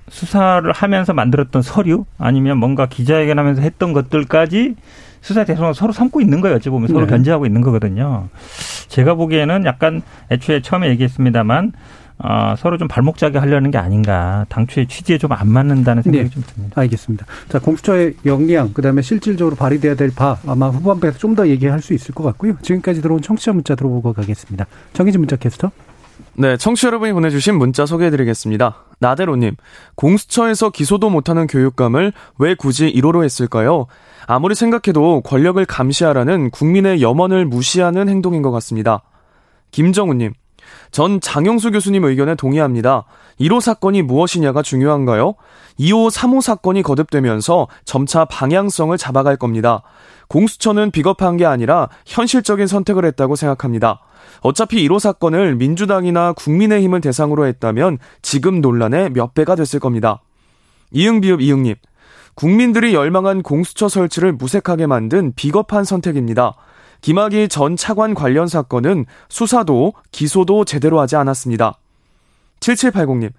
수사를 0.09 0.69
하면서 0.71 1.13
만들었던 1.13 1.61
서류 1.61 2.05
아니면 2.17 2.57
뭔가 2.57 2.85
기자회견하면서 2.87 3.61
했던 3.61 3.93
것들까지 3.93 4.75
수사 5.21 5.45
대상으로 5.45 5.73
서로 5.73 5.93
삼고 5.93 6.19
있는 6.19 6.41
거예요. 6.41 6.57
어찌 6.57 6.69
보면 6.69 6.89
서로 6.89 7.05
네. 7.05 7.11
견제하고 7.11 7.45
있는 7.45 7.61
거거든요. 7.61 8.27
제가 8.89 9.13
보기에는 9.15 9.65
약간 9.65 10.01
애초에 10.29 10.61
처음에 10.61 10.89
얘기했습니다만 10.89 11.71
어, 12.19 12.55
서로 12.57 12.77
좀 12.77 12.87
발목 12.87 13.17
잡게 13.17 13.37
하려는 13.39 13.71
게 13.71 13.77
아닌가. 13.77 14.45
당초에 14.49 14.85
취지에 14.85 15.17
좀 15.17 15.31
안 15.31 15.47
맞는다는 15.49 16.03
생각이 16.03 16.25
네. 16.25 16.29
좀 16.29 16.43
듭니다. 16.45 16.79
알겠습니다. 16.81 17.25
자, 17.49 17.59
공수처의 17.59 18.15
역량, 18.25 18.71
그 18.73 18.81
다음에 18.81 19.01
실질적으로 19.01 19.55
발휘돼야 19.55 19.95
될 19.95 20.11
바, 20.13 20.37
아마 20.45 20.67
후반부에서 20.67 21.17
좀 21.17 21.35
더 21.35 21.47
얘기할 21.47 21.81
수 21.81 21.93
있을 21.93 22.13
것 22.13 22.23
같고요. 22.25 22.57
지금까지 22.61 23.01
들어온 23.01 23.21
청취자 23.21 23.53
문자 23.53 23.73
들어보고 23.75 24.13
가겠습니다. 24.13 24.67
정희진 24.93 25.21
문자 25.21 25.35
캐스터. 25.37 25.71
네, 26.35 26.57
청취자 26.57 26.87
여러분이 26.87 27.13
보내주신 27.13 27.57
문자 27.59 27.85
소개해드리겠습니다. 27.85 28.85
나대로님, 28.97 29.55
공수처에서 29.95 30.71
기소도 30.71 31.11
못하는 31.11 31.45
교육감을 31.45 32.11
왜 32.39 32.55
굳이 32.55 32.91
1호로 32.91 33.23
했을까요? 33.23 33.85
아무리 34.25 34.55
생각해도 34.55 35.21
권력을 35.21 35.63
감시하라는 35.63 36.49
국민의 36.49 37.03
염원을 37.03 37.45
무시하는 37.45 38.09
행동인 38.09 38.41
것 38.41 38.49
같습니다. 38.49 39.03
김정우님, 39.69 40.33
전 40.89 41.21
장영수 41.21 41.71
교수님 41.71 42.03
의견에 42.03 42.33
동의합니다. 42.33 43.05
1호 43.39 43.61
사건이 43.61 44.01
무엇이냐가 44.01 44.63
중요한가요? 44.63 45.35
2호, 45.79 46.09
3호 46.09 46.41
사건이 46.41 46.81
거듭되면서 46.81 47.67
점차 47.85 48.25
방향성을 48.25 48.97
잡아갈 48.97 49.37
겁니다. 49.37 49.83
공수처는 50.29 50.89
비겁한 50.89 51.37
게 51.37 51.45
아니라 51.45 51.89
현실적인 52.05 52.65
선택을 52.65 53.05
했다고 53.05 53.35
생각합니다. 53.35 54.01
어차피 54.43 54.85
1호 54.87 54.99
사건을 54.99 55.55
민주당이나 55.55 56.33
국민의힘을 56.33 56.99
대상으로 56.99 57.45
했다면 57.47 57.97
지금 58.21 58.59
논란의 58.59 59.11
몇 59.11 59.33
배가 59.33 59.55
됐을 59.55 59.79
겁니다. 59.79 60.21
이응비읍 60.91 61.41
이응님. 61.41 61.75
국민들이 62.35 62.93
열망한 62.93 63.41
공수처 63.41 63.87
설치를 63.87 64.33
무색하게 64.33 64.85
만든 64.85 65.31
비겁한 65.35 65.85
선택입니다. 65.85 66.55
김학의 66.99 67.47
전 67.47 67.77
차관 67.77 68.13
관련 68.13 68.47
사건은 68.47 69.05
수사도 69.29 69.93
기소도 70.11 70.65
제대로 70.65 70.99
하지 70.99 71.15
않았습니다. 71.15 71.77
7780님. 72.59 73.31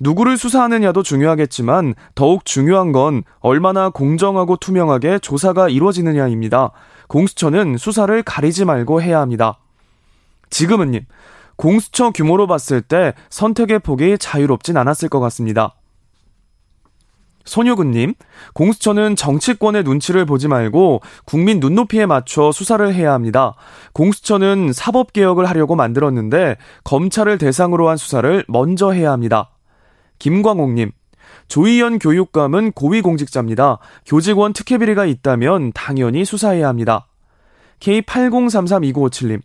누구를 0.00 0.38
수사하느냐도 0.38 1.02
중요하겠지만 1.02 1.94
더욱 2.14 2.44
중요한 2.46 2.92
건 2.92 3.24
얼마나 3.40 3.90
공정하고 3.90 4.56
투명하게 4.56 5.18
조사가 5.18 5.68
이루어지느냐입니다. 5.68 6.70
공수처는 7.08 7.76
수사를 7.76 8.22
가리지 8.22 8.64
말고 8.64 9.02
해야 9.02 9.20
합니다. 9.20 9.58
지금은님, 10.50 11.06
공수처 11.56 12.10
규모로 12.10 12.46
봤을 12.46 12.82
때 12.82 13.14
선택의 13.30 13.80
폭이 13.80 14.18
자유롭진 14.18 14.76
않았을 14.76 15.08
것 15.08 15.20
같습니다. 15.20 15.74
손효근님, 17.46 18.14
공수처는 18.54 19.16
정치권의 19.16 19.84
눈치를 19.84 20.26
보지 20.26 20.48
말고 20.48 21.00
국민 21.24 21.60
눈높이에 21.60 22.04
맞춰 22.04 22.50
수사를 22.52 22.92
해야 22.92 23.12
합니다. 23.12 23.54
공수처는 23.92 24.72
사법개혁을 24.72 25.46
하려고 25.46 25.76
만들었는데 25.76 26.56
검찰을 26.84 27.38
대상으로 27.38 27.88
한 27.88 27.96
수사를 27.96 28.44
먼저 28.48 28.90
해야 28.90 29.12
합니다. 29.12 29.50
김광옥님, 30.18 30.90
조희연 31.48 32.00
교육감은 32.00 32.72
고위공직자입니다. 32.72 33.78
교직원 34.04 34.52
특혜 34.52 34.78
비리가 34.78 35.06
있다면 35.06 35.72
당연히 35.72 36.24
수사해야 36.24 36.66
합니다. 36.66 37.06
K80332957님, 37.80 39.40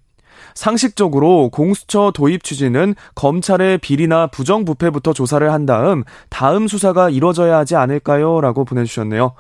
상식적으로 0.56 1.50
공수처 1.50 2.12
도입 2.14 2.44
취지는 2.44 2.96
검찰의 3.16 3.78
비리나 3.80 4.28
부정부패부터 4.28 5.14
조사를 5.14 5.52
한 5.52 5.66
다음 5.66 6.04
다음 6.30 6.68
수사가 6.68 7.10
이뤄져야 7.10 7.58
하지 7.58 7.76
않을까요? 7.76 8.42
라고 8.42 8.66
보내주셨네요. 8.66 9.34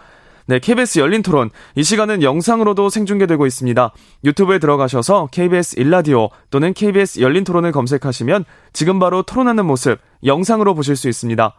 네, 0.47 0.59
KBS 0.59 0.99
열린 0.99 1.21
토론. 1.21 1.49
이 1.75 1.83
시간은 1.83 2.23
영상으로도 2.23 2.89
생중계되고 2.89 3.45
있습니다. 3.45 3.93
유튜브에 4.25 4.59
들어가셔서 4.59 5.29
KBS 5.31 5.79
일라디오 5.79 6.29
또는 6.49 6.73
KBS 6.73 7.21
열린 7.21 7.43
토론을 7.43 7.71
검색하시면 7.71 8.45
지금 8.73 8.99
바로 8.99 9.23
토론하는 9.23 9.65
모습 9.65 9.99
영상으로 10.25 10.73
보실 10.75 10.95
수 10.95 11.07
있습니다. 11.07 11.53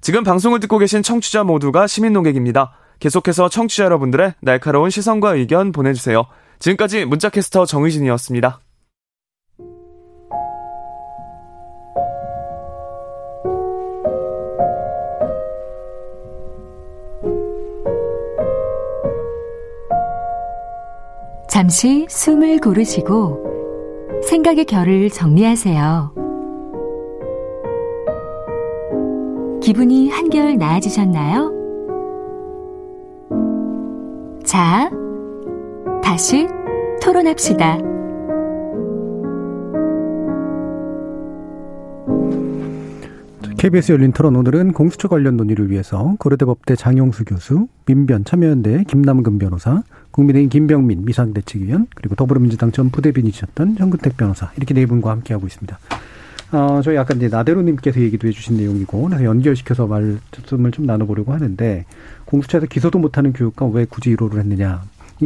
지금 0.00 0.24
방송을 0.24 0.60
듣고 0.60 0.78
계신 0.78 1.02
청취자 1.02 1.44
모두가 1.44 1.86
시민 1.86 2.12
농객입니다. 2.12 2.72
계속해서 3.00 3.48
청취자 3.48 3.84
여러분들의 3.84 4.34
날카로운 4.40 4.90
시선과 4.90 5.34
의견 5.34 5.72
보내주세요. 5.72 6.26
지금까지 6.58 7.04
문자캐스터 7.06 7.66
정의진이었습니다. 7.66 8.63
잠시 21.54 22.04
숨을 22.08 22.58
고르시고 22.58 24.18
생각의 24.28 24.64
결을 24.64 25.08
정리하세요. 25.08 26.12
기분이 29.62 30.10
한결 30.10 30.58
나아지셨나요? 30.58 31.52
자, 34.44 34.90
다시 36.02 36.48
토론합시다. 37.00 37.78
KBS 43.56 43.92
열린 43.92 44.10
토론 44.10 44.34
오늘은 44.34 44.72
공수처 44.72 45.06
관련 45.06 45.36
논의를 45.36 45.70
위해서 45.70 46.16
고려대 46.18 46.44
법대 46.44 46.74
장영수 46.74 47.24
교수, 47.24 47.68
민변 47.86 48.24
참여연대 48.24 48.84
김남근 48.88 49.38
변호사, 49.38 49.84
국민의힘 50.14 50.48
김병민 50.48 51.04
미상대책위원 51.04 51.88
그리고 51.94 52.14
더불어민주당 52.14 52.70
전 52.70 52.90
부대변인이셨던 52.90 53.76
현근택 53.78 54.16
변호사 54.16 54.52
이렇게 54.56 54.72
네 54.72 54.86
분과 54.86 55.10
함께하고 55.10 55.46
있습니다. 55.46 55.78
어, 56.52 56.80
저희 56.84 56.96
아까 56.96 57.14
이제 57.14 57.26
나대로님께서 57.26 58.00
얘기도 58.00 58.28
해주신 58.28 58.56
내용이고 58.56 59.08
그래서 59.08 59.24
연결시켜서 59.24 59.88
말씀을 59.88 60.70
좀 60.70 60.86
나눠보려고 60.86 61.32
하는데 61.32 61.84
공수처에서 62.26 62.66
기소도 62.66 63.00
못하는 63.00 63.32
교육감 63.32 63.72
왜 63.72 63.86
굳이 63.86 64.14
1호를 64.14 64.38
했느냐. 64.38 64.82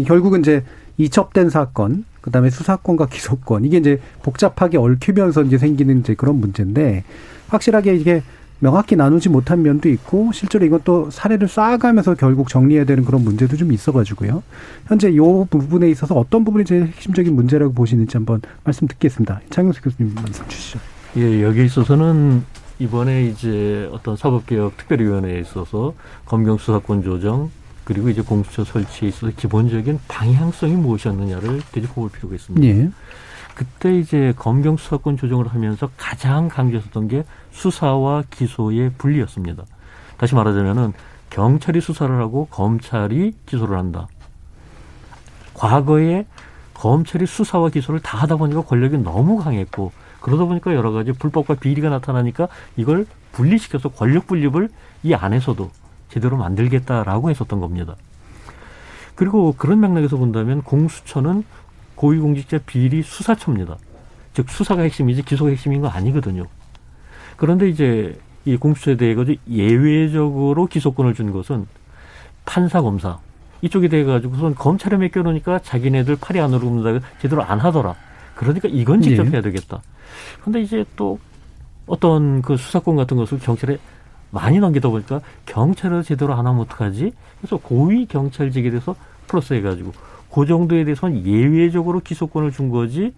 결국은 0.07 0.41
이제 0.41 0.65
이첩된 0.97 1.51
사건, 1.51 2.05
그 2.23 2.31
다음에 2.31 2.49
수사권과 2.49 3.07
기소권 3.07 3.67
이게 3.67 3.77
이제 3.77 4.01
복잡하게 4.23 4.79
얽히면서 4.79 5.43
이제 5.43 5.59
생기는 5.59 6.01
이제 6.01 6.15
그런 6.15 6.37
문제인데 6.37 7.05
확실하게 7.49 7.95
이게 7.97 8.23
명확히 8.61 8.97
나누지 8.97 9.29
못한 9.29 9.63
면도 9.63 9.89
있고 9.89 10.33
실제로 10.33 10.65
이건 10.65 10.81
또 10.85 11.11
사례를 11.11 11.49
쌓아가면서 11.49 12.15
결국 12.15 12.49
정리해야 12.49 12.85
되는 12.85 13.05
그런 13.05 13.23
문제도 13.23 13.57
좀 13.57 13.73
있어가지고요. 13.73 14.43
현재 14.87 15.11
이 15.11 15.19
부분에 15.19 15.89
있어서 15.91 16.15
어떤 16.15 16.45
부분이 16.45 16.65
제일 16.65 16.87
핵심적인 16.87 17.35
문제라고 17.35 17.73
보시는지 17.73 18.17
한번 18.17 18.41
말씀 18.65 18.87
듣겠습니다. 18.89 19.41
장영수 19.51 19.83
교수님 19.83 20.15
말씀 20.15 20.47
주시죠. 20.49 20.81
예, 21.17 21.43
여기에 21.43 21.65
있어서는 21.65 22.45
이번에 22.79 23.27
이제 23.27 23.89
어떤 23.93 24.17
사법개혁 24.17 24.77
특별위원회에 24.77 25.41
있어서 25.41 25.95
검경 26.27 26.59
수사권 26.59 27.03
조정 27.03 27.51
그리고 27.85 28.11
이제 28.11 28.21
공수처 28.21 28.65
설치에 28.65 29.09
있어서 29.09 29.33
기본적인 29.35 30.01
방향성이 30.09 30.75
무엇이었느냐를 30.75 31.63
되짚어볼 31.73 32.11
필요가 32.11 32.35
있습니다. 32.35 32.67
예. 32.67 32.91
그때 33.59 33.99
이제 33.99 34.33
검경 34.37 34.77
수사권 34.77 35.17
조정을 35.17 35.49
하면서 35.49 35.91
가장 35.97 36.47
강조했던 36.47 37.09
게 37.09 37.25
수사와 37.51 38.23
기소의 38.31 38.93
분리였습니다. 38.99 39.65
다시 40.17 40.37
말하자면은 40.37 40.93
경찰이 41.31 41.81
수사를 41.81 42.17
하고 42.21 42.47
검찰이 42.53 43.33
기소를 43.47 43.77
한다. 43.77 44.07
과거에 45.55 46.25
검찰이 46.73 47.27
수사와 47.27 47.71
기소를 47.71 47.99
다 47.99 48.19
하다 48.19 48.37
보니까 48.37 48.63
권력이 48.63 48.99
너무 48.99 49.39
강했고 49.39 49.91
그러다 50.21 50.45
보니까 50.45 50.73
여러 50.73 50.93
가지 50.93 51.11
불법과 51.11 51.55
비리가 51.55 51.89
나타나니까 51.89 52.47
이걸 52.77 53.07
분리시켜서 53.33 53.89
권력 53.89 54.29
분립을 54.29 54.69
이 55.03 55.15
안에서도 55.15 55.69
제대로 56.11 56.37
만들겠다라고 56.37 57.31
했었던 57.31 57.59
겁니다. 57.59 57.97
그리고 59.17 59.53
그런 59.59 59.81
맥락에서 59.81 60.17
본다면 60.17 60.63
공수처는 60.63 61.43
고위공직자 61.99 62.61
비리 62.65 63.03
수사처입니다. 63.03 63.77
즉 64.33 64.49
수사가 64.49 64.83
핵심이지 64.83 65.23
기소가 65.23 65.51
핵심인 65.51 65.81
거 65.81 65.89
아니거든요. 65.89 66.47
그런데 67.37 67.69
이제 67.69 68.17
이 68.45 68.57
공수처에 68.57 68.97
대해 68.97 69.17
가지고 69.17 69.41
예외적으로 69.51 70.67
기소권을 70.67 71.15
준 71.15 71.33
것은 71.33 71.67
판사 72.45 72.81
검사 72.81 73.19
이쪽에 73.63 73.89
대해 73.89 74.05
가지고선 74.05 74.55
검찰에 74.55 74.97
맡겨놓으니까 74.97 75.59
자기네들 75.59 76.17
팔이 76.21 76.39
안 76.39 76.55
오른다 76.55 77.05
제대로 77.21 77.43
안 77.43 77.59
하더라. 77.59 77.97
그러니까 78.37 78.69
이건 78.71 79.03
직접 79.03 79.25
네. 79.25 79.33
해야 79.33 79.41
되겠다. 79.43 79.83
그런데 80.41 80.63
이제 80.63 80.85
또 80.95 81.19
어떤 81.87 82.43
그 82.43 82.57
수사권 82.57 82.95
같은 82.95 83.17
것을 83.17 83.41
경찰에 83.41 83.77
많이 84.31 84.61
넘기다 84.61 84.89
보니까 84.89 85.21
경찰을 85.47 86.05
제대로 86.05 86.35
안 86.35 86.47
하면 86.47 86.61
어떡하지? 86.61 87.13
그래서 87.41 87.57
고위 87.57 88.07
경찰직에 88.07 88.71
대해서 88.71 88.95
플러스 89.27 89.55
해가지고 89.55 89.93
그 90.33 90.47
정도에 90.47 90.85
대해서는 90.85 91.27
예외적으로 91.27 92.01
기소권을 92.01 92.53
준 92.53 92.69
거지 92.71 93.15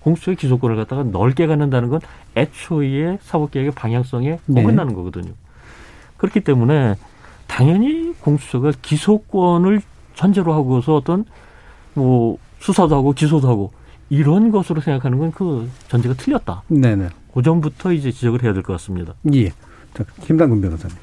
공수처의 0.00 0.36
기소권을 0.36 0.76
갖다가 0.76 1.02
넓게 1.02 1.46
갖는다는 1.46 1.88
건 1.88 2.00
애초에 2.36 3.18
사법개혁의 3.22 3.72
방향성에 3.72 4.38
네. 4.46 4.60
어긋나는 4.60 4.94
거거든요. 4.94 5.32
그렇기 6.16 6.40
때문에 6.40 6.94
당연히 7.46 8.12
공수처가 8.20 8.72
기소권을 8.82 9.80
전제로 10.14 10.52
하고서 10.52 10.96
어떤 10.96 11.24
뭐 11.94 12.38
수사도 12.60 12.96
하고 12.96 13.12
기소도 13.12 13.48
하고 13.48 13.72
이런 14.10 14.50
것으로 14.50 14.80
생각하는 14.80 15.18
건 15.18 15.30
그 15.32 15.68
전제가 15.88 16.14
틀렸다. 16.14 16.62
네네. 16.68 17.08
그 17.34 17.42
전부터 17.42 17.92
이제 17.92 18.10
지적을 18.10 18.42
해야 18.42 18.52
될 18.52 18.62
것 18.62 18.72
같습니다. 18.74 19.14
예. 19.32 19.50
자, 19.94 20.04
김당근 20.24 20.60
변호사님. 20.60 20.96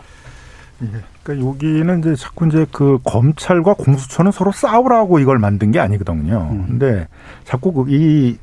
예. 0.84 0.88
그러니까 1.24 1.48
여기는 1.48 2.00
이제 2.00 2.16
자꾸 2.16 2.48
이제 2.48 2.66
그 2.72 3.00
검찰과 3.04 3.76
공수처는 3.76 4.32
서로 4.32 4.52
싸우라고 4.52 5.20
이걸 5.20 5.40
만든 5.40 5.72
게 5.72 5.80
아니거든요. 5.80 6.50
음. 6.52 6.66
근데 6.68 7.08
자꾸 7.44 7.72
그이 7.72 8.38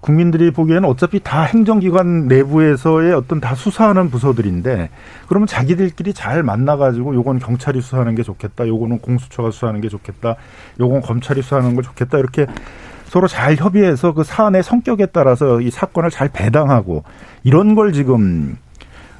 국민들이 0.00 0.52
보기에는 0.52 0.88
어차피 0.88 1.20
다 1.20 1.42
행정기관 1.42 2.28
내부에서의 2.28 3.12
어떤 3.14 3.40
다 3.40 3.54
수사하는 3.54 4.10
부서들인데 4.10 4.90
그러면 5.26 5.46
자기들끼리 5.46 6.14
잘 6.14 6.42
만나가지고 6.42 7.14
요건 7.14 7.38
경찰이 7.38 7.80
수사하는 7.80 8.14
게 8.14 8.22
좋겠다, 8.22 8.66
요거는 8.68 9.00
공수처가 9.00 9.50
수사하는 9.50 9.80
게 9.80 9.88
좋겠다, 9.88 10.36
요건 10.80 11.00
검찰이 11.00 11.42
수사하는 11.42 11.74
거 11.74 11.82
좋겠다 11.82 12.18
이렇게 12.18 12.46
서로 13.06 13.26
잘 13.26 13.56
협의해서 13.56 14.12
그 14.12 14.22
사안의 14.22 14.62
성격에 14.62 15.06
따라서 15.06 15.60
이 15.60 15.70
사건을 15.70 16.10
잘 16.10 16.28
배당하고 16.28 17.02
이런 17.42 17.74
걸 17.74 17.92
지금 17.92 18.56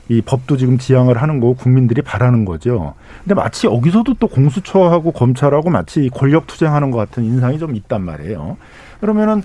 이 0.09 0.22
법도 0.22 0.56
지금 0.56 0.78
지향을 0.78 1.20
하는 1.20 1.40
거고 1.40 1.54
국민들이 1.54 2.02
바라는 2.02 2.44
거죠. 2.44 2.94
근데 3.22 3.34
마치 3.34 3.66
여기서도 3.66 4.14
또 4.14 4.26
공수처하고 4.26 5.12
검찰하고 5.12 5.70
마치 5.70 6.09
권력 6.12 6.46
투쟁하는 6.46 6.90
것 6.90 6.98
같은 6.98 7.24
인상이 7.24 7.59
좀 7.59 7.76
있단 7.76 8.02
말이에요. 8.02 8.56
그러면은 9.00 9.42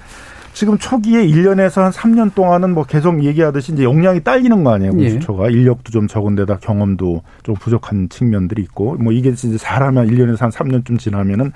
지금 0.54 0.78
초기에 0.78 1.26
1년에서 1.26 1.82
한 1.82 1.92
3년 1.92 2.34
동안은 2.36 2.74
뭐 2.74 2.84
계속 2.84 3.24
얘기하듯이 3.24 3.74
이제 3.74 3.84
역량이 3.84 4.24
딸리는 4.24 4.64
거 4.64 4.72
아니에요, 4.72 4.94
예. 5.00 5.10
공수처가. 5.10 5.48
예. 5.48 5.52
인력도 5.52 5.92
좀 5.92 6.08
적은 6.08 6.36
데다 6.36 6.58
경험도 6.58 7.24
좀 7.42 7.56
부족한 7.56 8.10
측면들이 8.10 8.62
있고, 8.62 8.96
뭐 8.96 9.12
이게 9.12 9.30
이제 9.30 9.58
잘하면 9.58 10.08
1년에서 10.08 10.42
한 10.42 10.52
3년쯤 10.52 11.00
지나면은, 11.00 11.52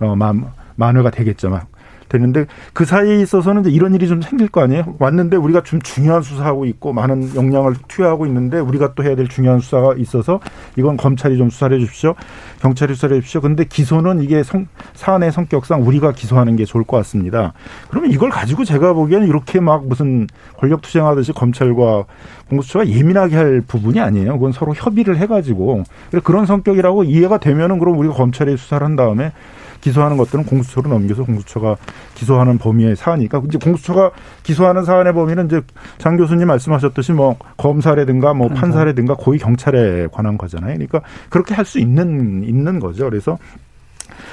어, 0.00 0.14
만, 0.14 0.46
만회가 0.76 1.10
되겠죠. 1.10 1.50
막 1.50 1.66
되는데 2.08 2.46
그 2.72 2.84
사이에 2.84 3.20
있어서는 3.20 3.62
이제 3.62 3.70
이런 3.70 3.94
일이 3.94 4.08
좀 4.08 4.22
생길 4.22 4.48
거 4.48 4.62
아니에요? 4.62 4.96
왔는데 4.98 5.36
우리가 5.36 5.62
좀 5.62 5.80
중요한 5.82 6.22
수사하고 6.22 6.64
있고 6.66 6.92
많은 6.92 7.34
역량을 7.34 7.74
투여하고 7.88 8.26
있는데 8.26 8.58
우리가 8.58 8.94
또 8.94 9.04
해야 9.04 9.14
될 9.14 9.28
중요한 9.28 9.60
수사가 9.60 9.94
있어서 9.98 10.40
이건 10.76 10.96
검찰이 10.96 11.36
좀 11.36 11.50
수사를 11.50 11.76
해 11.76 11.80
주십시오. 11.80 12.14
경찰이 12.60 12.94
수사를 12.94 13.16
해 13.16 13.20
주십시오. 13.20 13.40
근데 13.40 13.64
기소는 13.64 14.22
이게 14.22 14.42
성, 14.42 14.66
사안의 14.94 15.32
성격상 15.32 15.86
우리가 15.86 16.12
기소하는 16.12 16.56
게 16.56 16.64
좋을 16.64 16.84
것 16.84 16.96
같습니다. 16.98 17.52
그러면 17.90 18.10
이걸 18.10 18.30
가지고 18.30 18.64
제가 18.64 18.92
보기에는 18.92 19.26
이렇게 19.28 19.60
막 19.60 19.86
무슨 19.86 20.26
권력 20.56 20.82
투쟁하듯이 20.82 21.32
검찰과 21.32 22.04
공수처가 22.48 22.88
예민하게 22.88 23.36
할 23.36 23.60
부분이 23.60 24.00
아니에요. 24.00 24.34
그건 24.34 24.52
서로 24.52 24.74
협의를 24.74 25.18
해가지고 25.18 25.84
그런 26.24 26.46
성격이라고 26.46 27.04
이해가 27.04 27.38
되면은 27.38 27.78
그럼 27.78 27.98
우리가 27.98 28.14
검찰에 28.14 28.56
수사를 28.56 28.84
한 28.84 28.96
다음에 28.96 29.32
기소하는 29.80 30.16
것들은 30.16 30.44
공수처로 30.44 30.90
넘겨서 30.90 31.22
공수처가 31.24 31.76
기소하는 32.14 32.58
범위의 32.58 32.96
사안이니까 32.96 33.42
이제 33.46 33.58
공수처가 33.58 34.10
기소하는 34.42 34.84
사안의 34.84 35.12
범위는 35.12 35.46
이제 35.46 35.60
장 35.98 36.16
교수님 36.16 36.48
말씀하셨듯이 36.48 37.12
뭐 37.12 37.36
검사라든가 37.56 38.34
뭐 38.34 38.48
판사라든가 38.48 39.14
고위 39.14 39.38
경찰에 39.38 40.08
관한 40.10 40.36
거잖아요. 40.36 40.74
그러니까 40.74 41.02
그렇게 41.28 41.54
할 41.54 41.68
수 41.68 41.78
있는 41.78 42.42
있는 42.44 42.80
거죠. 42.80 43.04
그래서 43.10 43.36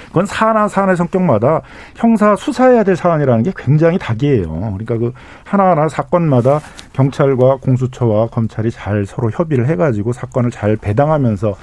그건 0.08 0.26
사안한 0.26 0.70
사안의 0.70 0.96
성격마다 0.96 1.62
형사 1.96 2.36
수사해야 2.38 2.84
될 2.84 2.96
사안이라는 2.96 3.44
게 3.44 3.52
굉장히 3.58 3.98
닭이에요. 3.98 4.48
그러니까 4.48 4.98
그 4.98 5.12
하나하나 5.44 5.90
사건마다 5.90 6.62
경찰과 6.94 7.58
공수처와 7.58 8.28
검찰이 8.28 8.72
잘 8.72 9.06
서로 9.06 9.30
협의를 9.30 9.68
해가지고 9.68 10.14
사건을 10.14 10.52
잘 10.52 10.78
배당하면서 10.78 11.56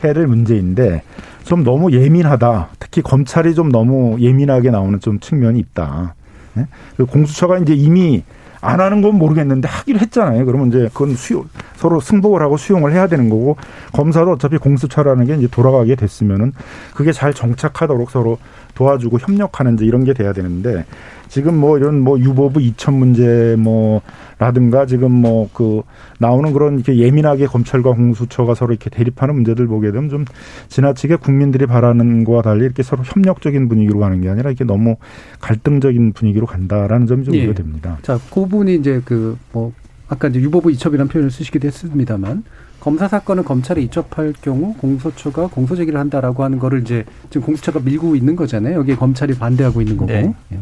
될 0.00 0.26
문제인데 0.26 1.02
좀 1.44 1.64
너무 1.64 1.92
예민하다. 1.92 2.68
특히 2.78 3.02
검찰이 3.02 3.54
좀 3.54 3.70
너무 3.70 4.18
예민하게 4.20 4.70
나오는 4.70 4.98
좀 5.00 5.20
측면이 5.20 5.58
있다. 5.58 6.14
네? 6.54 6.66
공수처가 7.06 7.58
이제 7.58 7.74
이미 7.74 8.22
안 8.60 8.80
하는 8.80 9.00
건 9.00 9.14
모르겠는데 9.16 9.68
하기로 9.68 10.00
했잖아요. 10.00 10.44
그러면 10.44 10.68
이제 10.68 10.88
그건 10.92 11.14
수용, 11.14 11.44
서로 11.76 11.98
승복을 12.00 12.42
하고 12.42 12.56
수용을 12.56 12.92
해야 12.92 13.06
되는 13.06 13.30
거고 13.30 13.56
검사도 13.92 14.32
어차피 14.32 14.58
공수처라는 14.58 15.26
게 15.26 15.34
이제 15.36 15.48
돌아가게 15.50 15.94
됐으면은 15.94 16.52
그게 16.94 17.12
잘 17.12 17.32
정착하도록 17.32 18.10
서로 18.10 18.38
도와주고 18.80 19.18
협력하는 19.18 19.74
이제 19.74 19.84
이런 19.84 20.04
게 20.04 20.14
돼야 20.14 20.32
되는데 20.32 20.86
지금 21.28 21.56
뭐 21.58 21.76
이런 21.76 22.00
뭐 22.00 22.18
유보부 22.18 22.62
이천 22.62 22.94
문제 22.94 23.54
뭐 23.58 24.00
라든가 24.38 24.86
지금 24.86 25.12
뭐 25.12 25.50
그 25.52 25.82
나오는 26.18 26.52
그런 26.52 26.76
이렇게 26.76 26.96
예민하게 26.96 27.46
검찰과 27.46 27.92
공수처가 27.92 28.54
서로 28.54 28.72
이렇게 28.72 28.88
대립하는 28.88 29.34
문제들 29.34 29.66
보게 29.66 29.90
되면 29.92 30.08
좀 30.08 30.24
지나치게 30.68 31.16
국민들이 31.16 31.66
바라는 31.66 32.24
거와 32.24 32.40
달리 32.42 32.64
이렇게 32.64 32.82
서로 32.82 33.02
협력적인 33.04 33.68
분위기로 33.68 33.98
가는 34.00 34.20
게 34.20 34.28
아니라 34.28 34.50
이렇게 34.50 34.64
너무 34.64 34.96
갈등적인 35.40 36.12
분위기로 36.12 36.46
간다라는 36.46 37.06
점이 37.06 37.24
좀 37.24 37.34
예. 37.34 37.44
우려됩니다. 37.44 37.98
자, 38.02 38.18
그 38.30 38.40
부분이 38.42 38.76
이제 38.76 39.02
그 39.04 39.36
뭐 39.52 39.72
아까 40.08 40.28
이제 40.28 40.40
유보부 40.40 40.70
이첩이라는 40.72 41.08
표현을 41.08 41.30
쓰시기도 41.30 41.66
했습니다만 41.68 42.44
검사 42.80 43.08
사건을 43.08 43.44
검찰에 43.44 43.82
이첩할 43.82 44.32
경우 44.42 44.74
공소처가 44.74 45.48
공소 45.48 45.76
제기를 45.76 46.00
한다라고 46.00 46.42
하는 46.42 46.58
거를 46.58 46.80
이제 46.80 47.04
지금 47.28 47.46
공수처가 47.46 47.80
밀고 47.80 48.16
있는 48.16 48.36
거잖아요. 48.36 48.78
여기에 48.78 48.96
검찰이 48.96 49.34
반대하고 49.34 49.80
있는 49.82 49.96
거고. 49.96 50.10
네. 50.10 50.34
예. 50.52 50.58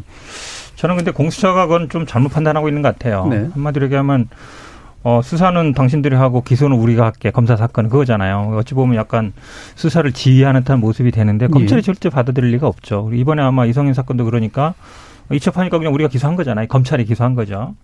저는 0.75 0.97
근데 0.97 1.11
공수처가 1.11 1.66
그건 1.66 1.89
좀 1.89 2.07
잘못 2.07 2.31
판단하고 2.31 2.69
있는 2.69 2.83
것 2.83 2.93
같아요. 2.93 3.27
네. 3.27 3.49
한마디로 3.53 3.87
얘기하면 3.87 4.29
어, 5.05 5.21
수사는 5.23 5.73
당신들이 5.73 6.16
하고 6.16 6.43
기소는 6.43 6.77
우리가 6.77 7.05
할게 7.05 7.31
검사 7.31 7.57
사건은 7.57 7.89
그거잖아요. 7.89 8.57
어찌 8.59 8.75
보면 8.75 8.97
약간 8.97 9.33
수사를 9.77 10.11
지휘하는 10.12 10.62
듯한 10.62 10.81
모습이 10.81 11.12
되는데 11.12 11.47
검찰이 11.47 11.79
예. 11.79 11.83
절대 11.83 12.11
받아들일 12.11 12.51
리가 12.51 12.66
없죠. 12.66 13.11
이번에 13.12 13.43
아마 13.43 13.64
이성인 13.64 13.95
사건도 13.95 14.25
그러니까 14.25 14.75
이첩하니까 15.33 15.79
그냥 15.79 15.95
우리가 15.95 16.09
기소한 16.09 16.37
거잖아요. 16.37 16.66
검찰이 16.66 17.05
기소한 17.05 17.35
거죠. 17.35 17.75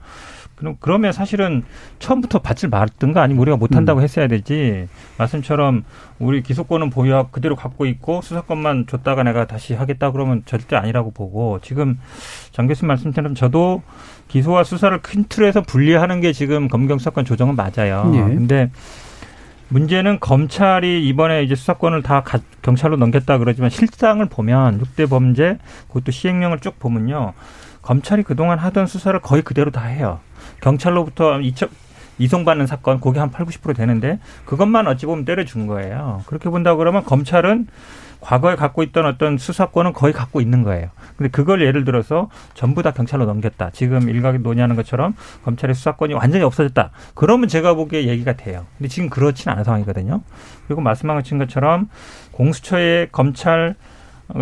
그럼 0.57 0.77
그러면 0.81 1.13
사실은 1.13 1.65
처음부터 1.99 2.39
받질 2.41 2.69
말든가 2.69 3.23
아니면 3.23 3.41
우리가 3.43 3.57
못한다고 3.57 4.01
음. 4.01 4.05
했어야 4.05 4.29
되지 4.29 4.89
말씀처럼 5.19 5.85
우리 6.19 6.43
기소권은 6.43 6.91
보유하고 6.91 7.31
그대로 7.31 7.57
갖고 7.57 7.87
있고 7.87 8.23
수사권만 8.23 8.87
줬다가 8.87 9.23
내가 9.23 9.47
다시 9.47 9.75
하겠다 9.75 10.13
그러면 10.13 10.43
절대 10.47 10.77
아니라고 10.77 11.11
보고 11.11 11.59
지금 11.61 11.99
장 12.53 12.67
교수님 12.67 12.89
말씀처럼 12.89 13.35
저도 13.35 13.83
기소와 14.29 14.65
수사를 14.65 14.97
큰 15.03 15.25
틀에서 15.29 15.63
분리하는 15.63 16.21
게 16.21 16.33
지금 16.33 16.69
검경 16.69 16.99
수사권 16.99 17.25
조정은 17.25 17.57
맞아요. 17.57 18.11
예. 18.15 18.19
근데 18.19 18.71
문제는 19.69 20.21
검찰이 20.21 21.07
이번에 21.09 21.43
이제 21.43 21.55
수사권을 21.55 22.03
다 22.03 22.23
경찰로 22.63 22.97
넘겼다 22.97 23.39
그러지만 23.39 23.71
실상을 23.71 24.25
보면 24.27 24.81
6대 24.81 25.09
범죄 25.09 25.59
그것도 25.89 26.13
시행령을 26.13 26.61
쭉 26.61 26.79
보면요. 26.79 27.33
검찰이 27.83 28.23
그동안 28.23 28.59
하던 28.59 28.87
수사를 28.87 29.19
거의 29.21 29.43
그대로 29.43 29.71
다 29.71 29.85
해요. 29.85 30.21
경찰로부터 30.65 31.41
이첩 31.41 31.71
이송받는 32.17 32.67
사건 32.67 33.01
그게 33.01 33.19
한 33.19 33.31
8, 33.31 33.45
90% 33.45 33.77
되는데 33.77 34.19
그것만 34.45 34.87
어찌 34.87 35.05
보면 35.05 35.25
때려준 35.25 35.67
거예요. 35.67 36.23
그렇게 36.27 36.49
본다 36.49 36.75
그러면 36.77 37.05
검찰은 37.05 37.67
과거에 38.21 38.57
갖고 38.57 38.83
있던 38.85 39.05
어떤 39.05 39.37
수사권은 39.37 39.93
거의 39.93 40.15
갖고 40.15 40.41
있는 40.41 40.63
거예요. 40.63 40.89
근데 41.17 41.29
그걸 41.29 41.61
예를 41.61 41.85
들어서 41.85 42.31
전부 42.55 42.83
다 42.83 42.93
경찰로 42.93 43.27
넘겼다. 43.27 43.71
지금 43.71 44.09
일각이 44.09 44.39
논의하는 44.39 44.77
것처럼 44.77 45.15
검찰의 45.45 45.75
수사권이 45.75 46.15
완전히 46.15 46.45
없어졌다. 46.45 46.91
그러면 47.15 47.49
제가 47.49 47.75
보기에 47.75 48.07
얘기가 48.07 48.33
돼요. 48.35 48.65
근데 48.79 48.89
지금 48.89 49.11
그렇지는 49.11 49.53
않은 49.53 49.65
상황이거든요. 49.65 50.23
그리고 50.67 50.81
말씀하신 50.81 51.37
것처럼 51.39 51.91
공수처의 52.31 53.09
검찰 53.13 53.75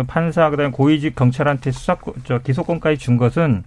판사 0.07 0.49
그다음에 0.49 0.71
고위직 0.71 1.15
경찰한테 1.15 1.71
수사권 1.71 2.13
저 2.23 2.39
기소권까지 2.39 2.97
준 2.97 3.17
것은 3.17 3.63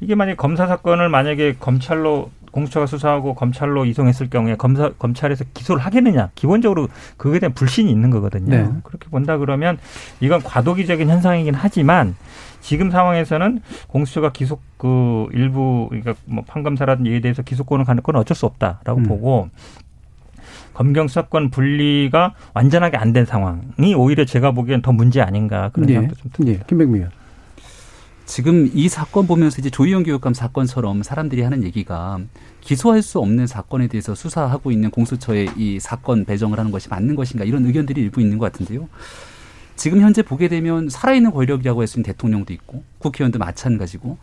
이게 0.00 0.14
만약 0.14 0.36
검사 0.36 0.66
사건을 0.66 1.08
만약에 1.08 1.56
검찰로 1.60 2.30
공수처가 2.52 2.86
수사하고 2.86 3.34
검찰로 3.34 3.84
이송했을 3.84 4.28
경우에 4.28 4.56
검사 4.56 4.90
검찰에서 4.90 5.44
기소를 5.54 5.82
하겠느냐 5.84 6.30
기본적으로 6.34 6.88
그거에 7.16 7.38
대한 7.38 7.52
불신이 7.54 7.90
있는 7.90 8.10
거거든요. 8.10 8.48
네. 8.56 8.68
그렇게 8.82 9.08
본다 9.08 9.38
그러면 9.38 9.78
이건 10.20 10.42
과도기적인 10.42 11.08
현상이긴 11.08 11.54
하지만 11.54 12.16
지금 12.60 12.90
상황에서는 12.90 13.60
공수처가 13.86 14.32
기소 14.32 14.58
그 14.78 15.26
일부 15.32 15.86
그러니까 15.90 16.14
뭐 16.24 16.42
판검사라든지 16.46 17.10
이에 17.10 17.20
대해서 17.20 17.42
기소권을 17.42 17.84
갖는 17.84 18.02
건 18.02 18.16
어쩔 18.16 18.36
수 18.36 18.46
없다라고 18.46 18.98
음. 18.98 19.02
보고 19.04 19.48
검경 20.74 21.08
수사권 21.08 21.50
분리가 21.50 22.34
완전하게 22.54 22.96
안 22.96 23.12
된 23.12 23.26
상황이 23.26 23.94
오히려 23.96 24.24
제가 24.24 24.52
보기엔 24.52 24.82
더 24.82 24.92
문제 24.92 25.20
아닌가 25.20 25.70
그런 25.72 25.86
네. 25.86 25.94
생각도 25.94 26.16
좀 26.16 26.30
듭니다. 26.32 26.58
네. 26.60 26.66
김백미 26.66 26.98
의원. 26.98 27.10
지금 28.30 28.70
이 28.74 28.88
사건 28.88 29.26
보면서 29.26 29.56
이제 29.58 29.70
조희영 29.70 30.04
교육감 30.04 30.34
사건처럼 30.34 31.02
사람들이 31.02 31.42
하는 31.42 31.64
얘기가 31.64 32.20
기소할 32.60 33.02
수 33.02 33.18
없는 33.18 33.48
사건에 33.48 33.88
대해서 33.88 34.14
수사하고 34.14 34.70
있는 34.70 34.92
공수처의 34.92 35.50
이 35.56 35.80
사건 35.80 36.24
배정을 36.24 36.56
하는 36.56 36.70
것이 36.70 36.88
맞는 36.88 37.16
것인가 37.16 37.44
이런 37.44 37.66
의견들이 37.66 38.00
일부 38.00 38.20
있는 38.20 38.38
것 38.38 38.52
같은데요. 38.52 38.88
지금 39.74 40.00
현재 40.00 40.22
보게 40.22 40.46
되면 40.46 40.88
살아있는 40.88 41.32
권력이라고 41.32 41.80
할 41.80 41.88
수 41.88 41.98
있는 41.98 42.06
대통령도 42.12 42.52
있고 42.52 42.84
국회의원도 42.98 43.40
마찬가지고 43.40 44.16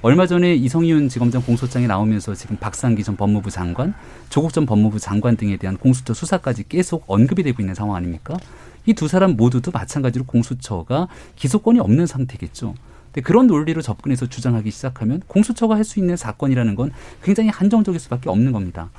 얼마 0.00 0.26
전에 0.26 0.54
이성윤 0.54 1.10
지검장 1.10 1.42
공소장에 1.42 1.86
나오면서 1.86 2.34
지금 2.34 2.56
박상기 2.56 3.04
전 3.04 3.16
법무부 3.16 3.50
장관, 3.50 3.92
조국 4.30 4.54
전 4.54 4.64
법무부 4.64 4.98
장관 4.98 5.36
등에 5.36 5.58
대한 5.58 5.76
공수처 5.76 6.14
수사까지 6.14 6.64
계속 6.66 7.04
언급이 7.08 7.42
되고 7.42 7.60
있는 7.60 7.74
상황 7.74 7.96
아닙니까? 7.96 8.38
이 8.86 8.94
두 8.94 9.06
사람 9.06 9.32
모두도 9.36 9.70
마찬가지로 9.70 10.24
공수처가 10.24 11.08
기소권이 11.36 11.78
없는 11.80 12.06
상태겠죠. 12.06 12.74
근데 13.12 13.20
그런 13.22 13.46
논리로 13.46 13.82
접근해서 13.82 14.26
주장하기 14.26 14.70
시작하면 14.70 15.22
공수처가 15.26 15.74
할 15.76 15.84
수 15.84 15.98
있는 15.98 16.16
사건이라는 16.16 16.74
건 16.76 16.92
굉장히 17.22 17.48
한정적일 17.48 17.98
수밖에 18.00 18.28
없는 18.30 18.52
겁니다. 18.52 18.90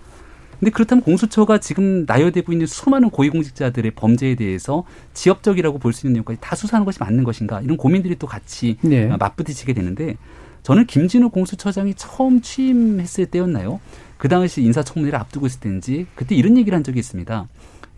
근데 0.59 0.69
그렇다면 0.71 1.03
공수처가 1.03 1.59
지금 1.59 2.05
나열되고 2.05 2.51
있는 2.51 2.67
수많은 2.67 3.09
고위공직자들의 3.09 3.91
범죄에 3.91 4.35
대해서 4.35 4.83
지역적이라고 5.13 5.79
볼 5.79 5.93
수 5.93 6.05
있는 6.05 6.13
내용까지 6.15 6.39
다 6.41 6.55
수사하는 6.55 6.85
것이 6.85 6.99
맞는 6.99 7.23
것인가 7.23 7.61
이런 7.61 7.77
고민들이 7.77 8.15
또 8.19 8.27
같이 8.27 8.77
네. 8.81 9.07
맞부딪히게 9.07 9.73
되는데 9.73 10.17
저는 10.63 10.85
김진우 10.85 11.29
공수처장이 11.29 11.95
처음 11.95 12.41
취임했을 12.41 13.25
때였나요? 13.27 13.79
그 14.17 14.27
당시 14.27 14.61
인사청문회를 14.61 15.17
앞두고 15.17 15.47
있을 15.47 15.59
때인지 15.61 16.05
그때 16.13 16.35
이런 16.35 16.55
얘기를 16.57 16.75
한 16.75 16.83
적이 16.83 16.99
있습니다. 16.99 17.47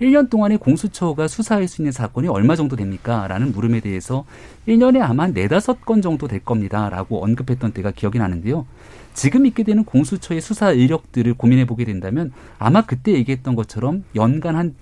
1년 0.04 0.30
동안에 0.30 0.58
공수처가 0.58 1.30
수사할 1.30 1.68
수 1.68 1.82
있는 1.82 1.94
사건이 1.94 2.28
얼마 2.28 2.58
정도 2.58 2.76
됩니까? 2.76 3.26
라는 3.28 3.54
물음에 3.54 3.80
대해서 3.80 4.26
1년에 4.68 5.02
아마 5.02 5.28
네다섯 5.28 5.86
건 5.86 6.02
정도 6.02 6.28
될 6.28 6.40
겁니다. 6.44 6.90
라고 6.90 7.24
언급했던 7.24 7.72
때가 7.72 7.92
기억이 7.92 8.20
나는데요. 8.20 8.66
지금 9.14 9.46
있게 9.46 9.64
되는 9.64 9.86
공수처의 9.86 10.42
수사 10.42 10.72
이력들을 10.72 11.34
고민해 11.36 11.66
보게 11.66 11.86
된다면 11.86 12.34
아마 12.60 12.86
그때 12.86 13.14
얘기했던 13.14 13.56
것처럼 13.56 14.04
연간 14.16 14.56
한 14.56 14.76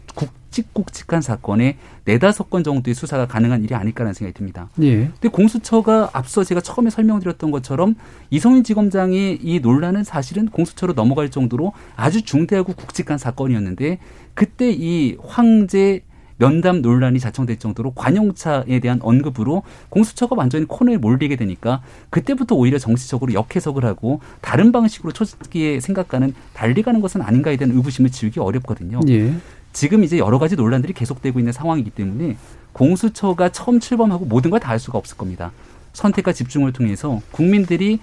굵직굵직한 0.51 1.21
사건에 1.21 1.77
네다섯 2.05 2.49
건 2.49 2.63
정도의 2.63 2.93
수사가 2.93 3.25
가능한 3.25 3.63
일이 3.63 3.73
아닐까라는 3.73 4.13
생각이 4.13 4.33
듭니다. 4.33 4.69
예. 4.81 5.05
근데 5.05 5.29
공수처가 5.29 6.11
앞서 6.13 6.43
제가 6.43 6.61
처음에 6.61 6.89
설명드렸던 6.89 7.51
것처럼 7.51 7.95
이성윤 8.29 8.63
지검장의 8.63 9.39
이 9.41 9.59
논란은 9.59 10.03
사실은 10.03 10.47
공수처로 10.47 10.93
넘어갈 10.93 11.31
정도로 11.31 11.73
아주 11.95 12.21
중대하고 12.21 12.73
굵직한 12.73 13.17
사건이었는데 13.17 13.99
그때 14.33 14.71
이 14.71 15.17
황제 15.25 16.01
면담 16.37 16.81
논란이 16.81 17.19
자청될 17.19 17.59
정도로 17.59 17.91
관용차에 17.91 18.79
대한 18.79 18.99
언급으로 19.03 19.61
공수처가 19.89 20.35
완전히 20.35 20.65
코너에 20.65 20.97
몰리게 20.97 21.35
되니까 21.35 21.83
그때부터 22.09 22.55
오히려 22.55 22.79
정치적으로 22.79 23.33
역해석을 23.33 23.85
하고 23.85 24.21
다른 24.41 24.71
방식으로 24.71 25.13
초기의 25.13 25.81
생각과는 25.81 26.33
달리 26.53 26.81
가는 26.81 26.99
것은 26.99 27.21
아닌가에 27.21 27.57
대한 27.57 27.75
의구심을 27.75 28.09
지우기 28.09 28.39
어렵거든요. 28.39 29.01
예. 29.09 29.35
지금 29.73 30.03
이제 30.03 30.17
여러 30.17 30.37
가지 30.39 30.55
논란들이 30.55 30.93
계속되고 30.93 31.39
있는 31.39 31.53
상황이기 31.53 31.89
때문에 31.91 32.37
공수처가 32.73 33.49
처음 33.49 33.79
출범하고 33.79 34.25
모든 34.25 34.51
걸 34.51 34.59
다 34.59 34.69
할 34.69 34.79
수가 34.79 34.97
없을 34.97 35.17
겁니다. 35.17 35.51
선택과 35.93 36.33
집중을 36.33 36.71
통해서 36.73 37.19
국민들이 37.31 37.99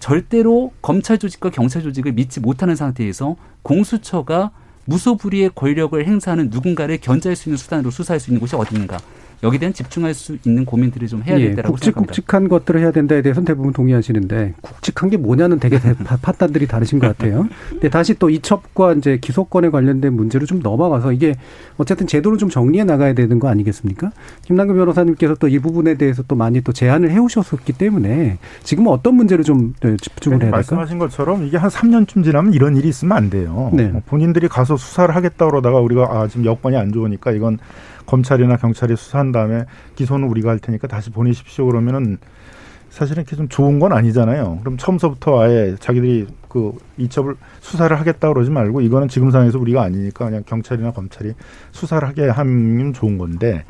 절대로 0.00 0.72
검찰 0.82 1.18
조직과 1.18 1.50
경찰 1.50 1.82
조직을 1.82 2.12
믿지 2.12 2.40
못하는 2.40 2.74
상태에서 2.76 3.36
공수처가 3.62 4.50
무소불위의 4.86 5.50
권력을 5.54 6.04
행사하는 6.06 6.50
누군가를 6.50 6.98
견제할 6.98 7.36
수 7.36 7.48
있는 7.48 7.56
수단으로 7.58 7.90
수사할 7.90 8.20
수 8.20 8.30
있는 8.30 8.40
곳이 8.40 8.56
어디인가. 8.56 8.98
여기에 9.42 9.58
대한 9.58 9.72
집중할 9.72 10.14
수 10.14 10.36
있는 10.44 10.64
고민들을 10.64 11.06
좀 11.08 11.22
해야 11.22 11.38
예, 11.38 11.48
된다고 11.48 11.72
굵직, 11.72 11.84
생각합니다. 11.86 12.10
굵직한 12.12 12.48
것들을 12.48 12.80
해야 12.80 12.90
된다에 12.90 13.22
대해서는 13.22 13.44
대부분 13.44 13.72
동의하시는데 13.72 14.54
굵직한 14.62 15.10
게 15.10 15.16
뭐냐는 15.16 15.58
되게 15.60 15.78
판단들이 16.22 16.66
다르신 16.66 16.98
것 16.98 17.06
같아요. 17.08 17.46
근데 17.70 17.88
다시 17.88 18.14
또 18.14 18.30
이첩과 18.30 18.94
이제 18.94 19.18
기소권에 19.20 19.70
관련된 19.70 20.12
문제로 20.12 20.46
좀 20.46 20.60
넘어가서 20.60 21.12
이게 21.12 21.34
어쨌든 21.76 22.06
제도를 22.06 22.38
좀 22.38 22.48
정리해 22.48 22.84
나가야 22.84 23.12
되는 23.12 23.38
거 23.38 23.48
아니겠습니까? 23.48 24.12
김남근 24.44 24.76
변호사님께서 24.76 25.34
또 25.34 25.48
이 25.48 25.58
부분에 25.58 25.94
대해서 25.94 26.22
또 26.28 26.36
많이 26.36 26.60
또 26.60 26.72
제안을 26.72 27.10
해오셨었기 27.10 27.72
때문에 27.72 28.38
지금은 28.64 28.92
어떤 28.92 29.14
문제를 29.14 29.44
좀 29.44 29.72
집중을 29.80 30.36
해야 30.36 30.50
될까? 30.50 30.56
말씀하신 30.58 30.98
것처럼 30.98 31.46
이게 31.46 31.56
한 31.56 31.70
3년쯤 31.70 32.22
지나면 32.22 32.52
이런 32.52 32.76
일이 32.76 32.88
있으면 32.88 33.16
안 33.16 33.30
돼요. 33.30 33.70
네. 33.72 33.84
뭐 33.88 34.02
본인들이 34.04 34.48
가서 34.48 34.76
수사를 34.76 35.14
하겠다 35.14 35.46
그러다가 35.46 35.80
우리가 35.80 36.02
아 36.10 36.28
지금 36.28 36.44
여건이 36.44 36.76
안 36.76 36.92
좋으니까 36.92 37.30
이건 37.32 37.58
검찰이나 38.08 38.56
경찰이 38.56 38.96
수사한 38.96 39.32
다음에 39.32 39.66
기소는 39.94 40.26
우리가 40.28 40.50
할 40.50 40.58
테니까 40.58 40.88
다시 40.88 41.10
보내십시오 41.10 41.66
그러면은 41.66 42.18
사실은 42.88 43.22
이렇게 43.22 43.36
좀 43.36 43.48
좋은 43.48 43.78
건 43.78 43.92
아니잖아요. 43.92 44.60
그럼 44.60 44.78
처음서부터 44.78 45.42
아예 45.42 45.76
자기들이 45.78 46.26
그 46.48 46.72
이첩을 46.96 47.36
수사를 47.60 47.98
하겠다 47.98 48.28
그러지 48.32 48.50
말고 48.50 48.80
이거는 48.80 49.08
지금 49.08 49.30
상황에서 49.30 49.58
우리가 49.58 49.82
아니니까 49.82 50.26
그냥 50.26 50.42
경찰이나 50.46 50.92
검찰이 50.92 51.34
수사를 51.72 52.06
하게 52.06 52.28
하면 52.28 52.92
좋은 52.92 53.18
건데 53.18 53.64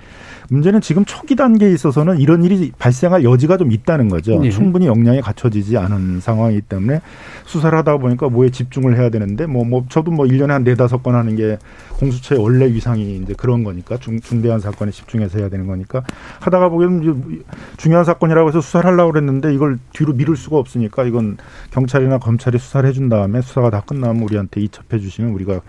문제는 0.51 0.81
지금 0.81 1.05
초기 1.05 1.37
단계에 1.37 1.73
있어서는 1.73 2.19
이런 2.19 2.43
일이 2.43 2.73
발생할 2.79 3.23
여지가 3.23 3.59
좀 3.59 3.71
있다는 3.71 4.09
거죠. 4.09 4.41
네. 4.41 4.51
충분히 4.51 4.87
역량이 4.87 5.21
갖춰지지 5.21 5.77
않은 5.77 6.21
상황이기 6.21 6.63
때문에 6.63 7.01
수사를 7.45 7.77
하다 7.77 7.99
보니까 7.99 8.29
뭐에 8.29 8.51
집중을 8.51 8.97
해야 8.97 9.11
되는데 9.11 9.47
뭐, 9.47 9.65
뭐 9.65 9.85
저도 9.89 10.11
뭐 10.11 10.25
1년에 10.27 10.49
한 10.49 10.65
네다섯 10.65 11.03
건 11.03 11.15
하는 11.15 11.37
게 11.37 11.59
공수처의 11.99 12.41
원래 12.41 12.67
위상이 12.67 13.17
이제 13.17 13.35
그런 13.37 13.63
거니까 13.63 13.99
중, 13.99 14.21
중대한 14.21 14.61
사건에 14.61 14.91
집중해서 14.91 15.39
해야 15.39 15.49
되는 15.49 15.67
거니까 15.67 16.03
하다가 16.41 16.71
보기에는 16.71 17.43
중요한 17.77 18.05
사건이라고 18.05 18.49
해서 18.49 18.61
수사를 18.61 18.89
하려고 18.91 19.13
그랬는데 19.13 19.53
이걸 19.53 19.79
뒤로 19.93 20.15
미룰 20.15 20.37
수가 20.37 20.57
없으니까 20.57 21.05
이건 21.05 21.37
경찰이나 21.73 22.19
검찰이 22.19 22.59
수사를 22.69 22.87
해준 22.89 23.09
다음에 23.09 23.41
수사가 23.41 23.71
다 23.71 23.81
끝나면 23.81 24.23
우리한테 24.23 24.61
이첩해 24.61 25.01
주시면 25.01 25.33
우리가 25.33 25.61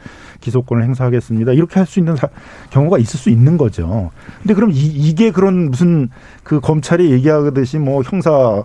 기소권을 0.41 0.83
행사하겠습니다. 0.83 1.53
이렇게 1.53 1.79
할 1.79 1.89
수 1.89 1.97
있는 1.99 2.15
사, 2.15 2.27
경우가 2.69 2.99
있을 2.99 3.17
수 3.19 3.31
있는 3.31 3.57
거죠. 3.57 4.11
근데 4.43 4.53
그럼 4.53 4.69
이, 4.71 4.75
이게 4.75 5.31
그런 5.31 5.71
무슨 5.71 6.09
그 6.43 6.59
검찰이 6.59 7.09
얘기하듯이 7.11 7.79
뭐 7.79 8.03
형사 8.03 8.63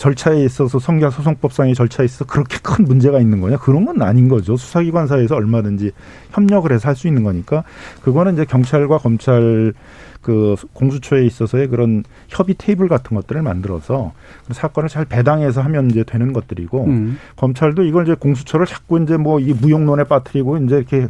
절차에 0.00 0.42
있어서 0.46 0.78
성경 0.78 1.10
소송법상의 1.10 1.74
절차에 1.74 2.06
있어서 2.06 2.24
그렇게 2.24 2.56
큰 2.62 2.86
문제가 2.86 3.20
있는 3.20 3.38
거냐? 3.42 3.58
그런 3.58 3.84
건 3.84 4.00
아닌 4.00 4.28
거죠. 4.30 4.56
수사기관 4.56 5.06
사이에서 5.06 5.36
얼마든지 5.36 5.90
협력을 6.32 6.72
해서 6.72 6.88
할 6.88 6.96
수 6.96 7.06
있는 7.06 7.22
거니까 7.22 7.64
그거는 8.02 8.32
이제 8.32 8.46
경찰과 8.46 8.96
검찰 8.96 9.74
그 10.22 10.54
공수처에 10.72 11.24
있어서의 11.26 11.68
그런 11.68 12.04
협의 12.28 12.54
테이블 12.56 12.88
같은 12.88 13.14
것들을 13.14 13.42
만들어서 13.42 14.12
사건을 14.50 14.88
잘 14.88 15.04
배당해서 15.04 15.60
하면 15.62 15.90
이제 15.90 16.02
되는 16.02 16.32
것들이고 16.32 16.84
음. 16.84 17.18
검찰도 17.36 17.82
이걸 17.84 18.04
이제 18.04 18.14
공수처를 18.14 18.64
자꾸 18.66 19.02
이제 19.02 19.18
뭐 19.18 19.38
이 19.40 19.52
무용론에 19.52 20.04
빠뜨리고 20.04 20.56
이제 20.58 20.76
이렇게 20.76 21.08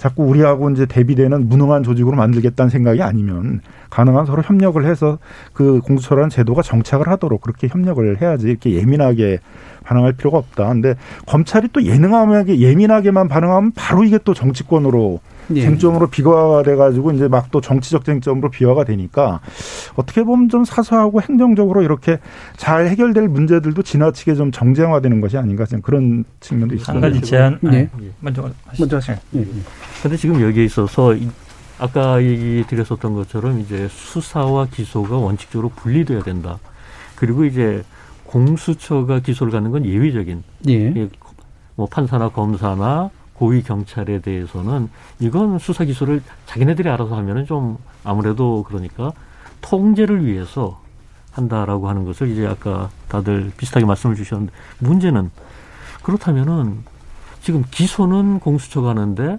자꾸 0.00 0.24
우리하고 0.24 0.70
이제 0.70 0.86
대비되는 0.86 1.46
무능한 1.50 1.82
조직으로 1.82 2.16
만들겠다는 2.16 2.70
생각이 2.70 3.02
아니면 3.02 3.60
가능한 3.90 4.24
서로 4.24 4.40
협력을 4.40 4.82
해서 4.86 5.18
그 5.52 5.80
공수처라는 5.80 6.30
제도가 6.30 6.62
정착을 6.62 7.06
하도록 7.06 7.38
그렇게 7.38 7.68
협력을 7.68 8.18
해야지 8.18 8.48
이렇게 8.48 8.72
예민하게 8.72 9.40
반응할 9.84 10.14
필요가 10.14 10.38
없다. 10.38 10.68
근데 10.68 10.94
검찰이 11.26 11.68
또 11.74 11.84
예능하게 11.84 12.60
예민하게만 12.60 13.28
반응하면 13.28 13.72
바로 13.72 14.02
이게 14.02 14.18
또 14.24 14.32
정치권으로 14.32 15.20
예. 15.56 15.62
쟁점으로 15.62 16.08
비화가 16.08 16.62
돼가지고 16.62 17.12
이제 17.12 17.28
막 17.28 17.50
또 17.50 17.60
정치적 17.60 18.04
쟁점으로 18.04 18.50
비화가 18.50 18.84
되니까 18.84 19.40
어떻게 19.96 20.22
보면 20.22 20.48
좀 20.48 20.64
사소하고 20.64 21.20
행정적으로 21.20 21.82
이렇게 21.82 22.18
잘 22.56 22.86
해결될 22.86 23.26
문제들도 23.26 23.82
지나치게 23.82 24.36
좀 24.36 24.52
정쟁화되는 24.52 25.20
것이 25.20 25.36
아닌가 25.36 25.64
그런 25.82 26.24
측면도 26.38 26.76
있습니다. 26.76 26.92
한 27.06 27.12
가지 27.12 27.20
제안 27.20 27.58
네. 27.60 27.90
먼저 28.20 28.48
먼저 28.78 28.96
하시죠. 28.98 29.12
예. 29.34 29.46
그런데 29.98 30.16
지금 30.16 30.40
여기에 30.40 30.64
있어서 30.64 31.14
아까 31.78 32.22
얘기 32.22 32.64
드렸었던 32.68 33.14
것처럼 33.14 33.58
이제 33.60 33.88
수사와 33.90 34.66
기소가 34.70 35.16
원칙적으로 35.16 35.70
분리돼야 35.70 36.22
된다. 36.22 36.58
그리고 37.16 37.44
이제 37.44 37.82
공수처가 38.26 39.20
기소를 39.20 39.52
갖는 39.52 39.72
건 39.72 39.84
예외적인. 39.84 40.44
예. 40.68 41.08
뭐 41.74 41.86
판사나 41.86 42.28
검사나 42.28 43.10
고위 43.40 43.62
경찰에 43.62 44.20
대해서는 44.20 44.90
이건 45.18 45.58
수사 45.58 45.86
기소를 45.86 46.22
자기네들이 46.44 46.90
알아서 46.90 47.16
하면은 47.16 47.46
좀 47.46 47.78
아무래도 48.04 48.66
그러니까 48.68 49.12
통제를 49.62 50.26
위해서 50.26 50.78
한다라고 51.32 51.88
하는 51.88 52.04
것을 52.04 52.28
이제 52.28 52.46
아까 52.46 52.90
다들 53.08 53.50
비슷하게 53.56 53.86
말씀을 53.86 54.14
주셨는데 54.14 54.52
문제는 54.80 55.30
그렇다면은 56.02 56.84
지금 57.40 57.64
기소는 57.70 58.40
공수처가 58.40 58.90
하는데 58.90 59.38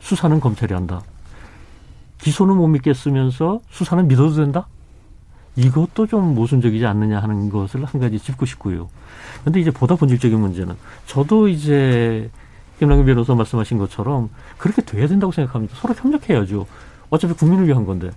수사는 0.00 0.38
검찰이 0.38 0.74
한다. 0.74 1.00
기소는 2.18 2.58
못 2.58 2.66
믿겠으면서 2.66 3.60
수사는 3.70 4.06
믿어도 4.06 4.34
된다? 4.34 4.66
이것도 5.56 6.08
좀 6.08 6.34
모순적이지 6.34 6.84
않느냐 6.84 7.20
하는 7.20 7.48
것을 7.48 7.86
한 7.86 8.02
가지 8.02 8.18
짚고 8.18 8.44
싶고요. 8.44 8.90
근데 9.44 9.60
이제 9.60 9.70
보다 9.70 9.96
본질적인 9.96 10.38
문제는 10.38 10.76
저도 11.06 11.48
이제 11.48 12.28
김남근 12.80 13.04
변호사 13.04 13.34
말씀하신 13.34 13.76
것처럼 13.76 14.30
그렇게 14.56 14.80
돼야 14.80 15.06
된다고 15.06 15.32
생각합니다. 15.32 15.76
서로 15.76 15.94
협력해야죠. 15.94 16.66
어차피 17.10 17.34
국민을 17.34 17.68
위한 17.68 17.84
건데. 17.84 18.10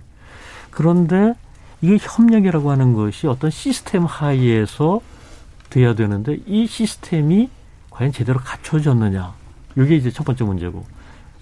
그런데 0.70 1.34
이게 1.82 1.98
협력이라고 2.00 2.70
하는 2.70 2.94
것이 2.94 3.26
어떤 3.26 3.50
시스템 3.50 4.06
하에서 4.06 5.02
돼야 5.68 5.94
되는데 5.94 6.38
이 6.46 6.66
시스템이 6.66 7.50
과연 7.90 8.10
제대로 8.10 8.40
갖춰졌느냐. 8.40 9.34
이게 9.76 9.96
이제 9.96 10.10
첫 10.10 10.24
번째 10.24 10.44
문제고. 10.44 10.86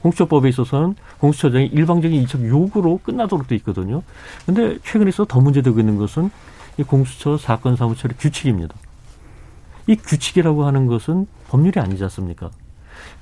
공수처법에 0.00 0.48
있어서는 0.48 0.96
공수처장이 1.18 1.66
일방적인 1.66 2.20
이첩 2.22 2.44
요구로 2.44 2.98
끝나도록 3.04 3.46
돼 3.46 3.54
있거든요. 3.56 4.02
근데 4.46 4.78
최근에 4.82 5.10
있어 5.10 5.24
더 5.26 5.40
문제되고 5.40 5.78
있는 5.78 5.96
것은 5.96 6.28
이 6.76 6.82
공수처 6.82 7.36
사건 7.36 7.76
사무처의 7.76 8.14
규칙입니다. 8.18 8.74
이 9.86 9.94
규칙이라고 9.94 10.64
하는 10.64 10.88
것은 10.88 11.28
법률이 11.50 11.78
아니지 11.78 12.02
않습니까? 12.02 12.50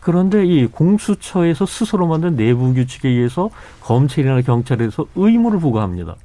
그런데 0.01 0.47
이 0.47 0.67
공수처에서 0.67 1.67
스스로 1.67 2.07
만든 2.07 2.35
내부 2.35 2.73
규칙에 2.73 3.09
의해서 3.09 3.51
검찰이나 3.83 4.41
경찰에서 4.41 5.07
의무를 5.15 5.61
부과합니다. 5.61 6.17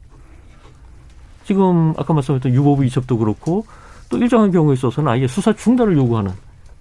지금 1.44 1.94
아까 1.98 2.14
말씀했던 2.14 2.54
유보부 2.54 2.86
이첩도 2.86 3.18
그렇고 3.18 3.66
또 4.10 4.18
일정한 4.18 4.52
경우에 4.52 4.74
있어서는 4.74 5.12
아예 5.12 5.28
수사 5.28 5.54
중단을 5.54 5.98
요구하는 5.98 6.32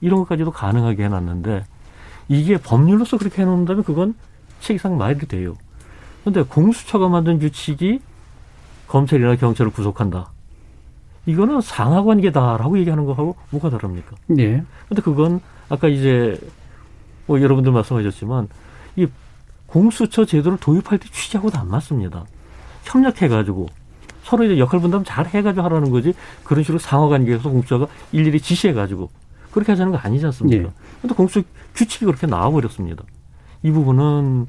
이런 0.00 0.20
것까지도 0.20 0.52
가능하게 0.52 1.04
해놨는데 1.04 1.64
이게 2.28 2.56
법률로서 2.56 3.18
그렇게 3.18 3.42
해놓는다면 3.42 3.84
그건 3.84 4.14
책상 4.60 4.96
말이 4.96 5.18
돼요. 5.26 5.54
그런데 6.22 6.42
공수처가 6.42 7.08
만든 7.08 7.38
규칙이 7.38 8.00
검찰이나 8.86 9.36
경찰을 9.36 9.72
구속한다. 9.72 10.30
이거는 11.26 11.60
상하 11.60 12.02
관계다라고 12.02 12.78
얘기하는 12.78 13.04
거하고 13.04 13.36
뭐가 13.50 13.70
다릅니까? 13.70 14.16
네. 14.26 14.62
근데 14.88 15.02
그건 15.02 15.40
아까 15.68 15.88
이제 15.88 16.38
뭐 17.26 17.40
여러분들 17.40 17.72
말씀하셨지만 17.72 18.48
이 18.96 19.06
공수처 19.66 20.24
제도를 20.24 20.58
도입할 20.58 20.98
때 20.98 21.08
취지하고도 21.10 21.58
안 21.58 21.68
맞습니다. 21.68 22.24
협력해가지고 22.84 23.68
서로 24.22 24.44
이제 24.44 24.58
역할 24.58 24.80
분담 24.80 25.04
잘 25.04 25.26
해가지고 25.26 25.64
하라는 25.64 25.90
거지 25.90 26.14
그런 26.44 26.62
식으로 26.62 26.78
상호관계에서 26.78 27.50
공수처가 27.50 27.86
일일이 28.12 28.40
지시해가지고 28.40 29.10
그렇게 29.50 29.72
하자는 29.72 29.92
거 29.92 29.98
아니지 29.98 30.24
않습니까? 30.26 30.64
예. 30.64 30.70
근데 31.00 31.14
공수처 31.14 31.46
규칙이 31.74 32.04
그렇게 32.06 32.26
나와버렸습니다. 32.26 33.04
이 33.62 33.70
부분은 33.70 34.46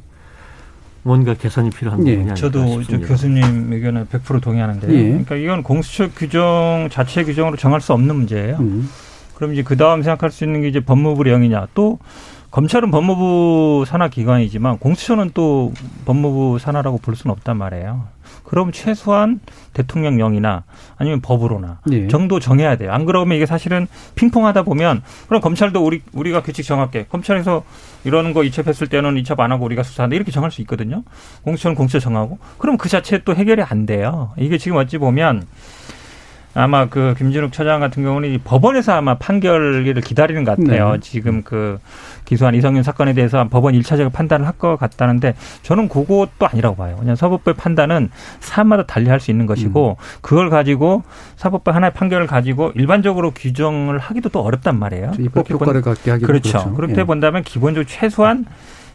뭔가 1.04 1.36
개선이 1.36 1.70
필요한 1.70 2.00
부분이 2.00 2.30
예. 2.30 2.34
저도. 2.34 2.82
교수님 3.06 3.72
의견에 3.72 4.06
100% 4.06 4.42
동의하는데요. 4.42 4.92
예. 4.92 5.04
그러니까 5.10 5.36
이건 5.36 5.62
공수처 5.62 6.10
규정 6.10 6.88
자체 6.92 7.24
규정으로 7.24 7.58
정할 7.58 7.82
수 7.82 7.94
없는 7.94 8.16
문제예요. 8.16 8.58
음. 8.58 8.90
그럼 9.36 9.54
이제 9.54 9.62
그 9.62 9.78
다음 9.78 10.02
생각할 10.02 10.32
수 10.32 10.44
있는 10.46 10.62
게 10.62 10.70
이제 10.70 10.80
법무부령이냐 10.80 11.68
또 11.76 12.00
검찰은 12.56 12.90
법무부 12.90 13.84
산하 13.86 14.08
기관이지만 14.08 14.78
공수처는 14.78 15.32
또 15.34 15.74
법무부 16.06 16.58
산하라고 16.58 17.00
볼 17.00 17.18
수는 17.18 17.34
없단 17.34 17.58
말이에요. 17.58 18.08
그럼 18.46 18.72
최소한 18.72 19.42
대통령령이나 19.74 20.64
아니면 20.96 21.20
법으로나 21.20 21.82
예. 21.92 22.08
정도 22.08 22.40
정해야 22.40 22.78
돼요. 22.78 22.94
안 22.94 23.04
그러면 23.04 23.36
이게 23.36 23.46
사실은 23.46 23.88
핑퐁하다 24.16 24.64
보면 24.64 25.04
그럼 25.28 25.42
검찰도 25.42 25.86
우리 25.86 26.02
우리가 26.14 26.44
규칙 26.44 26.64
정할게. 26.66 27.08
검찰에서 27.10 27.66
이러는 28.06 28.32
거 28.32 28.46
이첩했을 28.46 28.88
때는 28.88 29.18
이첩 29.18 29.38
안 29.42 29.52
하고 29.52 29.66
우리가 29.66 29.84
수사한다 29.84 30.16
이렇게 30.16 30.32
정할 30.32 30.50
수 30.50 30.62
있거든요. 30.62 31.04
공수처는 31.42 31.76
공수처 31.76 32.00
정하고 32.00 32.40
그럼 32.58 32.78
그 32.78 32.88
자체 32.88 33.22
또 33.26 33.36
해결이 33.36 33.64
안 33.64 33.86
돼요. 33.86 34.32
이게 34.38 34.58
지금 34.58 34.78
어찌 34.78 34.98
보면 34.98 35.46
아마 36.56 36.88
그 36.88 37.14
김진욱 37.18 37.52
처장 37.52 37.82
같은 37.82 38.02
경우는 38.02 38.40
법원에서 38.46 38.94
아마 38.94 39.16
판결을 39.16 39.94
기다리는 40.02 40.46
것 40.46 40.58
같아요. 40.58 40.94
네. 40.94 41.00
지금 41.02 41.44
그 41.44 41.80
기소한 42.24 42.56
이성윤 42.56 42.82
사건에 42.82 43.14
대해서 43.14 43.48
법원 43.50 43.76
일차적인 43.76 44.12
판단을 44.12 44.48
할 44.48 44.56
것 44.56 44.78
같다는데 44.78 45.36
저는 45.64 45.90
그것도 45.90 46.48
아니라고 46.48 46.78
봐요. 46.78 46.96
그냥 46.98 47.18
사법부의 47.18 47.56
판단은 47.56 48.10
사안마다 48.40 48.86
달리 48.86 49.10
할 49.10 49.20
수 49.20 49.32
있는 49.32 49.46
것이고 49.48 49.98
음. 50.00 50.20
그걸 50.22 50.50
가지고 50.50 51.04
사법부 51.36 51.72
하나의 51.72 51.92
판결을 51.92 52.26
가지고 52.26 52.72
일반적으로 52.76 53.32
규정을 53.32 53.98
하기도 54.00 54.30
또 54.30 54.40
어렵단 54.42 54.80
말이에요. 54.80 55.12
입법 55.20 55.50
효과를 55.50 55.82
갖게 55.82 56.12
하기 56.12 56.26
그렇죠. 56.26 56.52
그렇죠. 56.52 56.74
그렇게 56.74 57.02
예. 57.02 57.04
본다면 57.04 57.44
기본적으로 57.44 57.86
최소한 57.86 58.46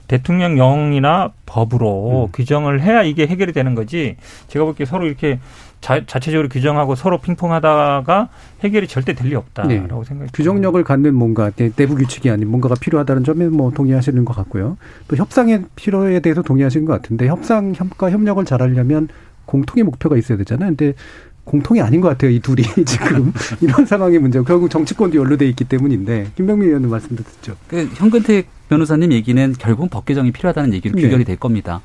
대통령령이나 0.08 1.30
법으로 1.46 2.26
음. 2.26 2.32
규정을 2.32 2.80
해야 2.82 3.02
이게 3.02 3.26
해결이 3.26 3.52
되는 3.52 3.74
거지. 3.74 4.16
제가 4.48 4.64
볼게 4.64 4.84
서로 4.84 5.06
이렇게 5.06 5.38
자, 5.80 6.04
자체적으로 6.06 6.48
규정하고 6.48 6.94
서로 6.94 7.18
핑퐁하다가 7.18 8.28
해결이 8.62 8.86
절대 8.86 9.14
될 9.14 9.30
리 9.30 9.34
없다라고 9.34 9.70
네. 10.02 10.08
생각이 10.08 10.30
규정력을 10.34 10.82
갖는 10.84 11.14
뭔가 11.14 11.50
내부 11.50 11.94
규칙이 11.94 12.28
아닌 12.30 12.48
뭔가가 12.48 12.74
필요하다는 12.74 13.24
점에 13.24 13.48
뭐 13.48 13.70
동의하시는 13.70 14.24
것 14.24 14.34
같고요. 14.34 14.76
또 15.08 15.16
협상의 15.16 15.64
필요에 15.76 16.20
대해서 16.20 16.42
동의하시는 16.42 16.84
것 16.84 16.92
같은데 16.94 17.28
협상 17.28 17.72
협과 17.74 18.10
협력을 18.10 18.44
잘하려면 18.44 19.08
공통의 19.46 19.84
목표가 19.84 20.16
있어야 20.16 20.36
되잖아요. 20.38 20.70
근데 20.70 20.94
공통이 21.44 21.80
아닌 21.80 22.00
것 22.00 22.08
같아요. 22.08 22.30
이 22.30 22.40
둘이 22.40 22.62
지금 22.84 23.32
이런 23.60 23.86
상황의 23.86 24.18
문제. 24.18 24.40
결국 24.42 24.68
정치권도 24.70 25.16
연루돼 25.16 25.48
있기 25.48 25.64
때문인데 25.64 26.28
김병민 26.36 26.68
의원님 26.68 26.90
말씀도 26.90 27.22
듣죠. 27.24 27.56
그 27.68 27.88
현근택 27.94 28.48
변호사님 28.68 29.12
얘기는 29.12 29.52
결국 29.58 29.90
법 29.90 30.04
개정이 30.06 30.30
필요하다는 30.32 30.74
얘기로 30.74 30.94
네. 30.96 31.02
귀결이 31.02 31.24
될 31.24 31.36
겁니다. 31.36 31.80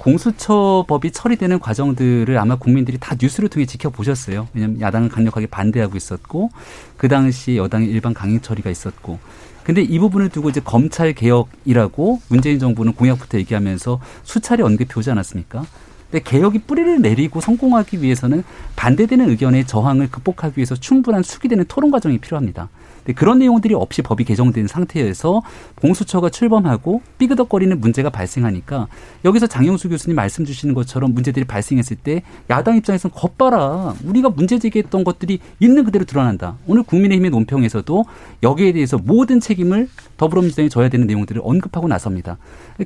공수처법이 0.00 1.10
처리되는 1.10 1.58
과정들을 1.58 2.38
아마 2.38 2.56
국민들이 2.56 2.96
다 2.98 3.16
뉴스를 3.20 3.50
통해 3.50 3.66
지켜보셨어요. 3.66 4.48
왜냐하면 4.54 4.80
야당은 4.80 5.10
강력하게 5.10 5.46
반대하고 5.46 5.96
있었고 5.96 6.50
그 6.96 7.08
당시 7.08 7.56
여당의 7.56 7.88
일반 7.88 8.14
강행 8.14 8.40
처리가 8.40 8.70
있었고 8.70 9.18
근데 9.62 9.82
이 9.82 9.98
부분을 9.98 10.30
두고 10.30 10.48
이제 10.48 10.60
검찰 10.64 11.12
개혁이라고 11.12 12.22
문재인 12.28 12.58
정부는 12.58 12.94
공약부터 12.94 13.38
얘기하면서 13.38 14.00
수차례 14.22 14.62
언급해 14.62 14.88
오지 14.96 15.10
않았습니까? 15.10 15.64
근데 16.10 16.24
개혁이 16.24 16.60
뿌리를 16.60 17.00
내리고 17.02 17.40
성공하기 17.40 18.02
위해서는 18.02 18.42
반대되는 18.76 19.28
의견의 19.28 19.66
저항을 19.66 20.10
극복하기 20.10 20.54
위해서 20.56 20.74
충분한 20.74 21.22
수기되는 21.22 21.66
토론 21.68 21.90
과정이 21.90 22.18
필요합니다. 22.18 22.70
그런 23.16 23.38
내용들이 23.38 23.74
없이 23.74 24.02
법이 24.02 24.24
개정된 24.24 24.66
상태에서 24.66 25.42
공수처가 25.80 26.30
출범하고 26.30 27.02
삐그덕거리는 27.18 27.80
문제가 27.80 28.10
발생하니까 28.10 28.88
여기서 29.24 29.46
장영수 29.46 29.88
교수님 29.88 30.16
말씀 30.16 30.44
주시는 30.44 30.74
것처럼 30.74 31.14
문제들이 31.14 31.44
발생했을 31.46 31.96
때 31.96 32.22
야당 32.50 32.76
입장에서는 32.76 33.14
겉봐라 33.14 33.94
우리가 34.04 34.30
문제 34.30 34.58
제기했던 34.58 35.04
것들이 35.04 35.40
있는 35.58 35.84
그대로 35.84 36.04
드러난다. 36.04 36.56
오늘 36.66 36.82
국민의힘의 36.82 37.30
논평에서도 37.30 38.04
여기에 38.42 38.72
대해서 38.72 38.98
모든 38.98 39.40
책임을 39.40 39.88
더불어민주당이 40.16 40.68
져야 40.68 40.88
되는 40.88 41.06
내용들을 41.06 41.40
언급하고 41.44 41.88
나섭니다. 41.88 42.36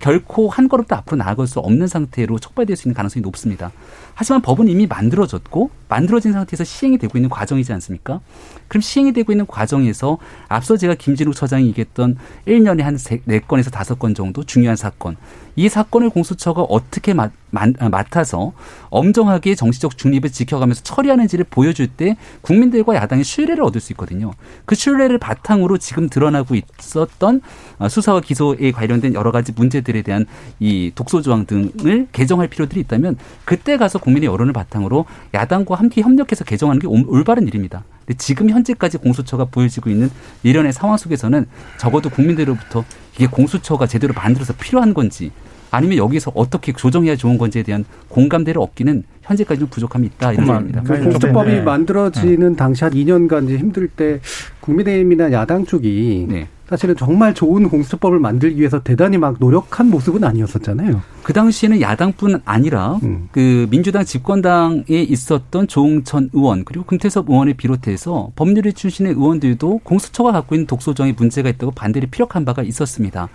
결코 0.01 0.49
한 0.49 0.69
걸음도 0.69 0.95
앞으로 0.97 1.17
나아갈 1.17 1.47
수 1.47 1.59
없는 1.61 1.87
상태로 1.87 2.39
촉발될 2.39 2.77
수 2.77 2.89
있는 2.89 2.95
가능성이 2.95 3.23
높습니다. 3.23 3.73
하지만 4.15 4.41
법은 4.43 4.69
이미 4.69 4.87
만들어졌고 4.87 5.71
만들어진 5.89 6.33
상태에서 6.33 6.65
시행이 6.65 6.99
되고 6.99 7.19
있는 7.19 7.29
과정이지 7.29 7.73
않습니까? 7.75 8.21
그럼 8.69 8.81
시행이 8.81 9.13
되고 9.13 9.33
있는 9.33 9.47
과정에서 9.47 10.19
앞서 10.49 10.77
제가 10.77 10.95
김진욱 10.95 11.35
처장이 11.35 11.67
얘기했던 11.69 12.17
1년에 12.47 12.83
한 12.83 12.97
4건에서 12.97 13.71
5건 13.71 14.15
정도 14.15 14.45
중요한 14.45 14.77
사건 14.77 15.17
이 15.57 15.69
사건을 15.69 16.11
공수처가 16.11 16.63
어떻게 16.63 17.13
맡, 17.55 17.71
아, 17.79 17.89
맡아서 17.89 18.53
엄정하게 18.91 19.55
정치적 19.55 19.97
중립을 19.97 20.31
지켜가면서 20.31 20.83
처리하는지를 20.83 21.47
보여줄 21.49 21.87
때 21.87 22.17
국민들과 22.43 22.97
야당의 22.97 23.25
신뢰를 23.25 23.65
얻을 23.65 23.81
수 23.81 23.93
있거든요. 23.93 24.33
그 24.67 24.75
신뢰를 24.75 25.19
바탕으로 25.19 25.79
지금 25.79 26.09
드러나고 26.09 26.55
있었던 26.57 27.41
아, 27.79 27.89
수사와 27.89 28.21
기소에 28.21 28.73
관련된 28.73 29.15
여러 29.15 29.31
가지 29.31 29.53
문제들에 29.53 30.03
대한 30.03 30.27
이 30.59 30.93
독소 30.95 31.23
조항 31.23 31.47
등을 31.47 32.09
개정할 32.13 32.49
필요들이 32.49 32.81
있다면 32.83 33.17
그때 33.45 33.77
가서 33.77 33.99
국민의 33.99 34.29
여론을 34.29 34.53
바탕으로 34.53 35.07
야당과 35.33 35.77
함께 35.77 36.03
협력해서 36.03 36.45
개정하는 36.45 36.81
게 36.81 36.89
올바른 36.89 37.47
일입니다. 37.47 37.85
근데 38.01 38.19
지금 38.19 38.51
현재까지 38.51 38.99
공수처가 38.99 39.47
보여지고 39.47 39.89
있는 39.91 40.11
이련의 40.43 40.73
상황 40.73 40.97
속에서는 40.97 41.47
적어도 41.79 42.11
국민들로부터 42.11 42.85
이게 43.15 43.27
공수처가 43.27 43.87
제대로 43.87 44.13
만들어서 44.13 44.53
필요한 44.55 44.93
건지 44.93 45.31
아니면 45.75 45.99
여기서 45.99 46.33
어떻게 46.35 46.73
조정해야 46.73 47.17
좋은 47.17 47.37
건지에 47.37 47.63
대한 47.63 47.85
공감대를 48.09 48.61
얻기는 48.61 49.03
현재까지 49.23 49.61
좀 49.61 49.69
부족함이 49.69 50.07
있다 50.07 50.33
이런 50.33 50.47
생각입니다. 50.47 50.83
그 50.83 51.01
공수처법이 51.01 51.51
네. 51.51 51.61
만들어지는 51.63 52.57
당시 52.57 52.85
한 52.85 52.93
2년간 52.93 53.47
이제 53.47 53.59
힘들 53.59 53.89
때 53.89 54.21
국민의힘이나 54.61 55.33
야당 55.33 55.65
쪽이 55.65 56.27
네. 56.29 56.49
사실은 56.75 56.97
정말 56.97 57.35
좋은 57.35 57.69
공수처법을 57.69 58.19
만들기 58.19 58.59
위해서 58.59 58.83
대단히 58.83 59.17
막 59.17 59.37
노력한 59.39 59.91
모습은 59.91 60.25
아니었었잖아요. 60.25 61.03
그 61.23 61.33
당시에는 61.33 61.81
야당뿐 61.81 62.43
아니라 62.45 62.99
음. 63.05 63.29
그 63.31 63.69
민주당 63.71 64.05
집권당에 64.05 64.83
있었던 64.89 65.69
조홍천 65.69 66.31
의원 66.33 66.65
그리고 66.65 66.85
금태섭 66.85 67.31
의원을 67.31 67.55
비롯해서 67.55 68.33
법률을 68.35 68.73
출신의 68.73 69.13
의원들도 69.13 69.83
공수처가 69.85 70.33
갖고 70.33 70.57
있는 70.57 70.67
독소정에 70.67 71.13
문제가 71.17 71.49
있다고 71.49 71.71
반대를 71.71 72.09
피력한 72.11 72.45
바가 72.45 72.65
있었습니다. 72.65 73.29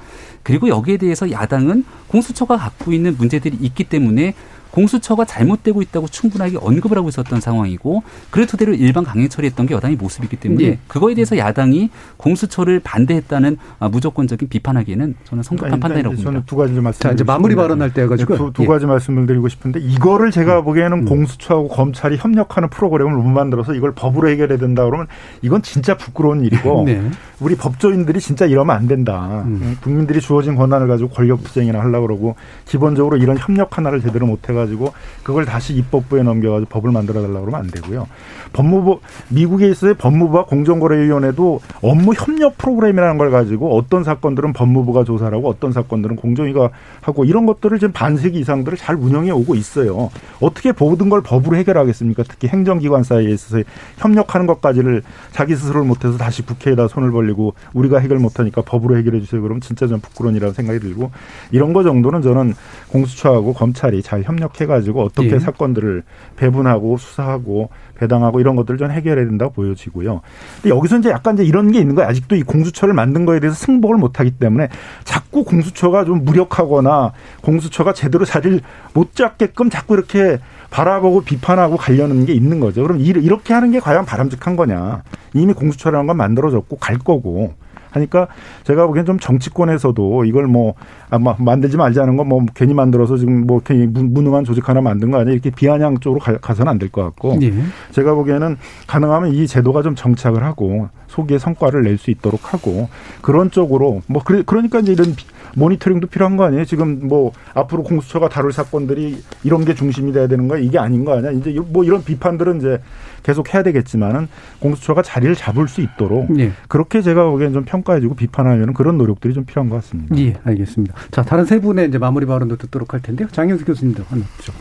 그리고 0.43 0.67
여기에 0.67 0.97
대해서 0.97 1.31
야당은 1.31 1.85
공수처가 2.09 2.57
갖고 2.57 2.91
있는 2.91 3.15
문제들이 3.17 3.57
있기 3.61 3.85
때문에 3.85 4.33
공수처가 4.71 5.25
잘못되고 5.25 5.81
있다고 5.81 6.07
충분하게 6.07 6.57
언급을 6.61 6.97
하고 6.97 7.09
있었던 7.09 7.41
상황이고 7.41 8.03
그를 8.29 8.47
토대로 8.47 8.73
일반 8.73 9.03
강행 9.03 9.27
처리했던 9.29 9.65
게 9.65 9.73
여당의 9.73 9.97
모습이기 9.97 10.37
때문에 10.37 10.69
네. 10.69 10.79
그거에 10.87 11.13
대해서 11.15 11.37
야당이 11.37 11.89
공수처를 12.17 12.79
반대했다는 12.79 13.57
아, 13.79 13.89
무조건적인 13.89 14.47
비판하기에는 14.49 15.15
저는 15.23 15.43
성급한 15.43 15.79
판단이라고 15.79 16.15
봅니다. 16.15 16.23
저는 16.23 16.43
두 16.45 16.55
가지 16.55 16.73
말씀. 16.73 17.01
자 17.01 17.11
이제 17.11 17.23
마무리 17.23 17.55
발언할 17.55 17.93
때가 17.93 18.15
지고 18.17 18.37
두, 18.37 18.53
두 18.53 18.63
예. 18.63 18.67
가지 18.67 18.85
말씀을 18.85 19.25
드리고 19.25 19.49
싶은데 19.49 19.79
이거를 19.79 20.31
제가 20.31 20.59
음. 20.59 20.65
보기에는 20.65 20.99
음. 20.99 21.05
공수처하고 21.05 21.67
검찰이 21.69 22.17
협력하는 22.17 22.69
프로그램을 22.69 23.13
못 23.13 23.23
만들어서 23.23 23.73
이걸 23.73 23.93
법으로 23.93 24.29
해결해야 24.29 24.57
된다 24.57 24.85
그러면 24.85 25.07
이건 25.41 25.61
진짜 25.61 25.97
부끄러운 25.97 26.43
일이고 26.45 26.83
네. 26.87 27.01
우리 27.39 27.55
법조인들이 27.55 28.19
진짜 28.19 28.45
이러면 28.45 28.75
안 28.75 28.87
된다. 28.87 29.43
음. 29.45 29.77
국민들이 29.81 30.19
주어진 30.21 30.55
권한을 30.55 30.87
가지고 30.87 31.09
권력 31.09 31.43
투쟁이나 31.43 31.79
하려고 31.79 32.07
그러고 32.07 32.35
기본적으로 32.65 33.17
이런 33.17 33.37
협력 33.37 33.77
하나를 33.77 34.01
제대로 34.01 34.25
못 34.25 34.47
해가지고 34.47 34.58
가지고 34.59 34.93
그걸 35.23 35.45
다시 35.45 35.73
입법부에 35.73 36.23
넘겨 36.23 36.51
가지고 36.51 36.69
법을 36.69 36.91
만들어 36.91 37.21
달라고 37.21 37.45
그러면 37.45 37.61
안 37.61 37.67
되고요. 37.67 38.07
법무부 38.53 38.99
미국에 39.29 39.69
있어요 39.69 39.93
법무부와 39.95 40.45
공정거래위원회도 40.45 41.61
업무 41.81 42.13
협력 42.13 42.57
프로그램이라는 42.57 43.17
걸 43.17 43.31
가지고 43.31 43.77
어떤 43.77 44.03
사건들은 44.03 44.53
법무부가 44.53 45.03
조사를 45.03 45.35
하고 45.37 45.49
어떤 45.49 45.71
사건들은 45.71 46.15
공정위가 46.15 46.69
하고 47.01 47.25
이런 47.25 47.45
것들을 47.45 47.79
지금 47.79 47.91
반세기 47.91 48.39
이상들을 48.39 48.77
잘 48.77 48.95
운영해 48.95 49.31
오고 49.31 49.55
있어요. 49.55 50.09
어떻게 50.39 50.73
모든 50.77 51.09
걸 51.09 51.21
법으로 51.21 51.57
해결하겠습니까? 51.57 52.23
특히 52.27 52.47
행정기관 52.47 53.03
사이에 53.03 53.29
있어서 53.31 53.63
협력하는 53.97 54.47
것까지를 54.47 55.03
자기 55.31 55.55
스스로를 55.55 55.85
못해서 55.85 56.17
다시 56.17 56.41
국회에다 56.41 56.87
손을 56.87 57.11
벌리고 57.11 57.53
우리가 57.73 57.99
해결 57.99 58.19
못하니까 58.19 58.61
법으로 58.61 58.97
해결해 58.97 59.19
주세요. 59.21 59.41
그러면 59.41 59.61
진짜 59.61 59.87
좀 59.87 59.99
부끄러운 59.99 60.35
이라는 60.35 60.53
생각이 60.53 60.79
들고 60.79 61.11
이런 61.51 61.73
거 61.73 61.83
정도는 61.83 62.21
저는 62.21 62.53
공수처하고 62.89 63.53
검찰이 63.53 64.01
잘 64.01 64.23
협력 64.23 64.48
해가지고 64.59 65.03
어떻게 65.03 65.31
예. 65.31 65.39
사건들을 65.39 66.03
배분하고 66.35 66.97
수사하고 66.97 67.69
배당하고 67.95 68.39
이런 68.39 68.55
것들을 68.55 68.77
좀 68.77 68.91
해결해야 68.91 69.25
된다고 69.25 69.51
보여지고요. 69.53 70.21
근데 70.61 70.75
여기서 70.75 70.99
이제 70.99 71.09
약간 71.09 71.35
이제 71.35 71.43
이런 71.43 71.71
게 71.71 71.79
있는 71.79 71.95
거예요. 71.95 72.09
아직도 72.09 72.35
이 72.35 72.43
공수처를 72.43 72.93
만든 72.93 73.25
거에 73.25 73.39
대해서 73.39 73.55
승복을 73.55 73.97
못 73.97 74.19
하기 74.19 74.31
때문에 74.31 74.69
자꾸 75.03 75.43
공수처가 75.43 76.05
좀 76.05 76.23
무력하거나 76.23 77.11
공수처가 77.41 77.93
제대로 77.93 78.25
자리를 78.25 78.61
못 78.93 79.15
잡게끔 79.15 79.69
자꾸 79.69 79.95
이렇게 79.95 80.39
바라보고 80.69 81.21
비판하고 81.21 81.77
가려는 81.77 82.25
게 82.25 82.33
있는 82.33 82.59
거죠. 82.59 82.83
그럼 82.83 82.99
이렇게 82.99 83.53
하는 83.53 83.71
게 83.71 83.79
과연 83.79 84.05
바람직한 84.05 84.55
거냐. 84.55 85.03
이미 85.33 85.53
공수처라는 85.53 86.07
건 86.07 86.17
만들어졌고 86.17 86.77
갈 86.77 86.97
거고 86.97 87.53
하니까 87.91 88.27
제가 88.63 88.85
보기엔 88.87 89.05
좀 89.05 89.19
정치권에서도 89.19 90.25
이걸 90.25 90.47
뭐 90.47 90.73
아마 91.09 91.35
만들지 91.39 91.75
말자는 91.77 92.15
건 92.17 92.29
뭐 92.29 92.45
괜히 92.53 92.73
만들어서 92.75 93.17
지금 93.17 93.47
뭐 93.47 93.59
괜히 93.63 93.87
무능한 93.87 94.43
조직 94.43 94.69
하나 94.69 94.81
만든 94.81 95.09
거 95.09 95.17
아니야 95.19 95.33
이렇게 95.33 95.49
비아냥 95.49 95.99
쪽으로 95.99 96.19
가, 96.19 96.53
서는 96.53 96.69
안 96.69 96.77
될 96.77 96.89
것 96.91 97.03
같고 97.03 97.39
예. 97.41 97.51
제가 97.91 98.13
보기에는 98.13 98.57
가능하면 98.87 99.33
이 99.33 99.47
제도가 99.47 99.81
좀 99.81 99.95
정착을 99.95 100.43
하고 100.43 100.89
소기의 101.07 101.39
성과를 101.39 101.83
낼 101.83 101.97
수 101.97 102.11
있도록 102.11 102.53
하고 102.53 102.87
그런 103.21 103.49
쪽으로 103.51 104.01
뭐 104.07 104.21
그러니까 104.23 104.79
이제 104.79 104.91
이런 104.93 105.15
모니터링도 105.55 106.07
필요한 106.07 106.37
거 106.37 106.45
아니에요? 106.45 106.65
지금 106.65 107.07
뭐 107.07 107.31
앞으로 107.53 107.83
공수처가 107.83 108.29
다룰 108.29 108.51
사건들이 108.51 109.21
이런 109.43 109.65
게 109.65 109.75
중심이 109.75 110.11
돼야 110.11 110.27
되는 110.27 110.47
거야? 110.47 110.59
이게 110.59 110.79
아닌 110.79 111.05
거 111.05 111.17
아니야? 111.17 111.31
이제 111.31 111.57
뭐 111.67 111.83
이런 111.83 112.03
비판들은 112.03 112.57
이제 112.57 112.81
계속 113.23 113.53
해야 113.53 113.63
되겠지만은 113.63 114.27
공수처가 114.59 115.01
자리를 115.01 115.35
잡을 115.35 115.67
수 115.67 115.81
있도록 115.81 116.37
예. 116.39 116.51
그렇게 116.67 117.01
제가 117.01 117.25
보기엔 117.25 117.53
좀 117.53 117.65
평가해주고 117.65 118.15
비판하려는 118.15 118.73
그런 118.73 118.97
노력들이 118.97 119.33
좀 119.33 119.45
필요한 119.45 119.69
것 119.69 119.77
같습니다. 119.77 120.17
예, 120.17 120.35
알겠습니다. 120.43 120.95
자, 121.11 121.21
다른 121.21 121.45
세 121.45 121.59
분의 121.59 121.89
이제 121.89 121.97
마무리 121.97 122.25
발언도 122.25 122.57
듣도록 122.57 122.93
할 122.93 123.01
텐데요. 123.01 123.27
장영수 123.31 123.65
교수님도 123.65 124.03
하나 124.09 124.23
죠 124.41 124.53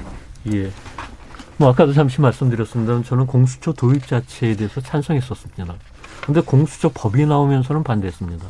예. 0.53 0.71
뭐 1.57 1.71
아까도 1.71 1.93
잠시 1.93 2.21
말씀드렸습니다. 2.21 3.03
저는 3.03 3.27
공수처 3.27 3.73
도입 3.73 4.07
자체에 4.07 4.55
대해서 4.55 4.81
찬성했었습니다. 4.81 5.75
근데 6.25 6.41
공수처 6.41 6.91
법이 6.95 7.27
나오면서는 7.27 7.83
반대했습니다. 7.83 8.45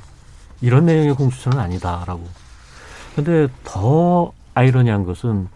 이런 0.61 0.87
내용의 0.87 1.15
공수처는 1.15 1.59
아니다라고. 1.59 2.27
근데 3.15 3.49
더 3.65 4.33
아이러니한 4.55 5.05
것은 5.05 5.49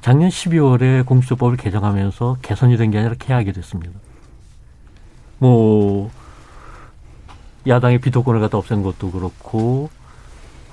작년 0.00 0.28
12월에 0.30 1.06
공수처법을 1.06 1.56
개정하면서 1.56 2.38
개선이 2.42 2.76
된 2.76 2.90
게 2.90 2.98
아니라 2.98 3.14
개하게 3.18 3.52
됐습니다. 3.52 3.92
뭐 5.38 6.10
야당의 7.66 7.98
비토권을 8.00 8.40
갖다 8.40 8.58
없앤 8.58 8.82
것도 8.82 9.10
그렇고 9.10 9.90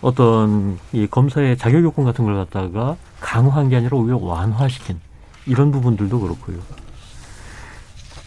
어떤 0.01 0.79
이 0.91 1.07
검사의 1.07 1.57
자격 1.57 1.83
요건 1.83 2.05
같은 2.05 2.25
걸 2.25 2.35
갖다가 2.35 2.95
강화한 3.19 3.69
게 3.69 3.75
아니라 3.75 3.97
오히려 3.97 4.17
완화시킨 4.17 4.99
이런 5.45 5.71
부분들도 5.71 6.19
그렇고요. 6.19 6.57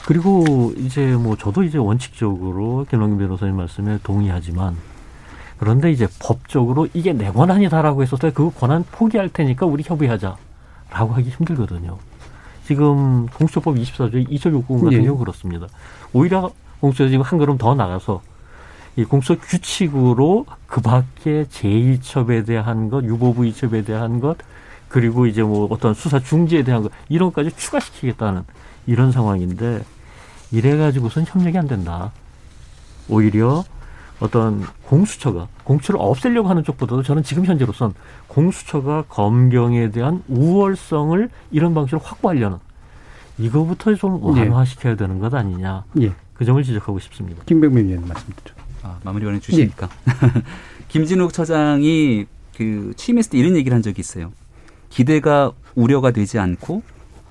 그리고 0.05 0.73
이제 0.77 1.13
뭐 1.17 1.37
저도 1.37 1.63
이제 1.63 1.79
원칙적으로 1.79 2.87
김원김 2.91 3.19
변호사님 3.19 3.57
말씀에 3.57 3.99
동의하지만 4.03 4.77
그런데 5.63 5.93
이제 5.93 6.09
법적으로 6.19 6.89
이게 6.93 7.13
내 7.13 7.31
권한이다라고 7.31 8.03
했을 8.03 8.19
때 8.19 8.33
그 8.33 8.51
권한 8.51 8.85
포기할 8.91 9.29
테니까 9.29 9.65
우리 9.65 9.85
협의하자라고 9.87 10.35
하기 10.91 11.31
힘들거든요. 11.31 11.99
지금 12.65 13.29
공수처법 13.29 13.77
24조의 13.77 14.29
2조 14.29 14.51
요구 14.51 14.81
같은 14.81 14.99
예. 14.99 15.05
경우 15.05 15.17
그렇습니다. 15.19 15.69
오히려 16.13 16.51
공수처 16.81 17.07
지금 17.09 17.23
한 17.23 17.39
걸음 17.39 17.59
더 17.59 17.77
나가서 17.77 18.23
이 18.97 19.05
공수처 19.05 19.39
규칙으로 19.41 20.47
그 20.67 20.81
밖에 20.81 21.45
제1첩에 21.45 22.45
대한 22.45 22.91
것, 22.91 23.05
유보부 23.05 23.47
이첩에 23.47 23.85
대한 23.85 24.19
것, 24.19 24.39
그리고 24.89 25.27
이제 25.27 25.45
뭐 25.45 25.69
어떤 25.71 25.95
수사 25.95 26.19
중지에 26.19 26.65
대한 26.65 26.83
것, 26.83 26.91
이런 27.09 27.29
것까지 27.29 27.57
추가시키겠다는 27.57 28.43
이런 28.89 29.13
상황인데, 29.13 29.85
이래가지고선 30.51 31.25
협력이 31.29 31.57
안 31.57 31.69
된다. 31.69 32.11
오히려 33.09 33.63
어떤 34.23 34.65
공수처가 34.87 35.49
공수처를 35.65 36.01
없애려고 36.01 36.49
하는 36.49 36.63
쪽보다도 36.63 37.03
저는 37.03 37.25
지금 37.25 37.45
현재로선 37.45 37.93
공수처가 38.29 39.07
검경에 39.09 39.91
대한 39.91 40.23
우월성을 40.29 41.29
이런 41.51 41.75
방식으로 41.75 42.01
확보하려는 42.01 42.59
이거부터 43.39 43.95
좀 43.97 44.21
예. 44.37 44.43
완화시켜야 44.43 44.95
되는 44.95 45.19
것 45.19 45.35
아니냐. 45.35 45.85
예. 46.01 46.13
그 46.35 46.45
점을 46.45 46.63
지적하고 46.63 47.01
싶습니다. 47.01 47.43
김백민 47.47 47.89
의원 47.89 48.07
말씀 48.07 48.33
드죠. 48.37 48.55
아, 48.83 48.99
마무리 49.03 49.27
원해 49.27 49.41
주시니까. 49.41 49.89
예. 49.89 50.43
김진욱 50.87 51.33
처장이 51.33 52.27
그 52.57 52.93
취임했을 52.97 53.33
때 53.33 53.39
이런 53.39 53.57
얘기를 53.57 53.75
한 53.75 53.83
적이 53.83 54.01
있어요. 54.01 54.31
기대가 54.89 55.51
우려가 55.75 56.13
되지 56.13 56.39
않고 56.39 56.83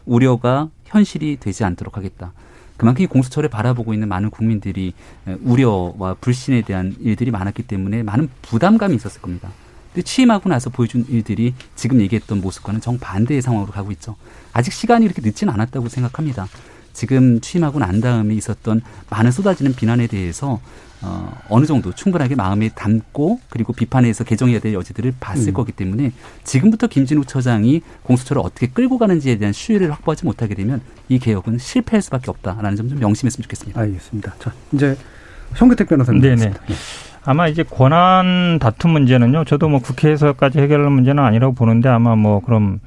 우려가 0.05 0.69
현실이 0.85 1.37
되지 1.39 1.63
않도록 1.63 1.95
하겠다. 1.95 2.33
그만큼 2.82 3.03
이 3.03 3.05
공수처를 3.05 3.47
바라보고 3.47 3.93
있는 3.93 4.07
많은 4.07 4.32
국민들이 4.32 4.95
우려와 5.43 6.15
불신에 6.19 6.63
대한 6.63 6.95
일들이 6.99 7.29
많았기 7.29 7.61
때문에 7.61 8.01
많은 8.01 8.27
부담감이 8.41 8.95
있었을 8.95 9.21
겁니다. 9.21 9.51
근데 9.93 10.01
취임하고 10.01 10.49
나서 10.49 10.71
보여준 10.71 11.05
일들이 11.07 11.53
지금 11.75 12.01
얘기했던 12.01 12.41
모습과는 12.41 12.82
정반대의 12.82 13.43
상황으로 13.43 13.71
가고 13.71 13.91
있죠. 13.91 14.15
아직 14.51 14.73
시간이 14.73 15.05
이렇게 15.05 15.21
늦지는 15.21 15.53
않았다고 15.53 15.89
생각합니다. 15.89 16.47
지금 16.93 17.39
취임하고 17.41 17.79
난 17.79 18.01
다음에 18.01 18.33
있었던 18.35 18.81
많은 19.09 19.31
쏟아지는 19.31 19.73
비난에 19.73 20.07
대해서 20.07 20.59
어, 21.03 21.35
어느 21.49 21.65
정도 21.65 21.91
충분하게 21.91 22.35
마음에 22.35 22.69
담고 22.69 23.39
그리고 23.49 23.73
비판해서 23.73 24.23
개정해야 24.23 24.59
될 24.59 24.73
여지들을 24.73 25.15
봤을 25.19 25.47
음. 25.49 25.53
거기 25.55 25.71
때문에 25.71 26.11
지금부터 26.43 26.85
김진욱 26.85 27.27
처장이 27.27 27.81
공수처를 28.03 28.39
어떻게 28.45 28.67
끌고 28.67 28.99
가는지에 28.99 29.37
대한 29.39 29.51
수위를 29.51 29.91
확보하지 29.91 30.25
못하게 30.25 30.53
되면 30.53 30.79
이 31.09 31.17
개혁은 31.17 31.57
실패할 31.57 32.03
수밖에 32.03 32.29
없다라는 32.29 32.75
점 32.75 32.87
좀 32.87 32.99
명심했으면 32.99 33.41
좋겠습니다. 33.43 33.79
알겠습니다. 33.81 34.33
자, 34.37 34.51
이제 34.73 34.95
송규택 35.55 35.89
변호사님. 35.89 36.21
네네. 36.21 36.35
네. 36.45 36.53
아마 37.23 37.47
이제 37.47 37.63
권한 37.63 38.59
다툼 38.59 38.91
문제는요. 38.91 39.45
저도 39.45 39.69
뭐 39.69 39.79
국회에서까지 39.79 40.59
해결할 40.59 40.89
문제는 40.91 41.23
아니라고 41.23 41.53
보는데 41.55 41.89
아마 41.89 42.15
뭐 42.15 42.41
그럼 42.41 42.79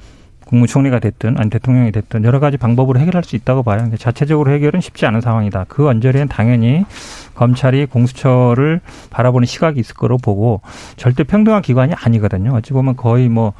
국무총리가 0.45 0.99
됐든 0.99 1.37
아니 1.37 1.49
대통령이 1.49 1.91
됐든 1.91 2.23
여러 2.23 2.39
가지 2.39 2.57
방법으로 2.57 2.99
해결할 2.99 3.23
수 3.23 3.35
있다고 3.35 3.63
봐요. 3.63 3.79
근데 3.81 3.97
자체적으로 3.97 4.51
해결은 4.51 4.81
쉽지 4.81 5.05
않은 5.05 5.21
상황이다. 5.21 5.65
그 5.67 5.87
언저리엔 5.87 6.27
당연히 6.27 6.85
검찰이 7.33 7.87
공수처를 7.87 8.81
바라보는 9.09 9.45
시각이 9.45 9.79
있을 9.79 9.95
거로 9.95 10.17
보고 10.17 10.61
절대 10.97 11.23
평등한 11.23 11.61
기관이 11.61 11.93
아니거든요. 11.93 12.53
어찌 12.53 12.73
보면 12.73 12.95
거의 12.95 13.29
뭐 13.29 13.53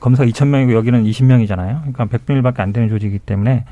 검사 0.00 0.24
2천 0.24 0.46
명이고 0.48 0.74
여기는 0.74 1.04
20명이잖아요. 1.04 1.92
그러니까 1.92 2.06
100명일밖에 2.06 2.60
안 2.60 2.72
되는 2.72 2.88
조직이기 2.88 3.18
때문에 3.20 3.64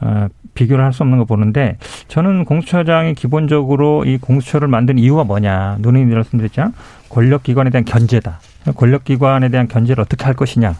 어, 0.00 0.28
비교를 0.54 0.82
할 0.82 0.92
수 0.92 1.02
없는 1.02 1.18
거 1.18 1.24
보는데 1.24 1.76
저는 2.08 2.44
공수처장이 2.44 3.14
기본적으로 3.14 4.04
이 4.04 4.16
공수처를 4.18 4.66
만든 4.68 4.98
이유가 4.98 5.24
뭐냐. 5.24 5.76
눈이 5.80 6.04
말씀드렸죠. 6.06 6.72
권력기관에 7.10 7.70
대한 7.70 7.84
견제다. 7.84 8.40
권력기관에 8.74 9.50
대한 9.50 9.68
견제를 9.68 10.02
어떻게 10.02 10.24
할 10.24 10.34
것이냐. 10.34 10.74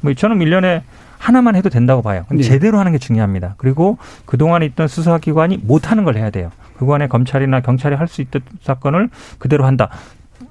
뭐 0.00 0.14
저는 0.14 0.38
1년에 0.38 0.82
하나만 1.18 1.56
해도 1.56 1.68
된다고 1.68 2.00
봐요. 2.02 2.24
근데 2.28 2.42
네. 2.42 2.48
제대로 2.48 2.78
하는 2.78 2.92
게 2.92 2.98
중요합니다. 2.98 3.54
그리고 3.58 3.98
그동안에 4.24 4.66
있던 4.66 4.86
수사기관이 4.88 5.58
못하는 5.64 6.04
걸 6.04 6.16
해야 6.16 6.30
돼요. 6.30 6.50
그간에 6.78 7.08
검찰이나 7.08 7.60
경찰이 7.60 7.96
할 7.96 8.06
수 8.06 8.20
있던 8.22 8.42
사건을 8.62 9.10
그대로 9.38 9.66
한다. 9.66 9.90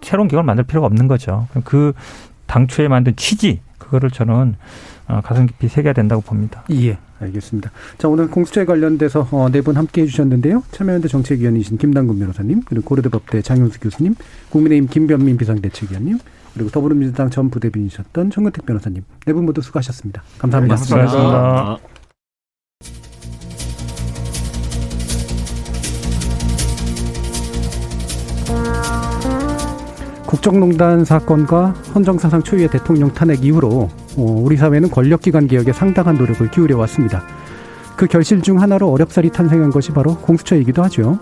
새로운 0.02 0.28
기관을 0.28 0.46
만들 0.46 0.66
필요가 0.66 0.88
없는 0.88 1.08
거죠. 1.08 1.48
그 1.64 1.94
당초에 2.48 2.88
만든 2.90 3.16
취지, 3.16 3.62
그거를 3.78 4.12
저는 4.12 4.56
어, 5.08 5.22
가슴 5.24 5.46
깊이 5.46 5.70
새겨야 5.70 5.94
된다고 5.94 6.22
봅니다. 6.22 6.64
예, 6.72 6.98
알겠습니다. 7.22 7.72
자, 7.98 8.10
오늘 8.10 8.30
공수처에 8.30 8.66
관련돼서 8.66 9.26
어, 9.32 9.48
네분 9.50 9.78
함께 9.78 10.02
해주셨는데요. 10.02 10.64
참여연대 10.72 11.08
정책위원이신 11.08 11.78
김당근 11.78 12.20
변호사님, 12.20 12.64
그리고 12.66 12.84
고려대법대 12.86 13.42
장윤수 13.42 13.80
교수님, 13.80 14.16
국민의힘 14.50 14.90
김변민 14.90 15.38
비상대책위원님, 15.38 16.20
그리고 16.58 16.72
더불어민주당 16.72 17.30
전 17.30 17.50
부대변이셨던 17.52 18.32
청근택 18.32 18.66
변호사님 18.66 19.04
네 19.26 19.34
분 19.34 19.46
모두 19.46 19.62
수고하셨습니다. 19.62 20.24
감사합니다. 20.40 20.76
네, 20.76 20.90
감사합니다. 20.90 21.78
국정농단 30.26 31.06
사건과 31.06 31.68
헌정사상 31.96 32.44
초유의 32.44 32.70
대통령 32.70 33.14
탄핵 33.14 33.46
이후로 33.46 33.90
어, 34.18 34.22
우리 34.22 34.58
사회는 34.58 34.90
권력기관 34.92 35.48
개혁에 35.48 35.72
상당한 35.72 36.16
노력을 36.18 36.50
기울여 36.52 36.78
왔습니다. 36.80 37.24
그 37.96 38.08
결실 38.08 38.42
중 38.42 38.62
하나로 38.62 38.92
어렵사리 38.92 39.32
탄생한 39.32 39.70
것이 39.72 39.92
바로 39.92 40.18
공수처이기도 40.18 40.84
하죠. 40.84 41.18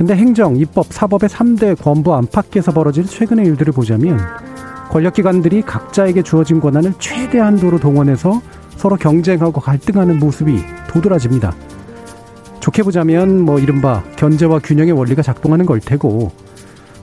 근데 0.00 0.16
행정, 0.16 0.56
입법, 0.56 0.86
사법의 0.86 1.28
3대 1.28 1.78
권부 1.78 2.14
안팎에서 2.14 2.72
벌어질 2.72 3.04
최근의 3.04 3.44
일들을 3.44 3.74
보자면 3.74 4.18
권력기관들이 4.88 5.60
각자에게 5.60 6.22
주어진 6.22 6.58
권한을 6.58 6.94
최대한도로 6.98 7.78
동원해서 7.80 8.40
서로 8.78 8.96
경쟁하고 8.96 9.60
갈등하는 9.60 10.18
모습이 10.18 10.64
도드라집니다. 10.88 11.54
좋게 12.60 12.82
보자면 12.82 13.42
뭐 13.42 13.58
이른바 13.58 14.02
견제와 14.16 14.60
균형의 14.60 14.94
원리가 14.94 15.20
작동하는 15.20 15.66
걸 15.66 15.80
테고 15.80 16.32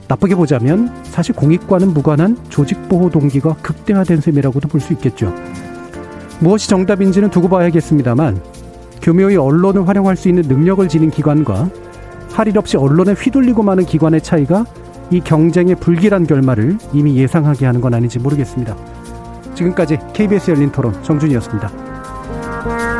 나쁘게 0.08 0.34
보자면 0.34 0.92
사실 1.04 1.36
공익과는 1.36 1.94
무관한 1.94 2.36
조직보호 2.48 3.10
동기가 3.10 3.54
극대화된 3.62 4.20
셈이라고도 4.20 4.66
볼 4.66 4.80
수 4.80 4.92
있겠죠. 4.94 5.32
무엇이 6.40 6.68
정답인지는 6.68 7.30
두고 7.30 7.48
봐야겠습니다만 7.48 8.42
교묘히 9.02 9.36
언론을 9.36 9.86
활용할 9.86 10.16
수 10.16 10.28
있는 10.28 10.42
능력을 10.48 10.88
지닌 10.88 11.12
기관과 11.12 11.70
할 12.38 12.46
일 12.46 12.56
없이 12.56 12.76
언론에 12.76 13.14
휘둘리고 13.14 13.64
마는 13.64 13.84
기관의 13.84 14.22
차이가 14.22 14.64
이 15.10 15.20
경쟁의 15.20 15.74
불길한 15.74 16.24
결말을 16.24 16.78
이미 16.92 17.16
예상하게 17.16 17.66
하는 17.66 17.80
건 17.80 17.94
아닌지 17.94 18.20
모르겠습니다. 18.20 18.76
지금까지 19.56 19.98
KBS 20.12 20.52
열린 20.52 20.70
토론 20.70 21.02
정준이었습니다. 21.02 22.97